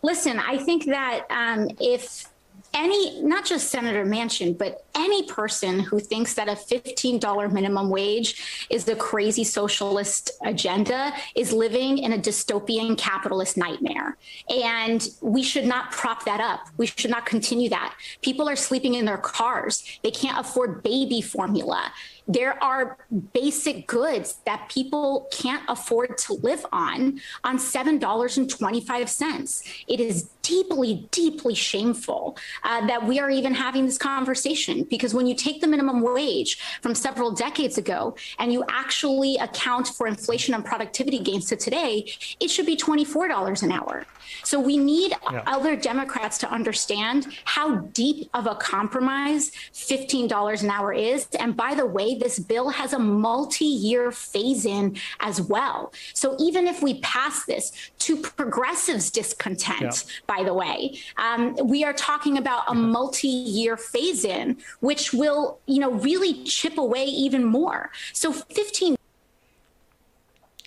[0.02, 2.26] Listen, I think that um, if
[2.74, 8.68] any, not just Senator Manchin, but any person who thinks that a $15 minimum wage
[8.70, 14.18] is the crazy socialist agenda is living in a dystopian capitalist nightmare.
[14.50, 16.68] And we should not prop that up.
[16.78, 17.96] We should not continue that.
[18.22, 21.92] People are sleeping in their cars, they can't afford baby formula.
[22.28, 22.98] There are
[23.34, 29.84] basic goods that people can't afford to live on on $7.25.
[29.88, 35.28] It is deeply, deeply shameful uh, that we are even having this conversation because when
[35.28, 40.54] you take the minimum wage from several decades ago and you actually account for inflation
[40.54, 42.10] and productivity gains to today,
[42.40, 44.06] it should be $24 an hour.
[44.44, 45.44] So we need Yeah.
[45.48, 51.28] other Democrats to understand how deep of a compromise $15 an hour is.
[51.40, 55.94] And by the way, this bill has a multi year phase in as well.
[56.14, 60.36] So even if we pass this to progressives' discontent, Yeah.
[60.36, 65.60] by the way, um, we are talking about a multi year phase in, which will,
[65.66, 67.92] you know, really chip away even more.
[68.14, 68.96] So 15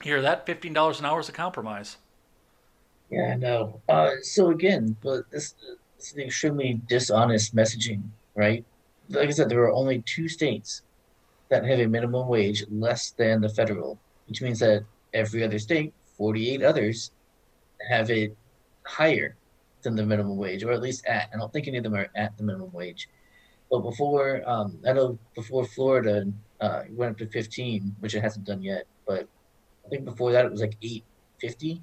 [0.03, 0.47] Hear that?
[0.47, 1.99] $15 an hour is a compromise.
[3.11, 3.81] yeah, I know.
[3.89, 5.55] Uh, so again, but this,
[5.99, 8.03] this is extremely dishonest messaging,
[8.35, 8.65] right?
[9.11, 10.83] Like I said, there are only two states
[11.51, 13.99] that have a minimum wage less than the federal,
[14.29, 17.11] which means that every other state, 48 others,
[17.89, 18.37] have it
[18.87, 19.37] higher
[19.83, 21.29] than the minimum wage, or at least at.
[21.35, 23.09] I don't think any of them are at the minimum wage.
[23.71, 26.27] But before, um, I know before Florida
[26.61, 29.29] uh, went up to 15, which it hasn't done yet, but
[29.85, 31.83] I think before that it was like 850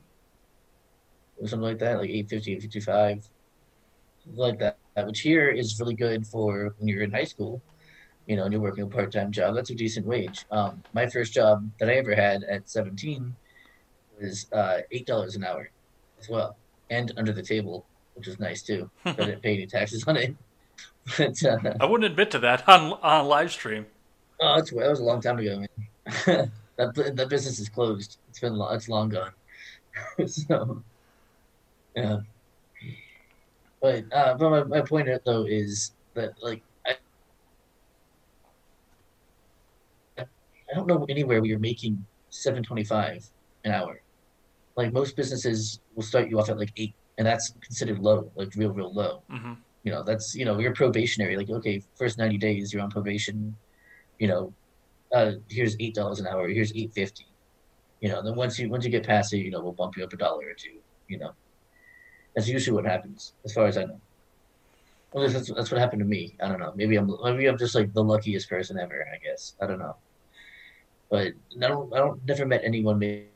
[1.41, 3.30] or something like that, like 850, 855,
[4.23, 4.77] something like that.
[5.06, 7.61] Which here is really good for when you're in high school,
[8.28, 9.56] you know, and you're working a part time job.
[9.56, 10.45] That's a decent wage.
[10.52, 13.36] Um, my first job that I ever had at 17
[14.20, 15.70] was uh, $8 an hour
[16.20, 16.58] as well,
[16.90, 17.86] and under the table,
[18.16, 18.90] which was nice too.
[19.06, 20.36] I didn't pay any taxes on it.
[21.18, 23.86] But, uh, I wouldn't admit to that on on live stream.
[24.41, 26.52] Oh, that's that was a long time ago, man.
[26.76, 28.18] that that business is closed.
[28.28, 29.32] It's been long, it's long gone.
[30.28, 30.84] so,
[31.95, 32.20] yeah.
[33.82, 36.62] But uh, but my, my point though is that like
[40.72, 43.30] I don't know anywhere where you're making seven twenty five
[43.64, 44.02] an hour.
[44.76, 48.53] Like most businesses will start you off at like eight, and that's considered low, like
[48.56, 49.23] real real low.
[49.30, 49.53] Hmm
[49.88, 51.38] you know that's you know you're probationary.
[51.38, 53.56] Like okay first 90 days you're on probation
[54.19, 54.53] you know
[55.15, 57.26] uh here's eight dollars an hour here's 850
[58.02, 60.03] you know then once you once you get past it you know we'll bump you
[60.03, 61.31] up a dollar or two you know.
[62.35, 63.99] That's usually what happens as far as i know.
[65.14, 66.35] Well that's, that's what happened to me.
[66.44, 66.73] I don't know.
[66.76, 69.56] Maybe i'm maybe i'm just like the luckiest person ever i guess.
[69.61, 69.95] I don't know
[71.10, 73.30] but i don't i don't never met anyone making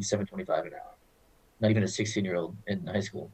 [0.00, 0.94] 725 an hour
[1.60, 3.30] not even a 16 year old in high school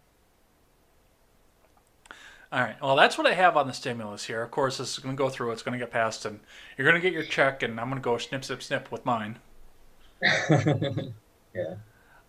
[2.53, 2.81] All right.
[2.81, 4.43] Well, that's what I have on the stimulus here.
[4.43, 5.51] Of course, this is going to go through.
[5.51, 6.41] It's going to get passed, and
[6.79, 9.05] you're going to get your check, and I'm going to go snip, snip, snip with
[9.05, 9.41] mine.
[10.23, 11.75] yeah.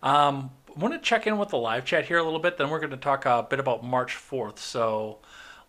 [0.02, 2.56] Um, I want to check in with the live chat here a little bit.
[2.56, 4.58] Then we're going to talk a bit about March 4th.
[4.58, 5.18] So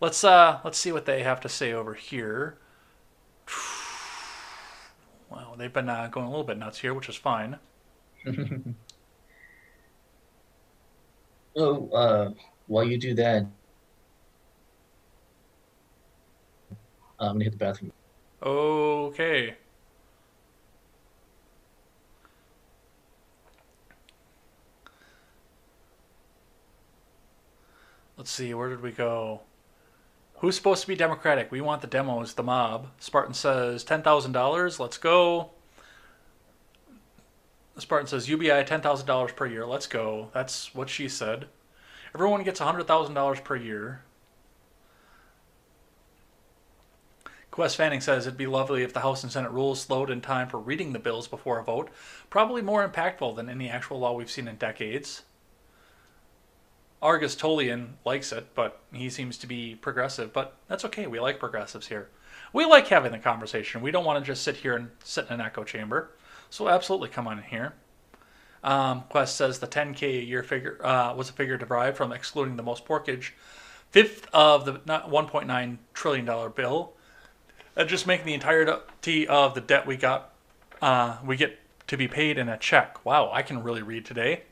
[0.00, 2.58] let's uh let's see what they have to say over here.
[5.30, 7.58] Wow, they've been uh, going a little bit nuts here, which is fine.
[11.56, 12.30] So, uh,
[12.66, 13.44] while you do that,
[17.18, 17.92] I'm gonna hit the bathroom.
[18.42, 19.56] Okay.
[28.16, 29.40] Let's see, where did we go?
[30.40, 31.52] Who's supposed to be democratic?
[31.52, 32.88] We want the demos, the mob.
[32.98, 34.78] Spartan says $10,000.
[34.78, 35.50] Let's go.
[37.76, 39.66] Spartan says UBI $10,000 per year.
[39.66, 40.30] Let's go.
[40.32, 41.46] That's what she said.
[42.14, 44.02] Everyone gets $100,000 per year.
[47.50, 50.48] Quest Fanning says it'd be lovely if the House and Senate rules slowed in time
[50.48, 51.90] for reading the bills before a vote.
[52.30, 55.22] Probably more impactful than any actual law we've seen in decades.
[57.02, 60.32] Argus Tolian likes it, but he seems to be progressive.
[60.32, 61.06] But that's okay.
[61.06, 62.08] We like progressives here.
[62.52, 63.80] We like having the conversation.
[63.80, 66.10] We don't want to just sit here and sit in an echo chamber.
[66.50, 67.74] So absolutely come on in here.
[68.62, 72.56] Um, Quest says the 10k a year figure uh, was a figure derived from excluding
[72.56, 73.30] the most porkage,
[73.90, 76.92] fifth of the 1.9 trillion dollar bill,
[77.74, 80.34] and just making the entirety of the debt we got
[80.82, 83.04] uh, we get to be paid in a check.
[83.04, 84.42] Wow, I can really read today.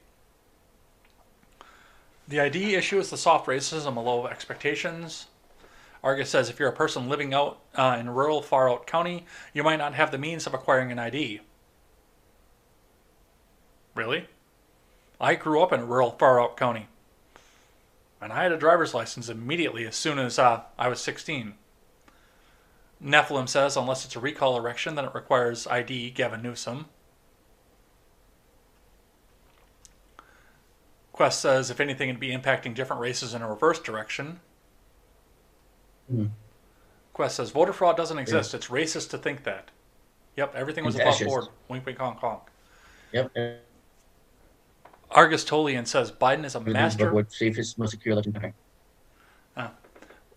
[2.29, 5.29] The ID issue is the soft racism, a low expectations.
[6.05, 9.25] Argus says if you're a person living out uh, in rural, far out county,
[9.55, 11.41] you might not have the means of acquiring an ID.
[13.95, 14.29] Really?
[15.19, 16.87] I grew up in rural, far out county.
[18.21, 21.55] And I had a driver's license immediately as soon as uh, I was 16.
[23.03, 26.87] Nephilim says unless it's a recall election, then it requires ID, Gavin Newsom.
[31.19, 34.39] Quest says if anything, it'd be impacting different races in a reverse direction.
[36.09, 36.27] Hmm.
[37.13, 38.55] Quest says voter fraud doesn't exist.
[38.55, 39.73] It's racist to think that.
[40.37, 41.47] Yep, everything was above board.
[41.67, 42.43] Wink, wink, honk, honk.
[43.11, 43.33] Yep.
[45.11, 47.13] Argus Tolian says Biden is a master.
[47.13, 48.55] What safest, most secure election ever.
[49.57, 49.71] Uh,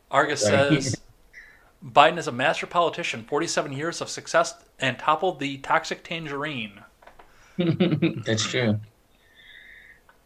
[0.09, 0.81] Argus Sorry.
[0.81, 0.99] says
[1.85, 6.81] Biden is a master politician, 47 years of success, and toppled the toxic tangerine.
[8.25, 8.79] That's true.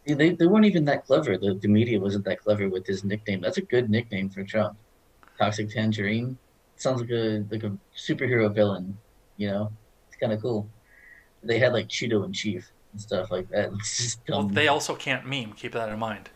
[0.08, 1.38] They, they weren't even that clever.
[1.38, 3.42] The, the media wasn't that clever with his nickname.
[3.42, 4.78] That's a good nickname for Trump.
[5.40, 6.38] Toxic Tangerine.
[6.78, 8.98] Sounds like a like a superhero villain,
[9.38, 9.72] you know?
[10.08, 10.70] It's kind of cool.
[11.44, 13.72] They had like Cheeto in Chief and stuff like that.
[14.30, 15.54] Well, they also can't meme.
[15.54, 16.30] Keep that in mind.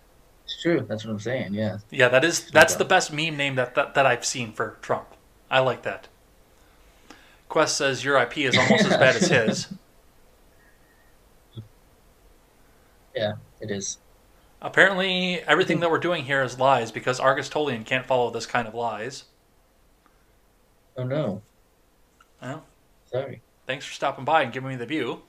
[0.46, 0.86] It's true.
[0.88, 1.54] That's what I'm saying.
[1.54, 1.78] Yeah.
[1.92, 5.08] Yeah, that is that's the best meme name that, that that I've seen for Trump.
[5.52, 6.08] I like that.
[7.50, 9.68] Quest says your IP is almost as bad as his.
[13.16, 13.98] Yeah, it is.
[14.62, 18.68] Apparently, everything that we're doing here is lies because Argus Tolian can't follow this kind
[18.68, 19.26] of lies.
[20.98, 21.42] Oh no.
[22.42, 22.66] Well,
[23.06, 23.42] Sorry.
[23.66, 25.22] thanks for stopping by and giving me the view.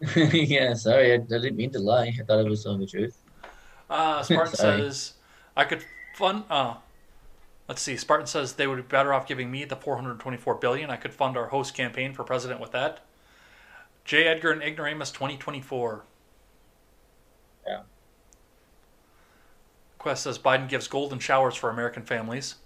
[0.16, 1.12] yeah, sorry.
[1.12, 2.14] I, I didn't mean to lie.
[2.18, 3.16] I thought I was telling the truth.
[3.88, 5.14] Uh, Spartan says
[5.56, 5.84] I could
[6.14, 6.44] fund.
[6.50, 6.74] Uh,
[7.68, 7.96] let's see.
[7.96, 10.90] Spartan says they would be better off giving me the 424 billion.
[10.90, 13.00] I could fund our host campaign for president with that.
[14.04, 14.24] J.
[14.24, 16.04] Edgar and Ignoramus 2024.
[17.68, 17.80] Yeah.
[19.98, 22.54] Quest says Biden gives golden showers for American families.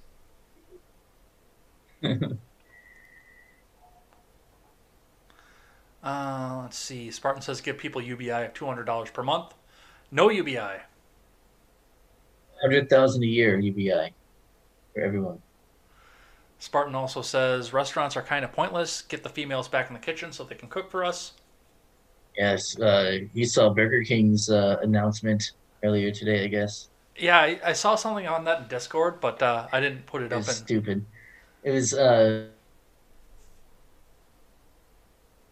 [6.03, 7.11] Uh, let's see.
[7.11, 9.55] Spartan says give people UBI of $200 per month.
[10.11, 10.81] No UBI.
[12.61, 14.13] Hundred thousand a year UBI
[14.95, 15.41] for everyone.
[16.59, 19.03] Spartan also says restaurants are kind of pointless.
[19.03, 21.33] Get the females back in the kitchen so they can cook for us.
[22.37, 25.43] Yes, uh, you saw Burger King's uh, announcement
[25.85, 26.89] earlier today, I guess.
[27.19, 30.27] Yeah, I, I saw something on that in Discord, but uh, I didn't put it
[30.27, 30.39] It up.
[30.39, 31.07] was In, stupid.
[31.63, 32.49] It was uh,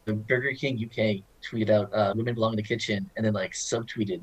[0.06, 3.52] the Burger King UK tweeted out uh, "Women belong in the kitchen" and then like
[3.52, 4.22] subtweeted,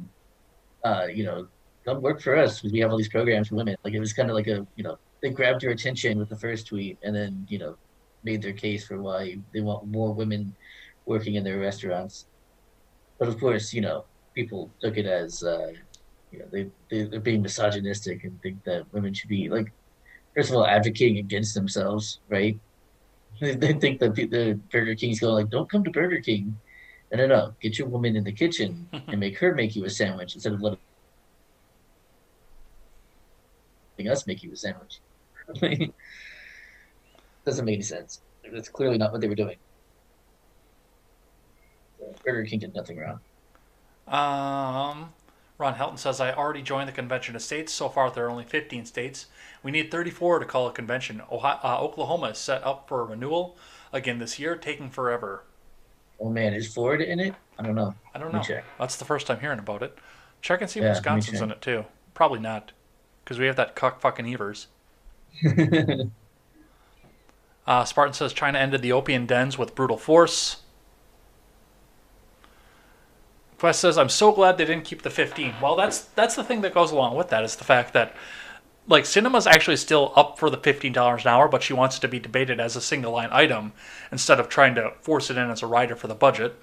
[0.83, 1.47] uh, you know,
[1.85, 3.75] come work for us because we have all these programs for women.
[3.83, 6.37] Like it was kind of like a you know they grabbed your attention with the
[6.39, 7.77] first tweet and then you know
[8.23, 10.55] made their case for why they want more women
[11.05, 12.26] working in their restaurants.
[13.19, 15.71] But of course, you know, people took it as uh,
[16.31, 19.71] you know they, they they're being misogynistic and think that women should be like
[20.35, 22.59] first of all advocating against themselves, right?
[23.41, 26.57] They, they think that the Burger King's going like, don't come to Burger King.
[27.11, 27.55] No, no, no.
[27.61, 30.61] Get your woman in the kitchen and make her make you a sandwich instead of
[30.61, 30.79] letting
[34.09, 34.99] us make you a sandwich.
[37.45, 38.21] Doesn't make any sense.
[38.51, 39.57] That's clearly not what they were doing.
[42.25, 43.19] Burger King did nothing wrong.
[44.07, 45.13] um,
[45.57, 47.73] Ron Helton says I already joined the convention of states.
[47.73, 49.25] So far, there are only 15 states.
[49.63, 51.21] We need 34 to call a convention.
[51.31, 53.57] Ohio, uh, Oklahoma is set up for renewal
[53.91, 55.43] again this year, taking forever.
[56.19, 57.33] Oh man, is Florida in it?
[57.57, 57.95] I don't know.
[58.13, 58.41] I don't know.
[58.79, 59.97] That's the first time hearing about it.
[60.41, 61.85] Check and see if Yeah, Wisconsin's in it too.
[62.13, 62.71] Probably not,
[63.23, 64.67] because we have that cuck fucking Evers.
[67.67, 70.61] Uh, Spartan says China ended the opium dens with brutal force.
[73.59, 75.55] Quest says I'm so glad they didn't keep the 15.
[75.61, 78.15] Well, that's that's the thing that goes along with that is the fact that
[78.87, 82.01] like Sinema's actually still up for the fifteen dollars an hour, but she wants it
[82.01, 83.73] to be debated as a single line item
[84.11, 86.55] instead of trying to force it in as a rider for the budget.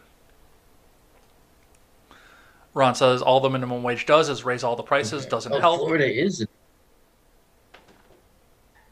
[2.73, 5.31] Ron says all the minimum wage does is raise all the prices, Okay.
[5.31, 5.81] doesn't Oh, help.
[5.81, 6.45] Florida is.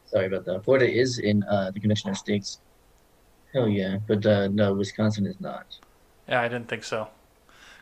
[0.05, 0.63] Sorry about that.
[0.63, 2.59] Florida is in uh, the Convention of States.
[3.53, 5.65] Hell yeah, but uh, no, Wisconsin is not.
[6.29, 7.07] Yeah, I didn't think so.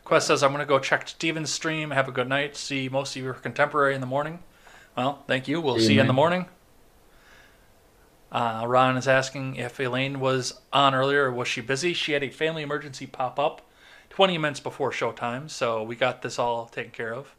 [0.04, 1.90] Quest says, I'm going to go check Stephen's stream.
[1.90, 2.56] Have a good night.
[2.56, 4.40] See most of your contemporary in the morning.
[4.96, 5.60] Well, thank you.
[5.60, 6.46] We'll See you, see you in the morning.
[8.30, 11.92] Uh, Ron is asking if Elaine was on earlier or was she busy?
[11.92, 13.62] She had a family emergency pop up
[14.10, 17.34] 20 minutes before showtime, so we got this all taken care of.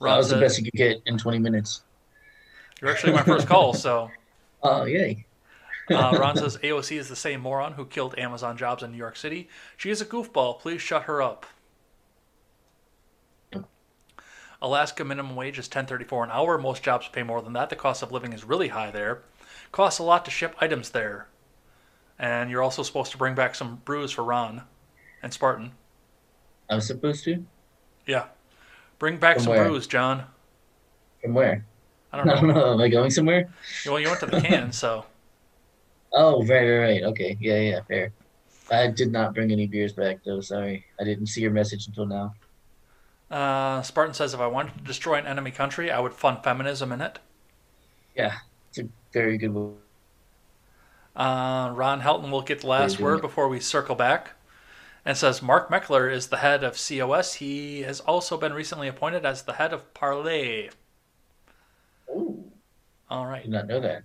[0.00, 1.82] that was the best you could get in 20 minutes.
[2.80, 4.10] You're actually my first call, so.
[4.62, 5.24] Oh, yay.
[5.90, 9.16] Uh, Ron says AOC is the same moron who killed Amazon jobs in New York
[9.16, 9.48] City.
[9.76, 10.58] She is a goofball.
[10.58, 11.46] Please shut her up.
[14.66, 16.58] Alaska minimum wage is 10.34 an hour.
[16.58, 17.70] Most jobs pay more than that.
[17.70, 19.22] The cost of living is really high there.
[19.70, 21.28] Costs a lot to ship items there.
[22.18, 24.62] And you're also supposed to bring back some brews for Ron
[25.22, 25.70] and Spartan.
[26.68, 27.44] I was supposed to?
[28.06, 28.24] Yeah.
[28.98, 29.68] Bring back From some where?
[29.68, 30.24] brews, Jon.
[31.22, 31.64] From where?
[32.12, 32.72] I don't know.
[32.72, 33.48] Am I going somewhere?
[33.86, 35.04] well, you went to the can, so.
[36.12, 37.02] Oh, right, right, right.
[37.02, 37.36] Okay.
[37.40, 38.10] Yeah, yeah, fair.
[38.70, 40.40] I did not bring any beers back, though.
[40.40, 40.86] Sorry.
[40.98, 42.32] I didn't see your message until now.
[43.30, 46.92] Uh, Spartan says if I wanted to destroy an enemy country, I would fund feminism
[46.92, 47.18] in it.
[48.14, 48.34] Yeah,
[48.68, 49.74] it's a very good one.
[51.16, 54.32] Uh, Ron Helton will get the last word before we circle back.
[55.04, 57.34] And says Mark Meckler is the head of COS.
[57.34, 60.68] He has also been recently appointed as the head of Parler.
[62.10, 62.50] Ooh,
[63.08, 63.42] All right.
[63.42, 64.02] did not know that.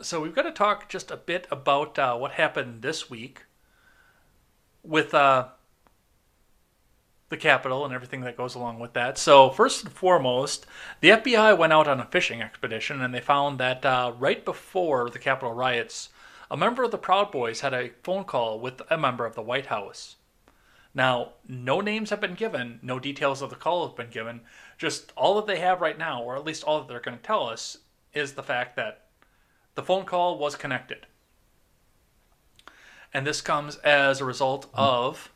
[0.00, 3.44] So we've got to talk just a bit about uh, what happened this week
[4.82, 5.48] with uh,
[7.32, 9.18] the Capitol and everything that goes along with that.
[9.18, 10.66] So first and foremost,
[11.00, 15.10] the FBI went out on a fishing expedition and they found that uh, right before
[15.10, 16.10] the Capitol riots,
[16.50, 19.42] a member of the Proud Boys had a phone call with a member of the
[19.42, 20.16] White House.
[20.94, 24.42] Now, no names have been given, no details of the call have been given.
[24.76, 27.22] Just all that they have right now, or at least all that they're going to
[27.22, 27.78] tell us,
[28.12, 29.06] is the fact that
[29.74, 31.06] the phone call was connected.
[33.14, 35.31] And this comes as a result of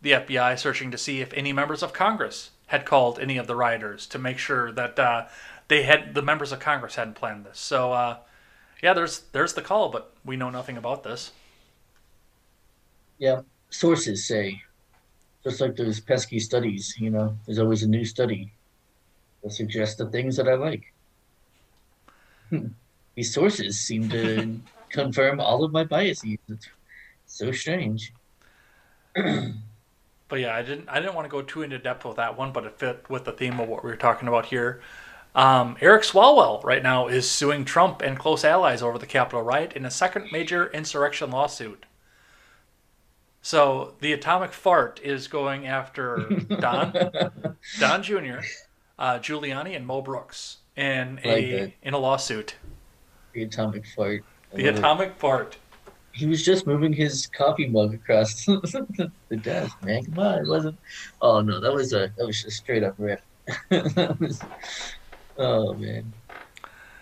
[0.00, 3.56] the FBI searching to see if any members of Congress had called any of the
[3.56, 5.26] rioters to make sure that uh,
[5.68, 7.58] they had the members of Congress hadn't planned this.
[7.58, 8.18] So, uh,
[8.82, 11.32] yeah, there's there's the call, but we know nothing about this.
[13.18, 14.62] Yeah, sources say,
[15.42, 18.52] just like those pesky studies, you know, there's always a new study
[19.42, 20.92] that suggests the things that I like.
[23.14, 24.58] These sources seem to
[24.90, 26.38] confirm all of my biases.
[26.48, 26.68] It's
[27.26, 28.12] so strange.
[30.28, 32.52] But yeah, I didn't I didn't want to go too into depth with that one,
[32.52, 34.80] but it fit with the theme of what we were talking about here.
[35.34, 39.72] Um, Eric Swalwell right now is suing Trump and close allies over the Capitol riot
[39.74, 41.86] in a second major insurrection lawsuit.
[43.40, 46.28] So the atomic fart is going after
[46.60, 46.92] Don,
[47.78, 48.40] Don Jr.,
[48.98, 51.72] uh, Giuliani, and Mo Brooks in a that.
[51.82, 52.56] in a lawsuit.
[53.32, 54.24] The atomic fart.
[54.52, 54.78] I The love it.
[54.78, 55.56] atomic fart.
[56.12, 60.04] He was just moving his coffee mug across the desk, man.
[60.04, 60.78] Come on, it wasn't.
[61.20, 63.22] Oh no, that was a that was a straight up rip.
[63.70, 64.42] Was-
[65.38, 66.12] oh man.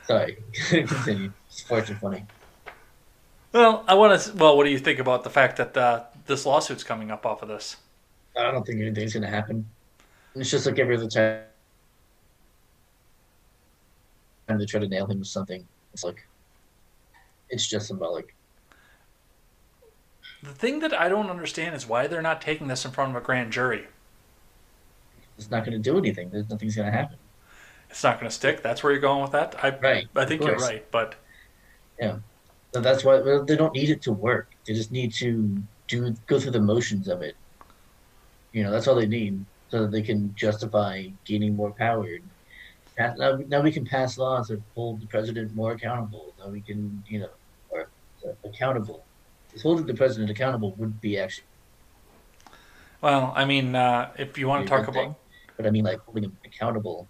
[0.07, 0.37] Sorry.
[0.69, 1.33] Continue.
[1.49, 2.25] Sports are funny.
[3.53, 4.33] Well, I want to.
[4.35, 7.43] Well, what do you think about the fact that uh, this lawsuit's coming up off
[7.43, 7.77] of this?
[8.37, 9.67] I don't think anything's gonna happen.
[10.35, 11.43] It's just like every other time.
[14.47, 15.67] Time they try to nail him with something.
[15.93, 16.27] It's like
[17.49, 18.35] it's just symbolic.
[20.43, 23.17] The thing that I don't understand is why they're not taking this in front of
[23.17, 23.87] a grand jury.
[25.39, 26.31] It's not gonna do anything.
[26.31, 27.19] There's nothing's gonna happen.
[27.91, 28.63] It's not going to stick.
[28.63, 29.57] That's where you're going with that.
[29.65, 31.15] I Right, I think you're right, but
[31.99, 32.19] Yeah.
[32.75, 34.51] So that's why well, they don't need it to work.
[34.67, 37.37] They just need to do go through the motions of it.
[38.53, 42.07] You know, that's all they need, so that they can justify gaining more power.
[42.99, 46.35] Now, now we can pass laws that hold the president more accountable.
[46.39, 47.31] Now we can, you know,
[47.71, 47.89] or
[48.27, 49.06] uh, accountable.
[49.63, 51.45] Holding the president accountable would be actually
[53.01, 55.17] well, I mean, uh, if you want to talk about thing.
[55.57, 57.09] But I mean, like holding him accountable.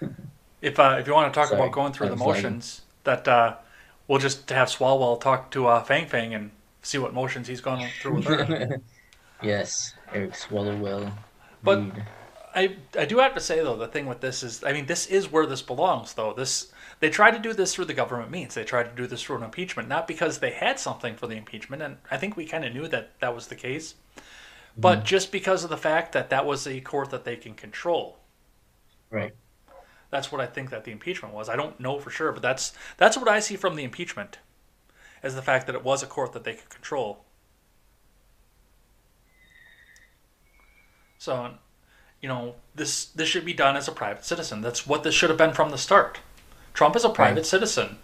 [0.62, 3.56] if uh, if you want to talk Sorry, about going through the motions, that uh,
[4.08, 6.50] we'll just have Swalwell talk to uh, Fang Fang and
[6.82, 8.80] see what motions he's gone through with her.
[9.42, 11.12] yes, Eric Swallowwell.
[11.62, 11.92] But-.
[12.54, 15.06] I I do have to say though, the thing with this is, I mean, this
[15.06, 16.14] is where this belongs.
[16.14, 16.71] Though this,
[17.02, 18.54] they tried to do this through the government means.
[18.54, 21.34] They tried to do this through an impeachment, not because they had something for the
[21.34, 23.96] impeachment, and I think we kind of knew that that was the case,
[24.78, 25.06] but mm-hmm.
[25.06, 28.20] just because of the fact that that was a court that they can control.
[29.10, 29.34] right.
[30.10, 31.48] That's what I think that the impeachment was.
[31.48, 34.38] I don't know for sure, but that's that's what I see from the impeachment,
[35.24, 37.24] as the fact that it was a court that they could control.
[41.18, 41.54] So,
[42.20, 44.60] you know, this this should be done as a private citizen.
[44.60, 46.20] That's what this should have been from the start.
[46.74, 47.46] Trump is a private Right.
[47.46, 47.98] citizen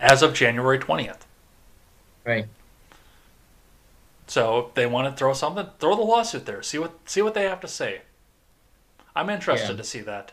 [0.00, 1.26] as of January twentieth.
[2.24, 2.46] Right.
[4.26, 6.62] So if they want to throw something, throw the lawsuit there.
[6.62, 8.02] See what see what they have to say.
[9.14, 9.76] I'm interested Yeah.
[9.76, 10.32] to see that.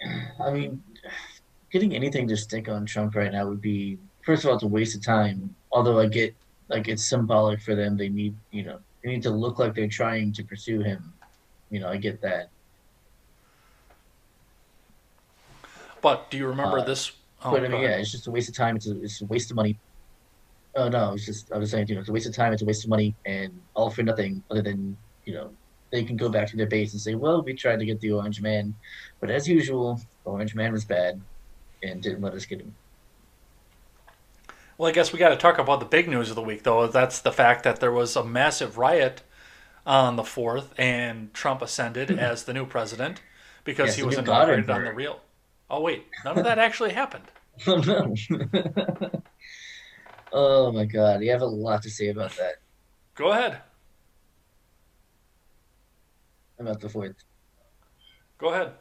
[0.40, 0.82] I mean,
[1.70, 4.68] getting anything to stick on Trump right now would be, first of all, it's a
[4.68, 5.54] waste of time.
[5.70, 6.34] Although I get,
[6.68, 7.96] like, it's symbolic for them.
[7.96, 11.12] They need, you know, they need to look like they're trying to pursue him.
[11.70, 12.48] You know, I get that.
[16.00, 17.12] But do you remember Uh, this?
[17.42, 18.76] Oh, but I mean, yeah, it's just a waste of time.
[18.76, 19.78] It's a, it's a waste of money.
[20.74, 22.52] Oh no, it's just I was saying, you know, it's a waste of time.
[22.52, 24.42] It's a waste of money, and all for nothing.
[24.50, 25.50] Other than you know,
[25.92, 28.12] they can go back to their base and say, well, we tried to get the
[28.12, 28.74] Orange Man,
[29.20, 31.20] but as usual, the Orange Man was bad,
[31.82, 32.74] and didn't let us get him.
[34.76, 36.86] Well, I guess we got to talk about the big news of the week, though.
[36.86, 39.22] That's the fact that there was a massive riot
[39.84, 43.20] on the fourth, and Trump ascended as the new president
[43.64, 45.20] because Yes, he was inaugurated on the real.
[45.70, 47.24] Oh wait, none of that actually happened.
[47.66, 48.14] Oh no!
[50.32, 52.58] oh my God, you have a lot to say about that.
[53.16, 53.60] Go ahead.
[56.58, 57.16] I'm about the fourth.
[58.38, 58.74] Go ahead.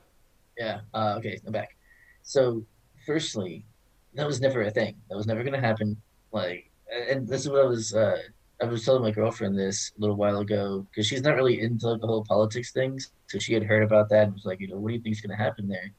[0.58, 0.82] Yeah.
[0.94, 1.76] Uh, okay, I'm back.
[2.22, 2.64] So,
[3.06, 3.66] firstly,
[4.14, 4.96] that was never a thing.
[5.10, 5.98] That was never going to happen.
[6.32, 6.70] Like,
[7.10, 7.94] and this is what I was.
[7.94, 8.18] Uh,
[8.62, 11.90] I was telling my girlfriend this a little while ago because she's not really into
[11.90, 13.12] like, the whole politics things.
[13.28, 15.16] So she had heard about that and was like, you know, what do you think
[15.16, 15.92] is going to happen there?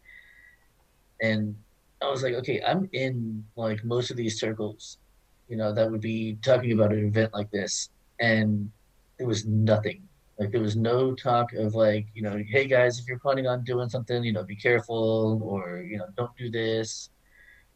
[1.22, 1.56] And
[2.02, 4.98] I was like, okay, I'm in like most of these circles,
[5.48, 7.90] you know, that would be talking about an event like this,
[8.20, 8.70] and
[9.16, 10.02] there was nothing.
[10.38, 13.64] Like there was no talk of like, you know, hey guys, if you're planning on
[13.64, 17.10] doing something, you know, be careful or, you know, don't do this.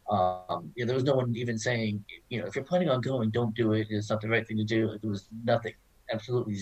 [0.09, 3.01] Um, you know, there was no one even saying, you know, if you're planning on
[3.01, 3.89] going, don't do it.
[3.91, 4.91] It's not the right thing to do.
[4.91, 5.75] Like, there was nothing,
[6.13, 6.59] absolutely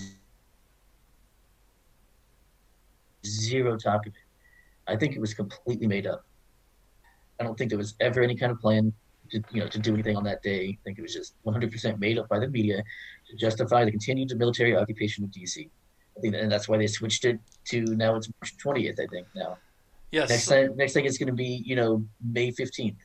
[3.27, 4.91] zero talk of it.
[4.91, 6.25] I think it was completely made up.
[7.41, 8.93] I don't think there was ever any kind of plan
[9.31, 10.79] to, you know, to do anything on that day.
[10.81, 12.83] I think it was just 100% made up by the media
[13.31, 15.69] to justify the continued military occupation of DC.
[16.17, 19.01] I think, and that's why they switched it to now it's March 20th.
[19.01, 19.57] I think now.
[20.11, 20.29] Yes.
[20.29, 22.97] Next time, next thing it's going to be, you know, May 15th.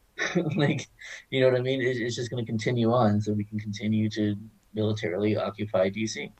[0.56, 0.88] like,
[1.30, 1.80] you know what I mean?
[1.80, 4.34] It, it's just going to continue on, so we can continue to
[4.74, 6.32] militarily occupy DC.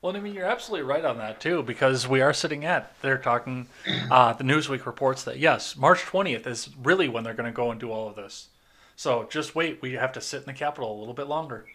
[0.00, 2.94] Well, I mean, you're absolutely right on that too, because we are sitting at.
[3.02, 3.66] They're talking.
[4.10, 7.70] Uh, the Newsweek reports that yes, March 20th is really when they're going to go
[7.70, 8.48] and do all of this.
[8.94, 9.82] So just wait.
[9.82, 11.66] We have to sit in the Capitol a little bit longer.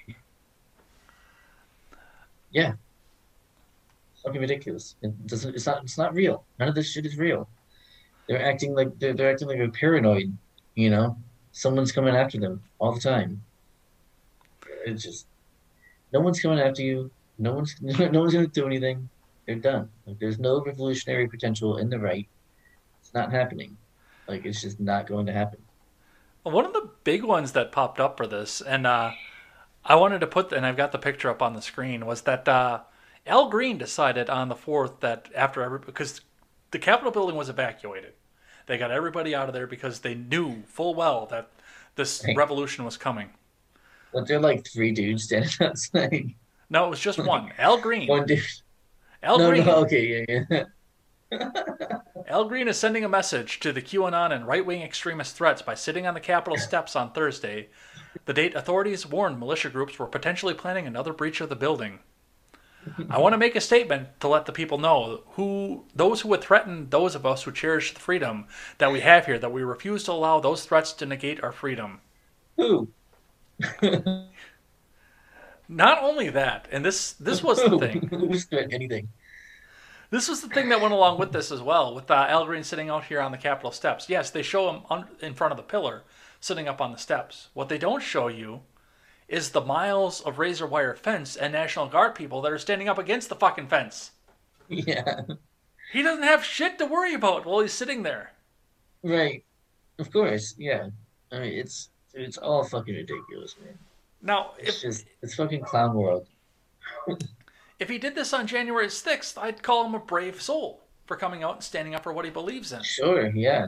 [2.51, 2.73] Yeah.
[4.23, 4.95] Fucking ridiculous.
[5.01, 5.53] It doesn't.
[5.55, 5.83] It's not.
[5.83, 6.45] It's not real.
[6.59, 7.49] None of this shit is real.
[8.27, 10.35] They're acting like they're, they're acting like they're paranoid.
[10.75, 11.17] You know,
[11.51, 13.41] someone's coming after them all the time.
[14.85, 15.27] It's just
[16.13, 17.11] no one's coming after you.
[17.38, 19.10] No one's no one's gonna do anything.
[19.45, 19.89] They're done.
[20.05, 22.27] Like there's no revolutionary potential in the right.
[23.01, 23.77] It's not happening.
[24.27, 25.60] Like it's just not going to happen.
[26.43, 29.11] One of the big ones that popped up for this, and uh,
[29.85, 32.47] I wanted to put, and I've got the picture up on the screen, was that
[32.47, 32.81] uh,
[33.26, 36.22] Al Green decided on the fourth that after every because
[36.72, 38.14] the Capitol building was evacuated,
[38.65, 41.49] they got everybody out of there because they knew full well that
[41.95, 43.30] this revolution was coming.
[44.14, 46.34] But they're like three dudes standing outside.
[46.73, 47.51] No, it was just one.
[47.59, 48.07] Al Green.
[48.07, 48.41] One dude.
[49.21, 49.65] Al no, Green.
[49.65, 50.65] no, okay, yeah,
[51.31, 51.39] yeah.
[52.27, 55.75] Al Green is sending a message to the QAnon and right wing extremist threats by
[55.75, 57.69] sitting on the Capitol steps on Thursday,
[58.25, 61.99] the date authorities warned militia groups were potentially planning another breach of the building.
[63.07, 66.41] I want to make a statement to let the people know who those who would
[66.41, 68.47] threaten those of us who cherish the freedom
[68.79, 72.01] that we have here that we refuse to allow those threats to negate our freedom.
[72.57, 72.89] Who?
[75.68, 78.07] Not only that, and this this was the thing.
[78.10, 79.10] Who's anything?
[80.10, 82.64] This was the thing that went along with this as well, with uh, Al Green
[82.64, 84.10] sitting out here on the Capitol steps.
[84.10, 86.03] Yes, they show him un- in front of the pillar,
[86.40, 87.48] sitting up on the steps.
[87.53, 88.61] What they don't show you
[89.27, 92.99] is the miles of razor wire fence and National Guard people that are standing up
[92.99, 94.11] against the fucking fence.
[94.68, 95.22] Yeah.
[95.91, 98.34] He doesn't have shit to worry about while he's sitting there.
[99.02, 99.44] Right.
[99.99, 100.56] Of course.
[100.57, 100.90] Yeah.
[101.31, 103.77] I mean, it's it's all fucking ridiculous, man.
[104.23, 106.27] Now, It's if just it's fucking clown world.
[107.79, 111.43] if he did this on January 6th, I'd call him a brave soul for coming
[111.43, 112.81] out and standing up for what he believes in.
[112.83, 113.29] Sure.
[113.29, 113.67] Yeah.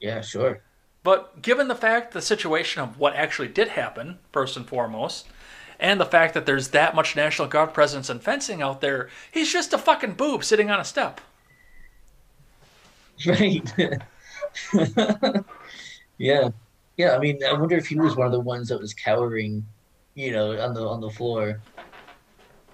[0.00, 0.20] Yeah.
[0.20, 0.60] Sure.
[1.04, 5.28] But given the fact, the situation of what actually did happen, first and foremost,
[5.78, 9.52] and the fact that there's that much National Guard presence and fencing out there, he's
[9.52, 11.20] just a fucking boob sitting on a step.
[13.26, 13.72] Right.
[16.18, 16.48] yeah.
[16.96, 19.66] Yeah, I mean, I wonder if he was one of the ones that was cowering,
[20.14, 21.60] you know, on the on the floor,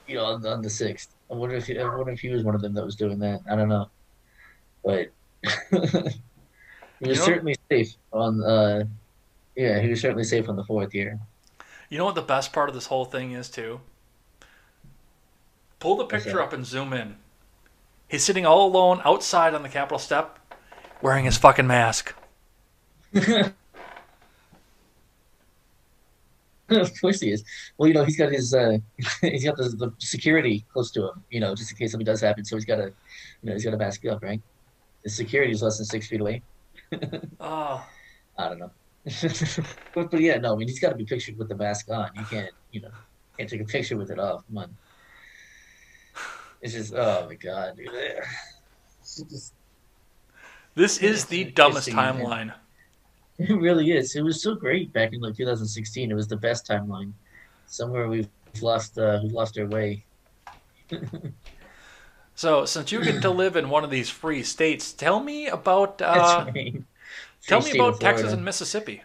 [0.07, 1.15] you know, on the, on the sixth.
[1.31, 3.19] I wonder if he, I wonder if he was one of them that was doing
[3.21, 3.41] that.
[3.51, 3.89] I don't know,
[4.85, 5.11] but
[5.43, 6.15] he was
[7.01, 8.43] You know- certainly safe on.
[8.43, 8.85] uh
[9.57, 11.19] Yeah, he was certainly safe on the fourth year.
[11.89, 13.81] You know what the best part of this whole thing is too?
[15.81, 17.17] Pull the picture up and zoom in.
[18.09, 20.39] He's sitting all alone outside on the Capitol step,
[21.01, 22.15] wearing his fucking mask.
[26.81, 27.45] of course he is.
[27.77, 28.79] Well, you know, he's got his uh
[29.21, 32.21] he's got the, the security close to him, you know, just in case something does
[32.21, 32.45] happen.
[32.45, 32.93] So he's got to, you
[33.43, 34.41] know, he's got to mask up, right?
[35.03, 36.43] The security is less than six feet away.
[37.41, 37.87] Oh,
[38.37, 38.71] I don't know.
[39.95, 42.11] but, but yeah, no, I mean, he's got to be pictured with the mask on.
[42.15, 42.91] You can't, you know,
[43.39, 44.45] can't take a picture with it off.
[44.49, 44.77] Come on.
[46.61, 47.89] It's just, oh my god, dude.
[49.03, 49.55] Just-
[50.75, 52.55] this is the dumbest interesting, timeline.
[53.49, 54.17] It really is.
[54.17, 56.11] It was so great back in like 2016.
[56.11, 57.13] It was the best timeline.
[57.67, 58.29] Somewhere we've
[58.61, 60.05] lost, uh, we've lost our way.
[62.41, 66.01] So, since you get to live in one of these free states, tell me about
[66.01, 66.83] uh, right.
[67.47, 69.03] tell me about Texas and Mississippi.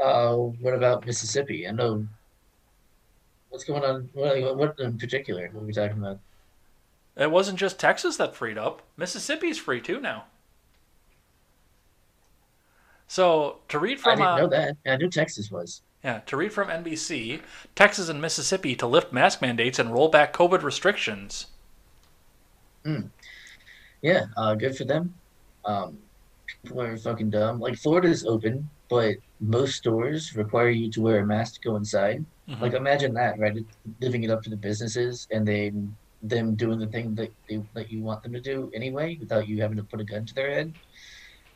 [0.00, 1.66] Uh, what about Mississippi?
[1.66, 2.06] I know.
[3.48, 4.08] What's going on?
[4.12, 5.50] What, what in particular?
[5.50, 6.20] What are we talking about?
[7.16, 8.82] It wasn't just Texas that freed up.
[8.96, 10.26] Mississippi's free too now.
[13.08, 14.76] So to read I from didn't uh, know that.
[14.86, 15.82] I knew Texas was.
[16.04, 17.40] yeah, to read from NBC,
[17.74, 21.46] Texas and Mississippi to lift mask mandates and roll back COVID restrictions.
[24.02, 25.12] Yeah, uh, good for them.
[25.64, 25.98] Um,
[26.62, 27.58] people are fucking dumb.
[27.60, 32.24] Like Florida's open, but most stores require you to wear a mask to go inside.
[32.48, 32.60] Mhm.
[32.60, 33.56] Like imagine that, right?
[34.00, 37.90] Living it up to the businesses and then them doing the thing that they that
[37.92, 40.50] you want them to do anyway, without you having to put a gun to their
[40.50, 40.72] head.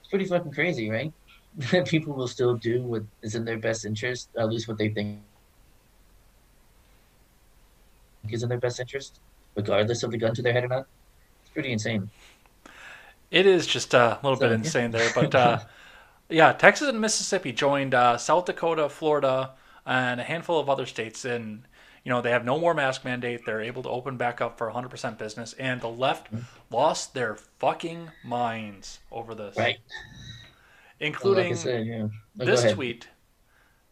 [0.01, 1.13] It's pretty fucking crazy, right?
[1.55, 4.91] That people will still do what is in their best interest, at least what they
[4.91, 5.23] think
[8.31, 9.21] is in their best interest,
[9.57, 10.87] regardless of the gun to their head or not.
[11.43, 12.11] It's pretty insane.
[13.31, 14.73] It is just a little So, bit yeah.
[14.73, 15.61] insane there, but uh,
[16.29, 19.55] yeah, Texas and Mississippi joined uh, South Dakota, Florida,
[19.87, 21.25] and a handful of other states.
[21.25, 21.65] And
[22.05, 23.47] you know they have no more mask mandate.
[23.47, 26.63] They're able to open back up for 100% business, and the left Mm-hmm.
[26.71, 29.79] lost their fucking minds over this, Right.
[31.03, 32.07] Including like I said, yeah.
[32.41, 33.09] Oh, this tweet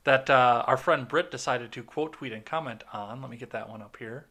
[0.05, 3.20] that uh, our friend Britt decided to quote tweet and comment on.
[3.20, 4.27] Let me get that one up here.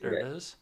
[0.00, 0.56] There it is.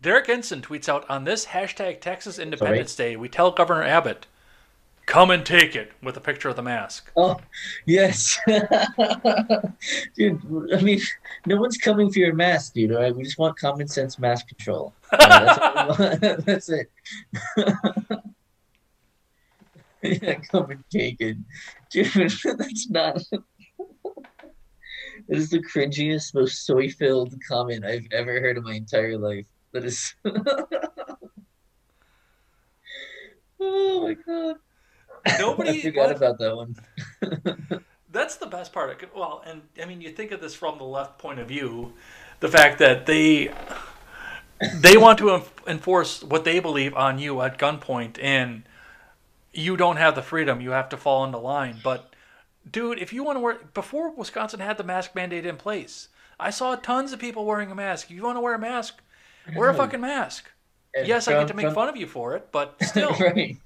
[0.00, 4.26] Derek Ensign tweets out on this hashtag Texas Independence Day, we tell Governor Abbott,
[5.08, 7.10] come and take it with a picture of the mask.
[7.16, 7.38] Oh,
[7.86, 8.38] yes.
[10.14, 11.00] dude, I mean,
[11.46, 13.16] no one's coming for your mask, dude, all right?
[13.16, 14.94] We just want common sense mask control.
[15.10, 16.44] Right, that's, what we want.
[16.44, 16.90] that's it.
[20.22, 21.38] yeah, come and take it.
[21.90, 23.22] Dude, that's not.
[23.30, 23.42] That
[25.28, 29.46] is the cringiest, most soy filled comment I've ever heard in my entire life.
[29.72, 30.14] That is.
[33.58, 34.56] oh my god.
[35.38, 36.76] Nobody- I forgot about that one.
[38.10, 38.98] That's the best part.
[38.98, 41.92] Could- Well, and I mean, you think of this from the left point of view,
[42.40, 43.50] the fact that they
[44.80, 48.62] they want to enforce what they believe on you at gunpoint, and
[49.52, 50.60] you don't have the freedom.
[50.60, 51.76] You have to fall into line.
[51.82, 52.12] But,
[52.70, 56.08] dude, if you want to wear before Wisconsin had the mask mandate in place,
[56.40, 58.10] I saw tons of people wearing a mask.
[58.10, 59.00] If you want to wear a mask,
[59.54, 60.50] wear a fucking mask.
[60.94, 63.12] And Yes, I get to make from- fun of you for it, but still.
[63.20, 63.56] right.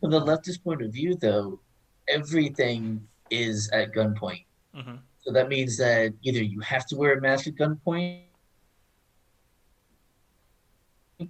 [0.00, 1.60] From the leftist point of view, though,
[2.08, 4.44] everything is at gunpoint.
[4.74, 5.00] Mhm.
[5.20, 8.22] So that means that either you have to wear a mask at gunpoint,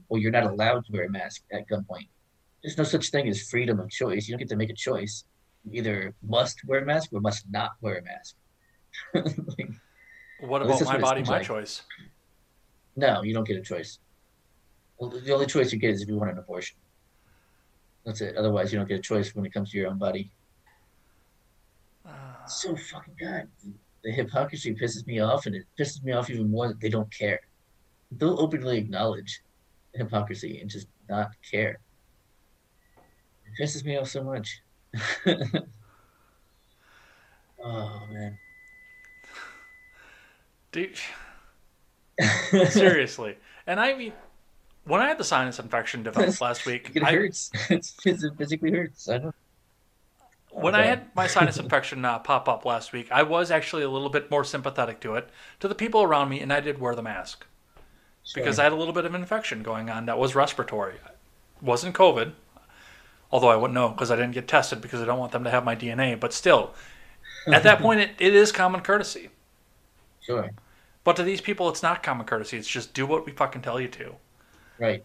[0.08, 2.08] or you're not allowed to wear a mask at gunpoint.
[2.62, 4.26] There's no such thing as freedom of choice.
[4.26, 5.24] You don't get to make a choice.
[5.64, 8.36] You either must wear a mask or must not wear a mask.
[9.14, 9.70] Like,
[10.40, 11.46] What about my what body, my like.
[11.46, 11.82] choice?
[12.94, 13.98] no, you don't get a choice.
[14.98, 16.76] Well, the only choice you get is if you want an abortion.
[18.06, 18.36] That's it.
[18.36, 20.30] Otherwise, you don't get a choice when it comes to your own body.
[22.06, 22.44] Ah.
[22.46, 23.48] so fucking god.
[24.04, 27.12] The hypocrisy pisses me off, and it pisses me off even more that they don't
[27.12, 27.40] care.
[28.12, 29.42] They'll openly acknowledge
[29.92, 31.80] hypocrisy and just not care.
[33.44, 34.62] It pisses me off so much.
[37.64, 38.38] oh man.
[40.70, 40.96] Dude,
[42.70, 43.36] seriously.
[43.66, 44.12] And I mean,
[44.86, 47.50] when I had the sinus infection developed last week, It I, hurts.
[47.70, 47.84] It
[48.38, 49.08] physically hurts.
[49.08, 49.34] I know.
[50.50, 53.90] when I had my sinus infection uh, pop up last week, I was actually a
[53.90, 55.28] little bit more sympathetic to it,
[55.60, 57.44] to the people around me, and I did wear the mask.
[58.34, 60.94] because I had a little bit of infection going on that was respiratory.
[60.96, 62.32] It wasn't COVID,
[63.30, 65.50] although I wouldn't know because I didn't get tested because I don't want them to
[65.50, 66.18] have my DNA.
[66.18, 66.74] But still,
[67.52, 69.30] at that point, it, it is common courtesy.
[70.20, 70.50] Sure.
[71.04, 72.56] But to these people, it's not common courtesy.
[72.58, 74.16] It's just do what we fucking tell you to.
[74.78, 75.04] Right.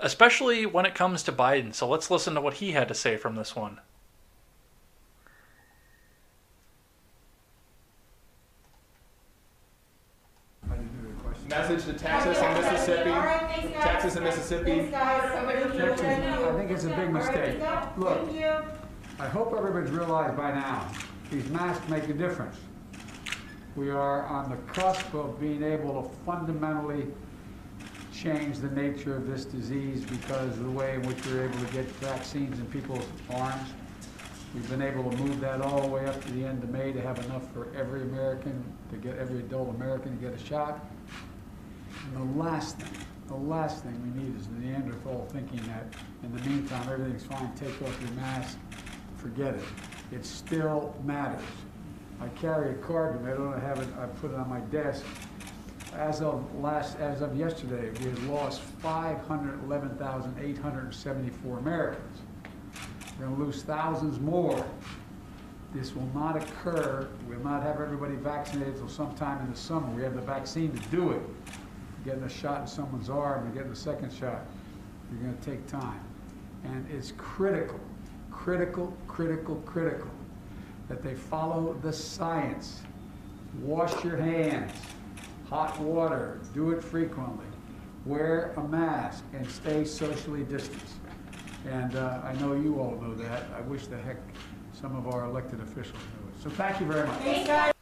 [0.00, 1.72] Especially when it comes to Biden.
[1.74, 3.80] So let's listen to what he had to say from this one.
[11.48, 13.10] Message to Texas and Mississippi.
[13.74, 14.90] Texas and Mississippi.
[14.90, 17.60] Texas, I think it's a big mistake.
[17.98, 18.30] Look,
[19.18, 20.90] I hope everybody's realized by now,
[21.30, 22.56] these masks make a difference.
[23.76, 27.06] We are on the cusp of being able to fundamentally
[28.12, 31.72] change the nature of this disease because of the way in which we're able to
[31.72, 33.68] get vaccines in people's arms.
[34.54, 36.92] We've been able to move that all the way up to the end of May
[36.92, 40.84] to have enough for every American, to get every adult American to get a shot.
[42.04, 46.42] And the last thing, the last thing we need is Neanderthal thinking that in the
[46.48, 48.58] meantime, everything's fine, take off your mask,
[49.16, 49.64] forget it.
[50.10, 51.42] It still matters.
[52.20, 54.60] I carry a card with me, I don't have it, I put it on my
[54.60, 55.02] desk.
[55.96, 62.18] As of last, as of yesterday, we had lost 511,874 Americans.
[63.18, 64.64] We're gonna lose thousands more.
[65.74, 69.86] This will not occur, we'll not have everybody vaccinated until sometime in the summer.
[69.94, 71.20] We have the vaccine to do it.
[72.04, 74.44] Getting a shot in someone's arm and getting a second shot,
[75.10, 76.00] you're gonna take time.
[76.64, 77.78] And it's critical,
[78.30, 80.08] critical, critical, critical
[80.88, 82.80] that they follow the science.
[83.60, 84.72] Wash your hands,
[85.52, 87.44] hot water, do it frequently,
[88.06, 90.94] wear a mask, and stay socially distanced.
[91.68, 93.44] And uh, I know you all know that.
[93.54, 94.16] I wish the heck
[94.72, 96.42] some of our elected officials knew it.
[96.42, 97.74] So thank you very much.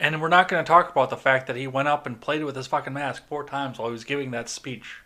[0.00, 2.42] And we're not going to talk about the fact that he went up and played
[2.42, 4.96] with his fucking mask four times while he was giving that speech,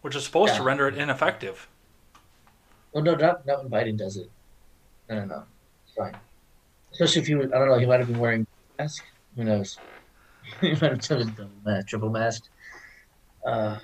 [0.00, 1.68] which is supposed to render it ineffective.
[2.92, 4.28] Well, no, not not when Biden does it.
[5.08, 5.44] No, no, no.
[5.86, 6.16] It's fine.
[6.90, 8.48] Especially if he was, I don't know, he might have been wearing
[8.78, 9.04] a mask.
[9.36, 9.78] Who knows?
[11.86, 12.44] triple mask.
[13.46, 13.78] Uh,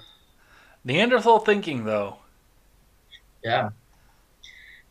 [0.84, 2.16] Neanderthal thinking, though.
[3.44, 3.70] yeah.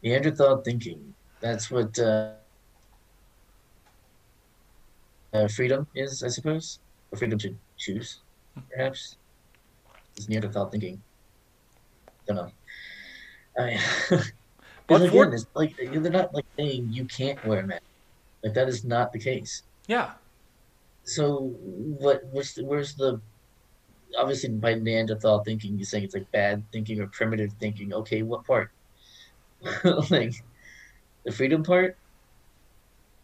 [0.04, 1.14] Neanderthal thinking.
[1.42, 2.34] That's what uh,
[5.34, 6.80] uh, freedom is, I suppose.
[7.12, 8.20] Or freedom to choose,
[8.70, 9.18] perhaps.
[10.18, 11.02] Is Neanderthal thinking.
[12.28, 12.52] Don't know.
[13.60, 13.80] I mean,
[14.88, 17.82] But but for- again, it's like they're not like saying you can't wear a mask.
[18.44, 19.64] Like that is not the case.
[19.88, 20.12] Yeah.
[21.04, 22.24] So what?
[22.32, 23.20] What's the, where's the?
[24.18, 27.94] Obviously, by Neanderthal thinking, you're saying it's like bad thinking or primitive thinking.
[27.94, 28.72] Okay, what part?
[30.10, 30.34] like
[31.24, 31.98] the freedom part?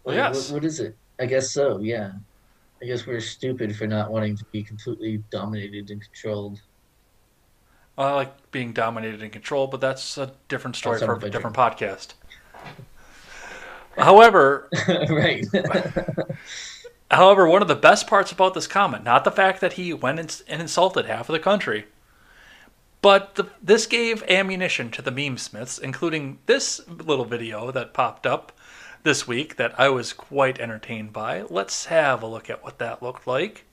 [0.06, 0.50] Like, yes.
[0.50, 0.96] What, what is it?
[1.20, 1.80] I guess so.
[1.80, 2.14] Yeah.
[2.82, 6.62] I guess we're stupid for not wanting to be completely dominated and controlled.
[7.98, 12.14] I like being dominated and controlled, but that's a different story for a different podcast.
[13.98, 14.70] However,
[15.10, 15.46] right.
[17.12, 20.20] however, one of the best parts about this comment, not the fact that he went
[20.20, 21.86] and, insulted half of the country,
[23.02, 28.26] but the, this gave ammunition to the meme smiths, including this little video that popped
[28.26, 28.52] up
[29.04, 31.44] this week that I was quite entertained by.
[31.44, 33.67] Let's have a look at what that looked like.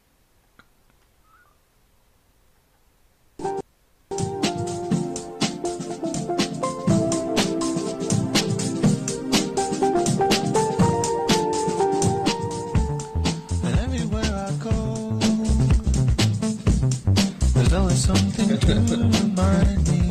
[18.64, 20.06] The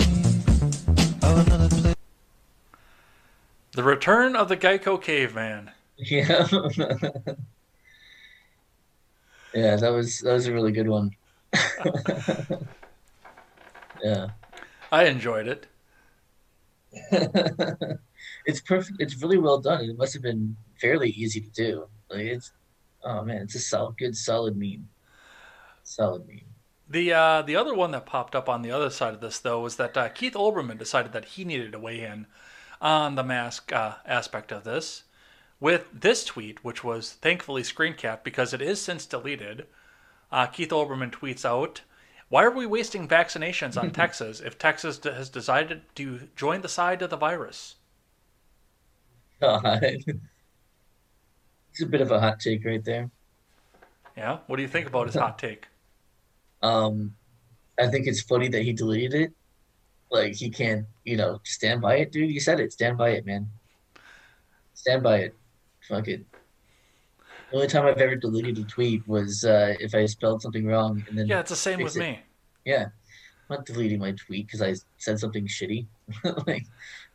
[3.77, 5.71] Return of the Geico Caveman.
[5.97, 6.45] Yeah.
[9.55, 11.15] yeah, that was that was a really good one.
[14.03, 14.27] yeah.
[14.91, 15.65] I enjoyed it.
[18.45, 19.01] it's perfect.
[19.01, 19.85] It's really well done.
[19.85, 21.87] It must have been fairly easy to do.
[22.11, 22.51] Like it's,
[23.03, 24.87] oh man, it's a solid, good, solid meme.
[25.81, 26.52] Solid meme.
[26.93, 29.61] The uh, the other one that popped up on the other side of this though
[29.61, 32.27] was that uh, Keith Olbermann decided that he needed to weigh in
[32.79, 35.03] on the mask uh, aspect of this
[35.59, 39.65] with this tweet, which was thankfully screen capped because it is since deleted.
[40.31, 41.81] Uh, Keith Olbermann tweets out,
[42.29, 46.69] "Why are we wasting vaccinations on Texas if Texas d- has decided to join the
[46.69, 47.73] side of the virus?"
[49.41, 49.83] God.
[51.71, 53.09] It's a bit of a hot take right there.
[54.15, 55.65] Yeah, what do you think about his hot take?
[56.63, 57.13] Um,
[57.79, 59.31] I think it's funny that he deleted it.
[60.09, 62.31] Like he can't, you know, stand by it, dude.
[62.31, 62.71] You said it.
[62.71, 63.49] Stand by it, man.
[64.73, 65.35] Stand by it.
[65.87, 66.23] Fuck it.
[67.49, 71.03] The only time I've ever deleted a tweet was uh, if I spelled something wrong
[71.07, 71.99] and then Yeah, it's the same with it.
[71.99, 72.19] me.
[72.65, 75.85] Yeah, I'm not deleting my tweet because I said something shitty.
[76.47, 76.65] like,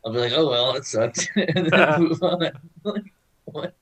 [0.05, 2.51] I'll be like, "Oh well, it sucked," and then move on.
[2.85, 3.05] like,
[3.47, 3.75] what?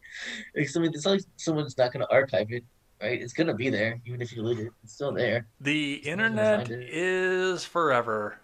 [0.55, 2.65] Like, I mean, it's not like someone's not going to archive it,
[3.01, 3.21] right?
[3.21, 4.73] It's going to be there, even if you delete it.
[4.83, 5.47] It's still there.
[5.61, 8.41] The gonna internet is forever.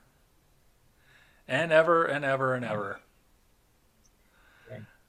[1.49, 3.01] And ever and ever and ever.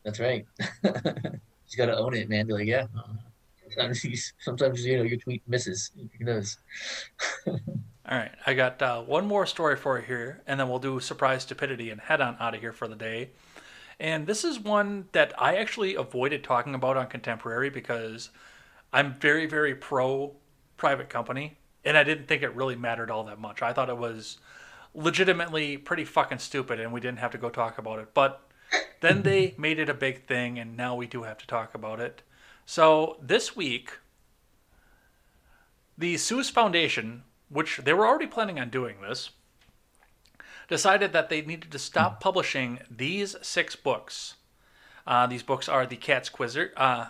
[0.03, 0.45] That's right.
[0.83, 2.47] you got to own it, man.
[2.47, 2.87] Be like, yeah.
[3.69, 5.91] Sometimes, you, sometimes you know your tweet misses.
[5.95, 6.57] Who knows?
[7.47, 10.99] All right, I got uh, one more story for you here, and then we'll do
[10.99, 13.29] surprise stupidity and head on out of here for the day.
[13.99, 18.29] And this is one that I actually avoided talking about on Contemporary because
[18.93, 20.35] I'm very, very pro
[20.77, 23.61] private company, and I didn't think it really mattered all that much.
[23.61, 24.37] I thought it was
[24.93, 28.13] legitimately pretty fucking stupid, and we didn't have to go talk about it.
[28.13, 28.47] But
[29.01, 31.99] then they made it a big thing, and now we do have to talk about
[31.99, 32.21] it.
[32.65, 33.97] So this week,
[35.97, 39.31] the Seuss Foundation, which they were already planning on doing this,
[40.67, 44.35] decided that they needed to stop publishing these six books.
[45.05, 47.07] Uh, these books are the Cat's Quizzer, uh,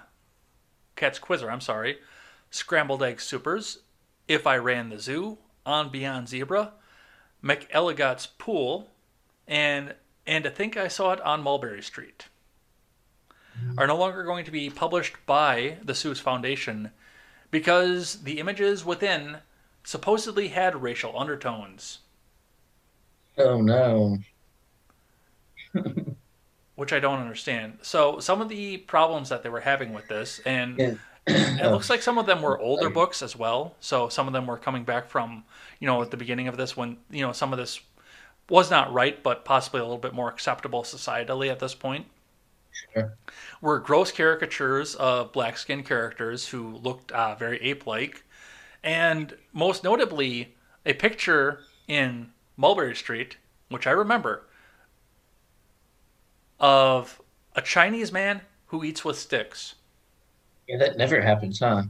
[0.96, 1.98] Cat's Quizzer, I'm sorry,
[2.50, 3.80] Scrambled Egg Supers,
[4.28, 6.74] If I Ran the Zoo, On Beyond Zebra,
[7.44, 8.90] McElligot's Pool,
[9.48, 9.96] and
[10.26, 12.28] and I think I saw it on Mulberry Street.
[13.60, 13.78] Hmm.
[13.78, 16.92] Are no longer going to be published by the Seuss Foundation
[17.52, 19.38] because the images within
[19.84, 22.00] supposedly had racial undertones,
[23.38, 24.20] Oh no.
[26.76, 27.80] Which I don't understand.
[27.82, 30.94] So some of the problems that they were having with this, and Yeah.
[31.28, 33.76] it looks like some of them were older books as well.
[33.80, 35.46] So some of them were coming back from,
[35.80, 37.80] you know, at the beginning of this when, you know, some of this
[38.50, 42.08] was not right, but possibly a little bit more acceptable societally at this point.
[42.94, 43.14] Sure.
[43.62, 48.24] Were gross caricatures of black skin characters who looked uh, very ape like.
[48.84, 50.56] And most notably,
[50.86, 53.38] a picture in Mulberry Street,
[53.70, 54.44] which I remember,
[56.60, 57.22] of
[57.56, 59.76] a Chinese man who eats with sticks.
[60.68, 61.84] Yeah, that never happens, huh?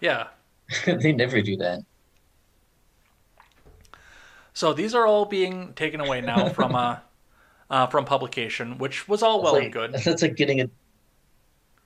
[0.00, 0.28] Yeah.
[0.86, 1.80] they never do that.
[4.52, 6.98] So these are all being taken away now from uh,
[7.70, 9.92] uh, from publication, which was all well That's and good.
[10.04, 10.70] That's like getting a.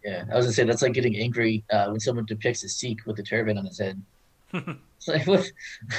[0.02, 3.06] Yeah, I was gonna say that's like getting angry uh, when someone depicts a Sikh
[3.06, 4.02] with a turban on his head.
[5.04, 5.50] It's like what?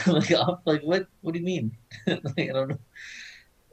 [0.07, 0.29] like,
[0.65, 1.07] like what?
[1.21, 1.75] What do you mean?
[2.07, 2.77] like, I don't know.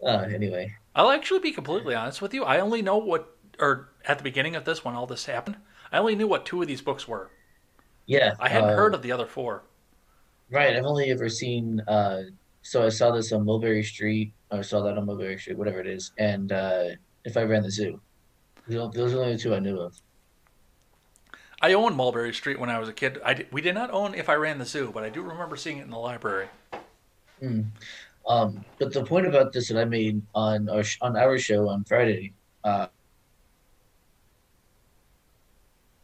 [0.04, 2.44] Uh, anyway, I'll actually be completely honest with you.
[2.44, 5.56] I only know what, or at the beginning of this, when all this happened,
[5.92, 7.30] I only knew what two of these books were.
[8.06, 8.34] yeah.
[8.40, 9.64] I hadn't uh, heard of the other four.
[10.50, 11.80] Right, I've only ever seen.
[11.86, 12.22] Uh,
[12.62, 15.86] so I saw this on Mulberry Street, or saw that on Mulberry Street, whatever it
[15.86, 16.84] is, and uh,
[17.24, 18.00] if I ran the zoo,
[18.66, 20.00] those are the only two I knew of.
[21.62, 23.20] I owned Mulberry Street when I was a kid.
[23.24, 25.56] I did, we did not own If I Ran the Zoo, but I do remember
[25.56, 26.48] seeing it in the library.
[27.42, 27.66] Mm.
[28.26, 31.84] Um, but the point about this that I made on our on our show on
[31.84, 32.34] Friday,
[32.64, 32.86] uh,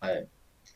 [0.02, 0.20] uh,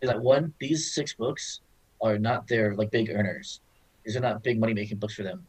[0.00, 1.60] is that one, these six books
[2.02, 3.60] are not their like big earners.
[4.04, 5.46] These are not big money making books for them.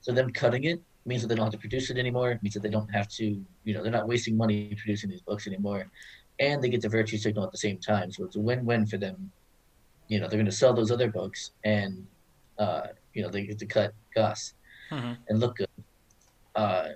[0.00, 2.38] So them cutting it means that they don't have to produce it anymore.
[2.42, 3.24] Means that they don't have to,
[3.64, 5.90] you know, they're not wasting money producing these books anymore,
[6.38, 8.10] and they get the virtue signal at the same time.
[8.10, 9.30] So it's a win-win for them.
[10.08, 12.06] You know, they're going to sell those other books, and
[12.58, 14.54] uh, you know, they get to cut costs
[14.90, 15.16] Mhm.
[15.28, 15.68] and look good.
[16.54, 16.90] Uh,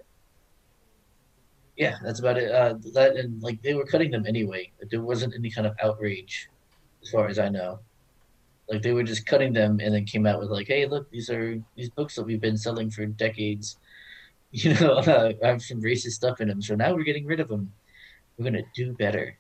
[1.76, 2.50] yeah, that's about it.
[2.52, 4.72] Uh, that and like they were cutting them anyway.
[4.90, 6.48] There wasn't any kind of outrage,
[7.04, 7.80] as far as I know.
[8.68, 11.30] Like they were just cutting them and then came out with like, "Hey, look, these
[11.30, 13.78] are these books that we've been selling for decades.
[14.52, 16.62] You know, uh, have some racist stuff in them.
[16.62, 17.74] So now we're getting rid of them.
[18.38, 19.38] We're gonna do better."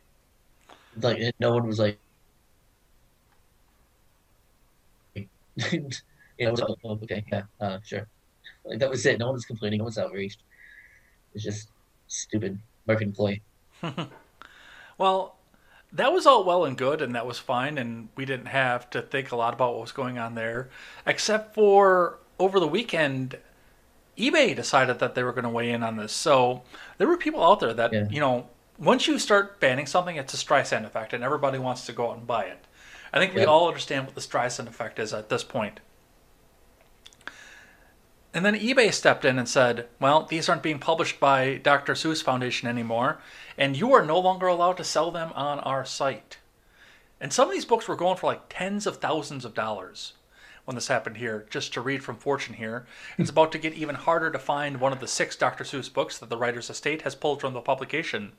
[0.96, 2.00] Like and no one was like,
[5.72, 5.88] you
[6.40, 6.54] know,
[6.84, 8.08] oh, okay, yeah, uh, sure.
[8.64, 9.18] Like that was it.
[9.18, 9.78] No one was complaining.
[9.78, 10.42] No one was outraged.
[11.34, 11.68] It's just
[12.08, 13.40] stupid marketing ploy.
[14.96, 15.36] Well,
[15.92, 19.02] that was all well and good, and that was fine, and we didn't have to
[19.02, 20.68] think a lot about what was going on there,
[21.06, 23.38] except for over the weekend,
[24.16, 26.12] eBay decided that they were going to weigh in on this.
[26.12, 26.62] So
[26.98, 28.06] there were people out there that, Yeah.
[28.08, 31.92] you know, once you start banning something, it's a Streisand effect, and everybody wants to
[31.92, 32.64] go out and buy it.
[33.12, 33.48] I think we Yep.
[33.48, 35.80] all understand what the Streisand effect is at this point.
[38.34, 41.94] And then eBay stepped in and said, well, these aren't being published by Dr.
[41.94, 43.18] Seuss Foundation anymore,
[43.56, 46.38] and you are no longer allowed to sell them on our site.
[47.20, 50.14] And some of these books were going for like tens of thousands of dollars,
[50.64, 51.46] when this happened here.
[51.48, 52.86] Just to read from Fortune here,
[53.18, 55.62] it's about to get even harder to find one of the six Dr.
[55.62, 58.32] Seuss books that the writer's estate has pulled from the publication.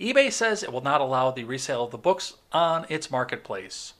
[0.00, 3.92] eBay says it will not allow the resale of the books on its marketplace.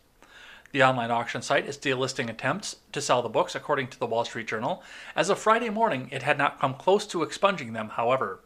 [0.74, 4.24] The online auction site is delisting attempts to sell the books, according to the Wall
[4.24, 4.82] Street Journal.
[5.14, 8.40] As of Friday morning, it had not come close to expunging them, however.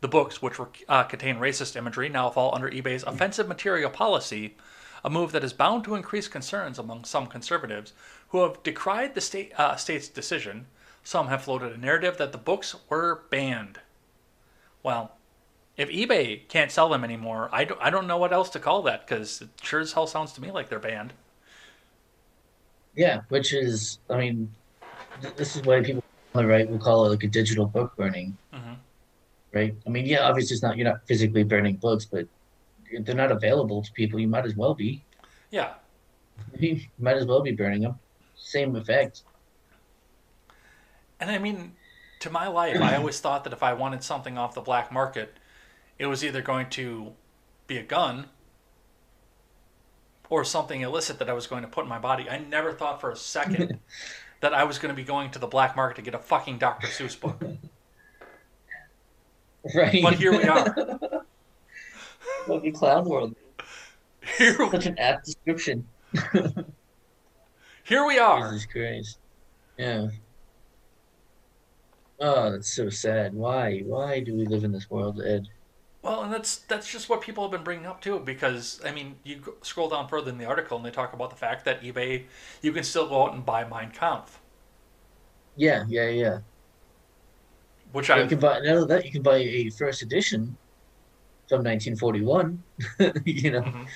[0.00, 4.56] The books, which were, uh, contain racist imagery, now fall under eBay's offensive material policy,
[5.04, 7.92] a move that is bound to increase concerns among some conservatives
[8.30, 10.66] who have decried the state, uh, state's decision.
[11.04, 13.78] Some have floated a narrative that the books were banned.
[14.82, 15.12] Well,
[15.76, 18.82] if eBay can't sell them anymore, I don't, I don't know what else to call
[18.82, 21.12] that because it sure as hell sounds to me like they're banned.
[22.96, 24.52] Yeah, which is, I mean,
[25.20, 26.02] th- this is why people
[26.34, 28.76] right will call it like a digital book burning, Mhm.
[29.52, 29.74] right?
[29.86, 32.26] I mean, yeah, obviously it's not you're not physically burning books, but
[33.00, 34.18] they're not available to people.
[34.18, 35.02] You might as well be.
[35.50, 35.74] Yeah,
[36.58, 37.98] You might as well be burning them.
[38.34, 39.22] Same effect.
[41.18, 41.74] And I mean,
[42.20, 45.38] to my life, I always thought that if I wanted something off the black market,
[45.98, 47.14] it was either going to
[47.66, 48.28] be a gun
[50.28, 52.28] or something illicit that I was going to put in my body.
[52.28, 53.78] I never thought for a second
[54.40, 56.58] that I was going to be going to the black market to get a fucking
[56.58, 56.86] Dr.
[56.88, 57.42] Seuss book.
[59.74, 60.00] Right.
[60.00, 61.24] But here we are.
[62.74, 63.34] Clown world.
[64.38, 65.88] Here, Such an apt description.
[67.82, 68.52] here we are.
[68.52, 69.18] Jesus Christ.
[69.76, 70.08] Yeah.
[72.20, 73.34] Oh, that's so sad.
[73.34, 73.80] Why?
[73.80, 75.48] Why do we live in this world, Ed?
[76.06, 78.20] Well, and that's that's just what people have been bringing up too.
[78.20, 81.30] Because I mean, you go- scroll down further in the article, and they talk about
[81.30, 82.26] the fact that eBay,
[82.62, 84.40] you can still go out and buy Mein Kampf,
[85.56, 86.40] Yeah, yeah, yeah.
[87.92, 88.58] which You I can buy.
[88.60, 90.58] Only that, you can buy a first edition
[91.48, 92.64] from 1941.
[93.26, 93.86] you know, Mhm.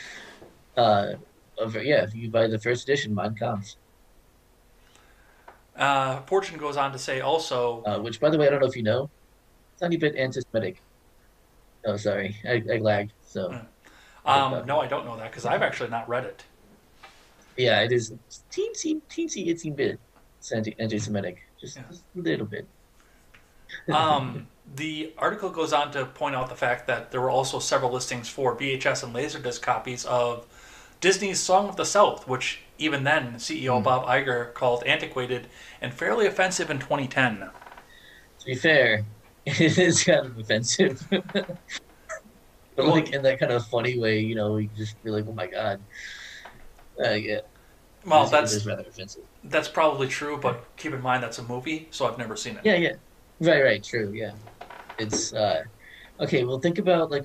[0.77, 1.15] uh,
[1.59, 3.77] of, yeah, if you buy the first edition, Mein Kampf.
[5.77, 7.82] uh, Fortune goes on to say also.
[7.85, 9.11] Uh, which, by the way, I don't know if you know,
[9.81, 10.82] tiny bit anti-Semitic.
[11.85, 13.12] Oh, sorry, I, I lagged.
[13.23, 13.59] So,
[14.24, 16.44] Um, no, I don't know that because I've actually not read it.
[17.57, 18.12] yeah, it is
[18.51, 20.01] teensy, teensy, itsy bit
[20.52, 22.66] anti-Semitic, just, just a little bit.
[23.90, 27.93] Um, the article goes on to point out the fact that there were also several
[27.93, 30.47] listings for VHS and Laserdisc copies of
[31.01, 35.48] Disney's Song of the South, which even then CEO Bob Iger called antiquated
[35.81, 37.51] and fairly offensive in 2010.
[38.40, 39.05] To be fair,
[39.61, 41.01] it is kind of offensive.
[41.11, 41.59] but
[42.87, 45.47] like in that kind of funny way, you know, you just be like, "Oh my
[45.47, 45.85] god."
[47.03, 47.41] Uh, yeah.
[48.05, 49.23] Well, It is- that's rather offensive.
[49.45, 52.62] that's probably true, but keep in mind that's a movie, so I've never seen it.
[52.65, 52.93] Yeah, yeah.
[53.41, 54.33] Right, right, true, yeah.
[54.99, 55.62] It's uh
[56.21, 57.25] okay, well think about like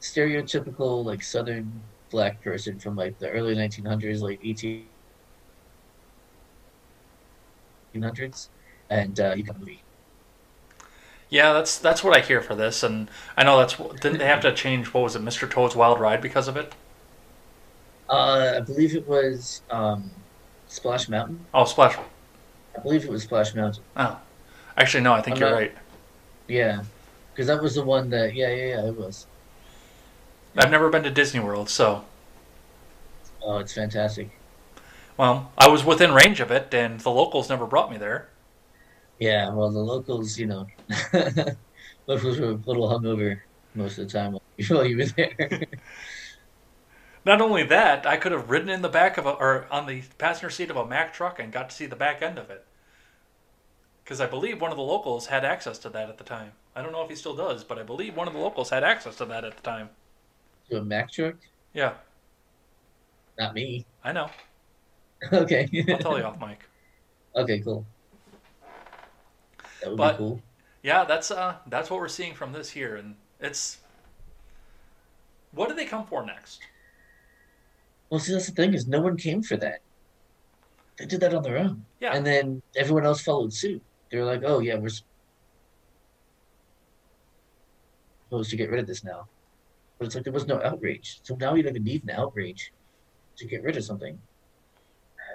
[0.00, 4.90] stereotypical like southern black person from like the early 1900s, like 1800s
[8.90, 9.85] and uh you got a movie.
[11.28, 14.40] Yeah, that's that's what I hear for this, and I know that's didn't they have
[14.42, 15.50] to change what was it, Mr.
[15.50, 16.72] Toad's Wild Ride because of it?
[18.08, 20.10] Uh I believe it was um
[20.68, 21.44] Splash Mountain.
[21.52, 21.96] Oh, Splash.
[22.76, 23.82] I believe it was Splash Mountain.
[23.96, 24.18] Oh,
[24.76, 25.74] actually, no, I think I'm you're not- right.
[26.48, 26.82] Yeah.
[27.32, 29.26] Because that was the one that yeah, yeah, yeah, it was.
[30.56, 32.04] I've never been to Disney World, so
[33.42, 34.30] Oh, it's fantastic.
[35.16, 38.28] well, I was within range of it, and the locals never brought me there.
[39.18, 40.66] Yeah, well, the locals, you know,
[42.06, 43.36] locals were a little hungover
[43.74, 44.36] most of the time
[44.68, 45.66] while you were there.
[47.26, 50.00] Not only that, I could have ridden in the back of a or on the
[50.16, 52.66] passenger seat of a Mack truck and got to see the back end of it.
[54.02, 56.52] Because I believe one of the locals had access to that at the time.
[56.74, 58.82] I don't know if he still does, but I believe one of the locals had
[58.82, 59.90] access to that at the time.
[60.70, 61.36] to a Mack truck?
[61.72, 61.94] Yeah,
[63.38, 63.86] Not me.
[64.02, 64.30] I know.
[65.32, 65.68] okay.
[65.90, 66.68] I'll tell you off mic.
[67.34, 67.86] Okay, cool.
[69.86, 70.42] That would But- be cool.
[70.82, 73.78] Yeah, that's uh that's what we're seeing from this here, and it's.
[75.52, 76.60] What do they come for next?
[78.10, 79.80] Well, see, that's the thing is no one came for that.
[80.98, 81.86] They did that on their own.
[82.00, 82.14] Yeah.
[82.14, 83.80] And then everyone else followed suit.
[84.10, 84.90] They were like, oh, yeah, we're
[88.28, 89.28] supposed to get rid of this now.
[89.98, 91.20] But it's like there was no outrage.
[91.22, 92.72] So now you don't even need an outrage
[93.36, 94.18] to get rid of something.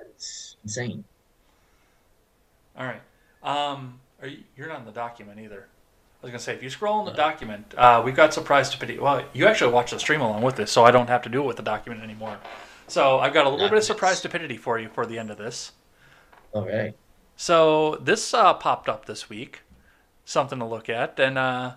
[0.05, 1.03] It's insane.
[2.77, 3.01] All right.
[3.43, 5.67] Um, are you, you're not in the document either.
[6.21, 8.75] I was gonna say if you scroll in the document, uh, we've got surprise to
[8.75, 8.99] stupidity.
[8.99, 11.41] Well, you actually watch the stream along with this, so I don't have to do
[11.41, 12.37] it with the document anymore.
[12.87, 15.37] So I've got a little bit of surprise stupidity for you for the end of
[15.37, 15.71] this.
[16.53, 16.93] All right.
[17.35, 19.61] So this uh, popped up this week,
[20.25, 21.73] something to look at, and uh,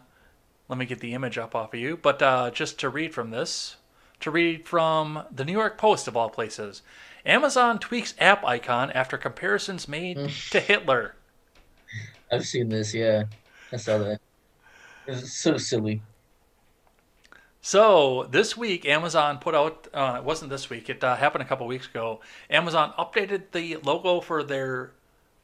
[0.68, 1.96] let me get the image up off of you.
[1.96, 3.76] But uh, just to read from this,
[4.20, 6.82] to read from the New York Post of all places,
[7.24, 10.18] Amazon tweaks app icon after comparisons made
[10.50, 11.14] to Hitler.
[12.30, 12.94] I've seen this.
[12.94, 13.24] Yeah,
[13.72, 14.20] I saw that.
[15.06, 16.02] It's so silly.
[17.60, 19.88] So this week, Amazon put out.
[19.94, 20.90] Uh, it wasn't this week.
[20.90, 22.20] It uh, happened a couple weeks ago.
[22.50, 24.92] Amazon updated the logo for their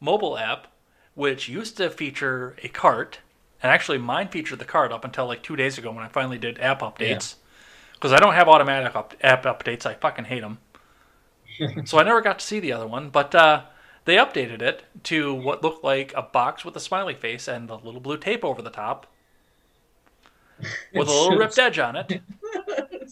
[0.00, 0.66] mobile app,
[1.14, 3.20] which used to feature a cart,
[3.62, 6.38] and actually mine featured the cart up until like two days ago when I finally
[6.38, 7.36] did app updates.
[7.94, 9.86] Because I don't have automatic up- app updates.
[9.86, 10.58] I fucking hate them.
[11.84, 13.62] so I never got to see the other one, but uh,
[14.04, 17.76] they updated it to what looked like a box with a smiley face and a
[17.76, 19.06] little blue tape over the top,
[20.94, 22.20] with a little ripped edge on it.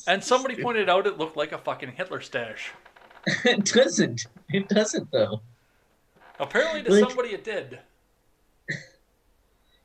[0.06, 2.70] And somebody pointed out it looked like a fucking Hitler stash.
[3.44, 4.26] it doesn't.
[4.48, 5.40] It doesn't though.
[6.38, 7.80] Apparently, to Like- somebody it did.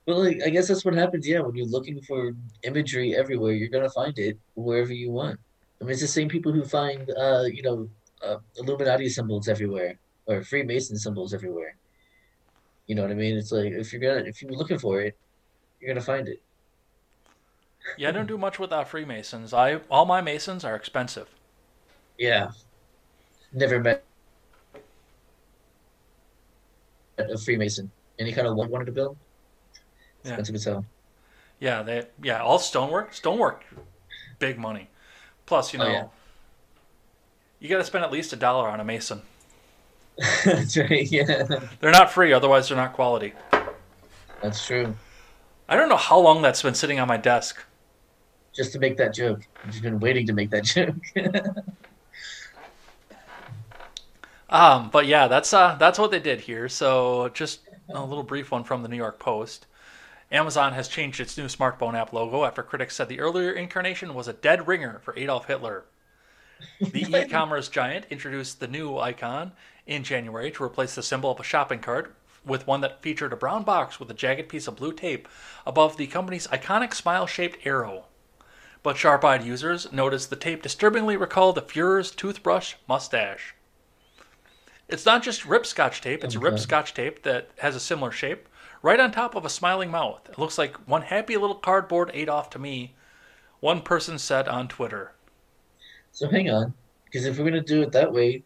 [0.06, 1.28] Well, like, I guess that's what happens.
[1.28, 5.40] Yeah, when you're looking for imagery everywhere, you're gonna find it wherever you want.
[5.82, 7.90] I mean, it's the same people who find, uh, you know,
[8.22, 11.76] uh, Illuminati symbols everywhere or Freemason symbols everywhere.
[12.88, 13.38] You know what I mean?
[13.38, 15.18] It's like if you're gonna if you're looking for it,
[15.80, 16.42] you're gonna find it.
[17.98, 19.54] Yeah, I don't do much with uh, Freemasons.
[19.54, 21.30] I all my Masons are expensive.
[22.18, 22.52] Yeah.
[23.54, 24.04] Never met
[27.18, 27.92] a Freemason.
[28.20, 29.18] Any kind of one wanted to build?
[30.24, 30.32] Yeah.
[30.32, 30.86] Expensive as hell.
[31.60, 33.14] Yeah, they yeah all stonework.
[33.14, 33.64] Stonework,
[34.40, 34.90] big money.
[35.46, 36.08] Plus, you Oh, know, yeah.
[37.60, 39.22] you got to spend at least a dollar on a Mason.
[40.46, 41.12] That's right.
[41.12, 41.44] Yeah.
[41.80, 43.34] They're not free, otherwise they're not quality.
[44.42, 44.96] That's true.
[45.68, 47.64] I don't know how long that's been sitting on my desk.
[48.54, 49.48] Just to make that joke.
[49.64, 50.96] I've just been waiting to make that joke.
[54.54, 56.70] Um, but yeah, that's uh, that's what they did here.
[56.70, 59.66] So just a little brief one from the New York Post.
[60.32, 64.28] Amazon has changed its new smartphone app logo after critics said the earlier incarnation was
[64.28, 65.86] a dead ringer for Adolf Hitler.
[66.80, 69.54] The e-commerce giant introduced the new icon
[69.86, 72.16] in January to replace the symbol of a shopping cart
[72.46, 75.28] with one that featured a brown box with a jagged piece of blue tape
[75.66, 78.06] above the company's iconic smile-shaped arrow.
[78.82, 83.56] But sharp-eyed users noticed the tape disturbingly recalled the Fuhrer's toothbrush mustache.
[84.90, 88.12] It's not just rip scotch tape, it's Oh, rip scotch tape that has a similar
[88.12, 88.50] shape,
[88.82, 90.28] right on top of a smiling mouth.
[90.30, 92.94] It looks like one happy little cardboard Adolf to me,
[93.62, 95.14] one person said on Twitter.
[96.12, 96.74] So hang on,
[97.06, 98.44] because if we're gonna do it that way,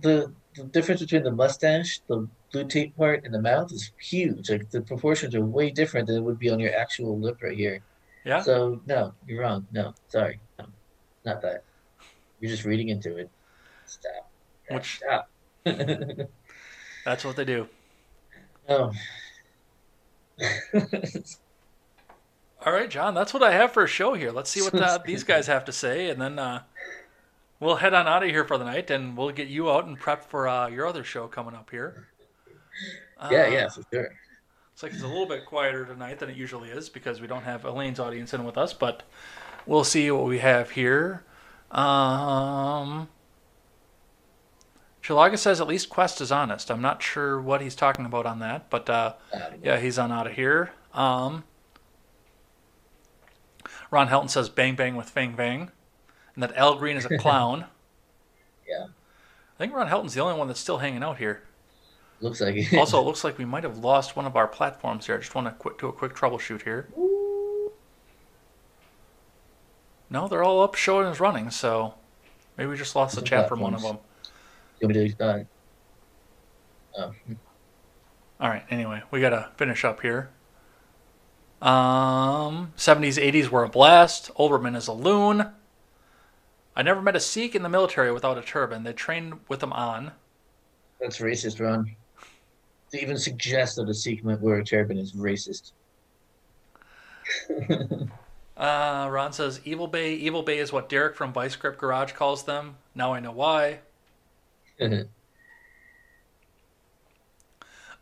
[0.00, 4.50] the the difference between the mustache, the blue tape part, and the mouth is huge.
[4.50, 7.56] Like the proportions are way different than it would be on your actual lip right
[7.56, 7.80] here.
[8.24, 8.42] Yeah?
[8.42, 9.66] So no, you're wrong.
[9.72, 10.66] No, sorry, no,
[11.24, 11.64] not that.
[12.40, 13.30] You're just reading into it.
[13.86, 14.30] Stop.
[14.70, 15.30] Which Stop.
[17.04, 17.68] that's what they do.
[18.70, 18.92] Oh.
[22.66, 24.30] All right, Jon, that's what I have for a show here.
[24.30, 26.64] Let's see what uh, these guys have to say, and then uh,
[27.60, 29.98] we'll head on out of here for the night, and we'll get you out and
[29.98, 32.08] prep for uh, your other show coming up here.
[33.30, 34.08] yeah, Uh, yeah, for sure.
[34.72, 37.42] It's like it's a little bit quieter tonight than it usually is because we don't
[37.42, 39.02] have Elaine's audience in with us, but
[39.66, 41.24] we'll see what we have here.
[41.72, 43.08] Um,
[45.02, 46.70] Chilaga says at least Quest is honest.
[46.70, 49.14] I'm not sure what he's talking about on that, but uh,
[49.62, 50.70] yeah, he's on out of here.
[50.94, 51.42] Um,
[53.90, 55.70] Ron Helton says bang bang with Fang Bang,
[56.38, 57.66] and that Al Green is a clown.
[58.68, 58.84] Yeah.
[58.84, 61.42] I think Ron Helton's the only one that's still hanging out here.
[62.20, 62.74] Looks like it.
[62.76, 65.14] also, it looks like we might have lost one of our platforms here.
[65.14, 66.86] I just want to quick, do a quick troubleshoot here.
[70.10, 71.94] No, they're all up, showing as running, so
[72.58, 73.96] maybe we just lost the chat from one of them.
[74.80, 75.44] You want to, uh,
[76.98, 77.14] oh,
[78.38, 80.28] All right, anyway, we got to finish up here.
[81.62, 84.30] Um, 70s, 80s were a blast.
[84.38, 85.54] Olbermann is a loon.
[86.78, 88.84] I never met a Sikh in the military without a turban.
[88.84, 90.12] They trained with them on.
[91.00, 91.96] that's racist, Ron.
[92.92, 95.72] To even suggest that a Sikh might wear a turban is racist.
[98.56, 100.14] Uh, Ron says Evil Bay.
[100.14, 102.74] Evil Bay is what Derek from Vice Grip Garage calls them.
[102.92, 103.78] Now I know why.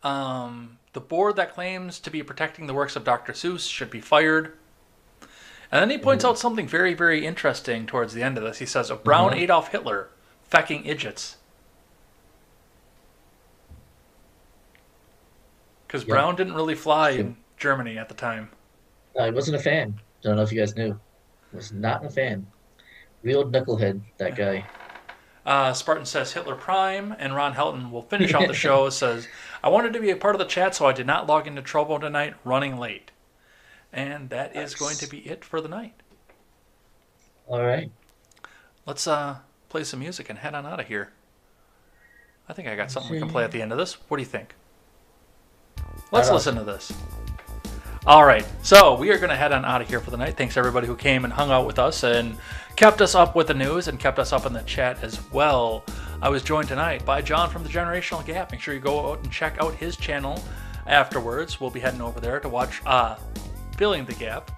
[0.03, 3.33] Um, the board that claims to be protecting the works of Dr.
[3.33, 4.53] Seuss should be fired.
[5.71, 8.59] And then he points out something very, very interesting towards the end of this.
[8.59, 9.37] He says, "A brown Mhm.
[9.41, 10.09] Adolf Hitler,
[10.49, 11.37] fecking idiots."
[15.85, 16.13] Because Yeah.
[16.15, 18.49] Brown didn't really fly in Germany at the time.
[19.19, 19.99] I wasn't a fan.
[19.99, 20.99] I don't know if you guys knew.
[21.53, 22.47] Was not a fan.
[23.23, 24.65] Real knucklehead, that guy.
[25.45, 28.89] Uh, Spartan says Hitler Prime, and Ron Helton will finish off the show.
[28.89, 29.29] Says,
[29.63, 31.61] I wanted to be a part of the chat, so I did not log into
[31.61, 33.11] Trovo tonight, running late.
[33.93, 35.93] And that is going to be it for the night.
[37.47, 37.89] All right.
[38.85, 39.37] Let's uh,
[39.69, 41.11] play some music and head on out of here.
[42.49, 43.95] I think I got something we can play at the end of this.
[44.07, 44.55] What do you think?
[46.11, 46.93] Let's listen to this.
[48.05, 50.37] All right, so we are going to head on out of here for the night.
[50.37, 52.37] Thanks everybody who came and hung out with us and
[52.77, 55.83] kept us up with the news and kept us up in the chat as well.
[56.21, 58.53] I was joined tonight by Jon from the Generational Gap.
[58.53, 60.41] Make sure you go out and check out his channel
[60.85, 61.59] afterwards.
[61.59, 63.17] We'll be heading over there to watch uh,
[63.77, 64.51] Filling the Gap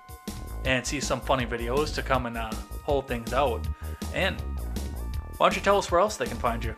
[0.66, 2.52] and see some funny videos to come and uh,
[2.84, 3.68] hold things out.
[4.14, 4.40] And
[5.38, 6.76] why don't you tell us where else they can find you?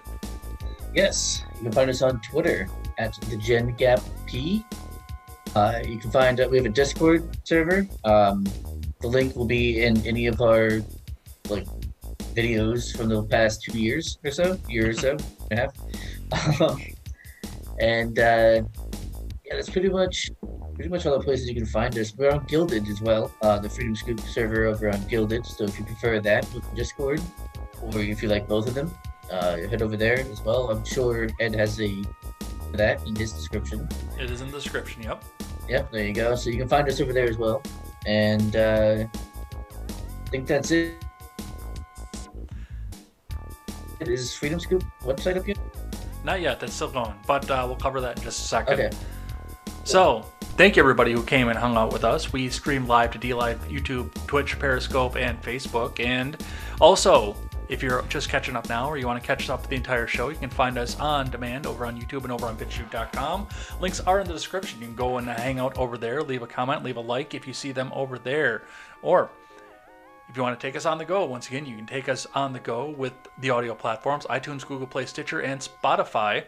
[0.93, 4.65] Yes, you can find us on Twitter at the Gen Gap P.
[5.55, 7.88] Uh, you can find uh, we have a Discord server.
[8.03, 8.45] Um,
[9.01, 10.81] the link will be in any of our
[11.49, 11.68] like
[12.34, 15.18] videos from the past two years or so, year or so
[15.51, 15.73] and a half.
[16.61, 16.81] Um,
[17.81, 18.61] and uh,
[19.43, 20.30] yeah, that's pretty much
[20.81, 22.11] pretty much all the places you can find us.
[22.17, 25.45] We're on Guilded as well, uh, the Freedom Scoop server over on Guilded.
[25.45, 27.21] So if you prefer that with Discord,
[27.79, 28.91] or if you like both of them,
[29.31, 30.71] uh, head over there as well.
[30.71, 32.01] I'm sure Ed has a
[32.71, 33.87] that in his description.
[34.19, 35.23] It is in the description, yep.
[35.69, 36.33] Yep, there you go.
[36.33, 37.61] So you can find us over there as well.
[38.07, 40.95] And uh, I think that's it.
[43.99, 45.59] Is Freedom Scoop website up yet?
[46.23, 48.73] Not yet, that's still going, but uh, we'll cover that in just a second.
[48.73, 48.89] Okay.
[49.83, 50.25] So,
[50.57, 52.31] thank you everybody who came and hung out with us.
[52.31, 55.99] We stream live to DLive, YouTube, Twitch, Periscope, and Facebook.
[55.99, 56.37] And
[56.79, 57.35] also,
[57.69, 60.29] if you're just catching up now or you want to catch up the entire show,
[60.29, 63.47] you can find us on demand over on YouTube and over on BitChute.com.
[63.79, 64.79] Links are in the description.
[64.81, 67.47] You can go and hang out over there, leave a comment, leave a like if
[67.47, 68.63] you see them over there.
[69.01, 69.29] Or
[70.29, 72.27] if you want to take us on the go, once again, you can take us
[72.35, 76.43] on the go with the audio platforms iTunes, Google Play, Stitcher, and Spotify.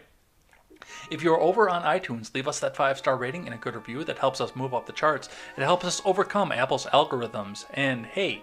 [1.10, 4.04] If you're over on iTunes, leave us that five star rating and a good review.
[4.04, 5.28] That helps us move up the charts.
[5.56, 7.66] It helps us overcome Apple's algorithms.
[7.74, 8.42] And hey,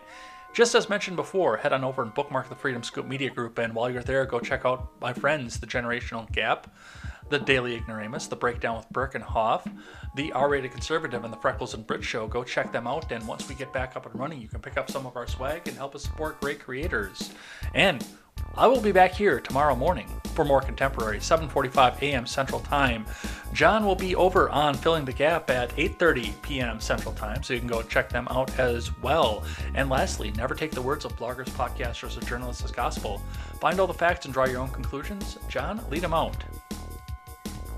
[0.53, 3.57] just as mentioned before, head on over and bookmark the Freedom Scoop Media Group.
[3.57, 6.69] And while you're there, go check out my friends, The Generational Gap,
[7.29, 9.65] The Daily Ignoramus, The Breakdown with Burke and Hoff,
[10.15, 12.27] The R Rated Conservative, and The Freckles and Brit Show.
[12.27, 13.13] Go check them out.
[13.13, 15.25] And once we get back up and running, you can pick up some of our
[15.25, 17.31] swag and help us support great creators.
[17.73, 18.05] And
[18.55, 22.25] I will be back here tomorrow morning for more contemporary 7:45 a.m.
[22.25, 23.05] Central Time.
[23.53, 26.79] Jon will be over on Filling the Gap at 8:30 p.m.
[26.79, 29.43] Central Time, so you can go check them out as well.
[29.75, 33.21] And lastly, never take the words of bloggers, podcasters, or journalists as gospel.
[33.59, 35.37] Find all the facts and draw your own conclusions.
[35.47, 36.37] Jon, lead them out.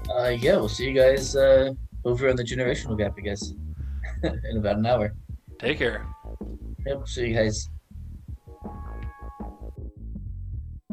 [0.10, 1.73] Uh, yeah, we'll see you guys uh,
[2.06, 3.53] over on the Generational Gap, I guess,
[4.23, 5.14] in about an hour.
[5.60, 6.06] Take care.
[6.85, 7.69] Yep, see you guys.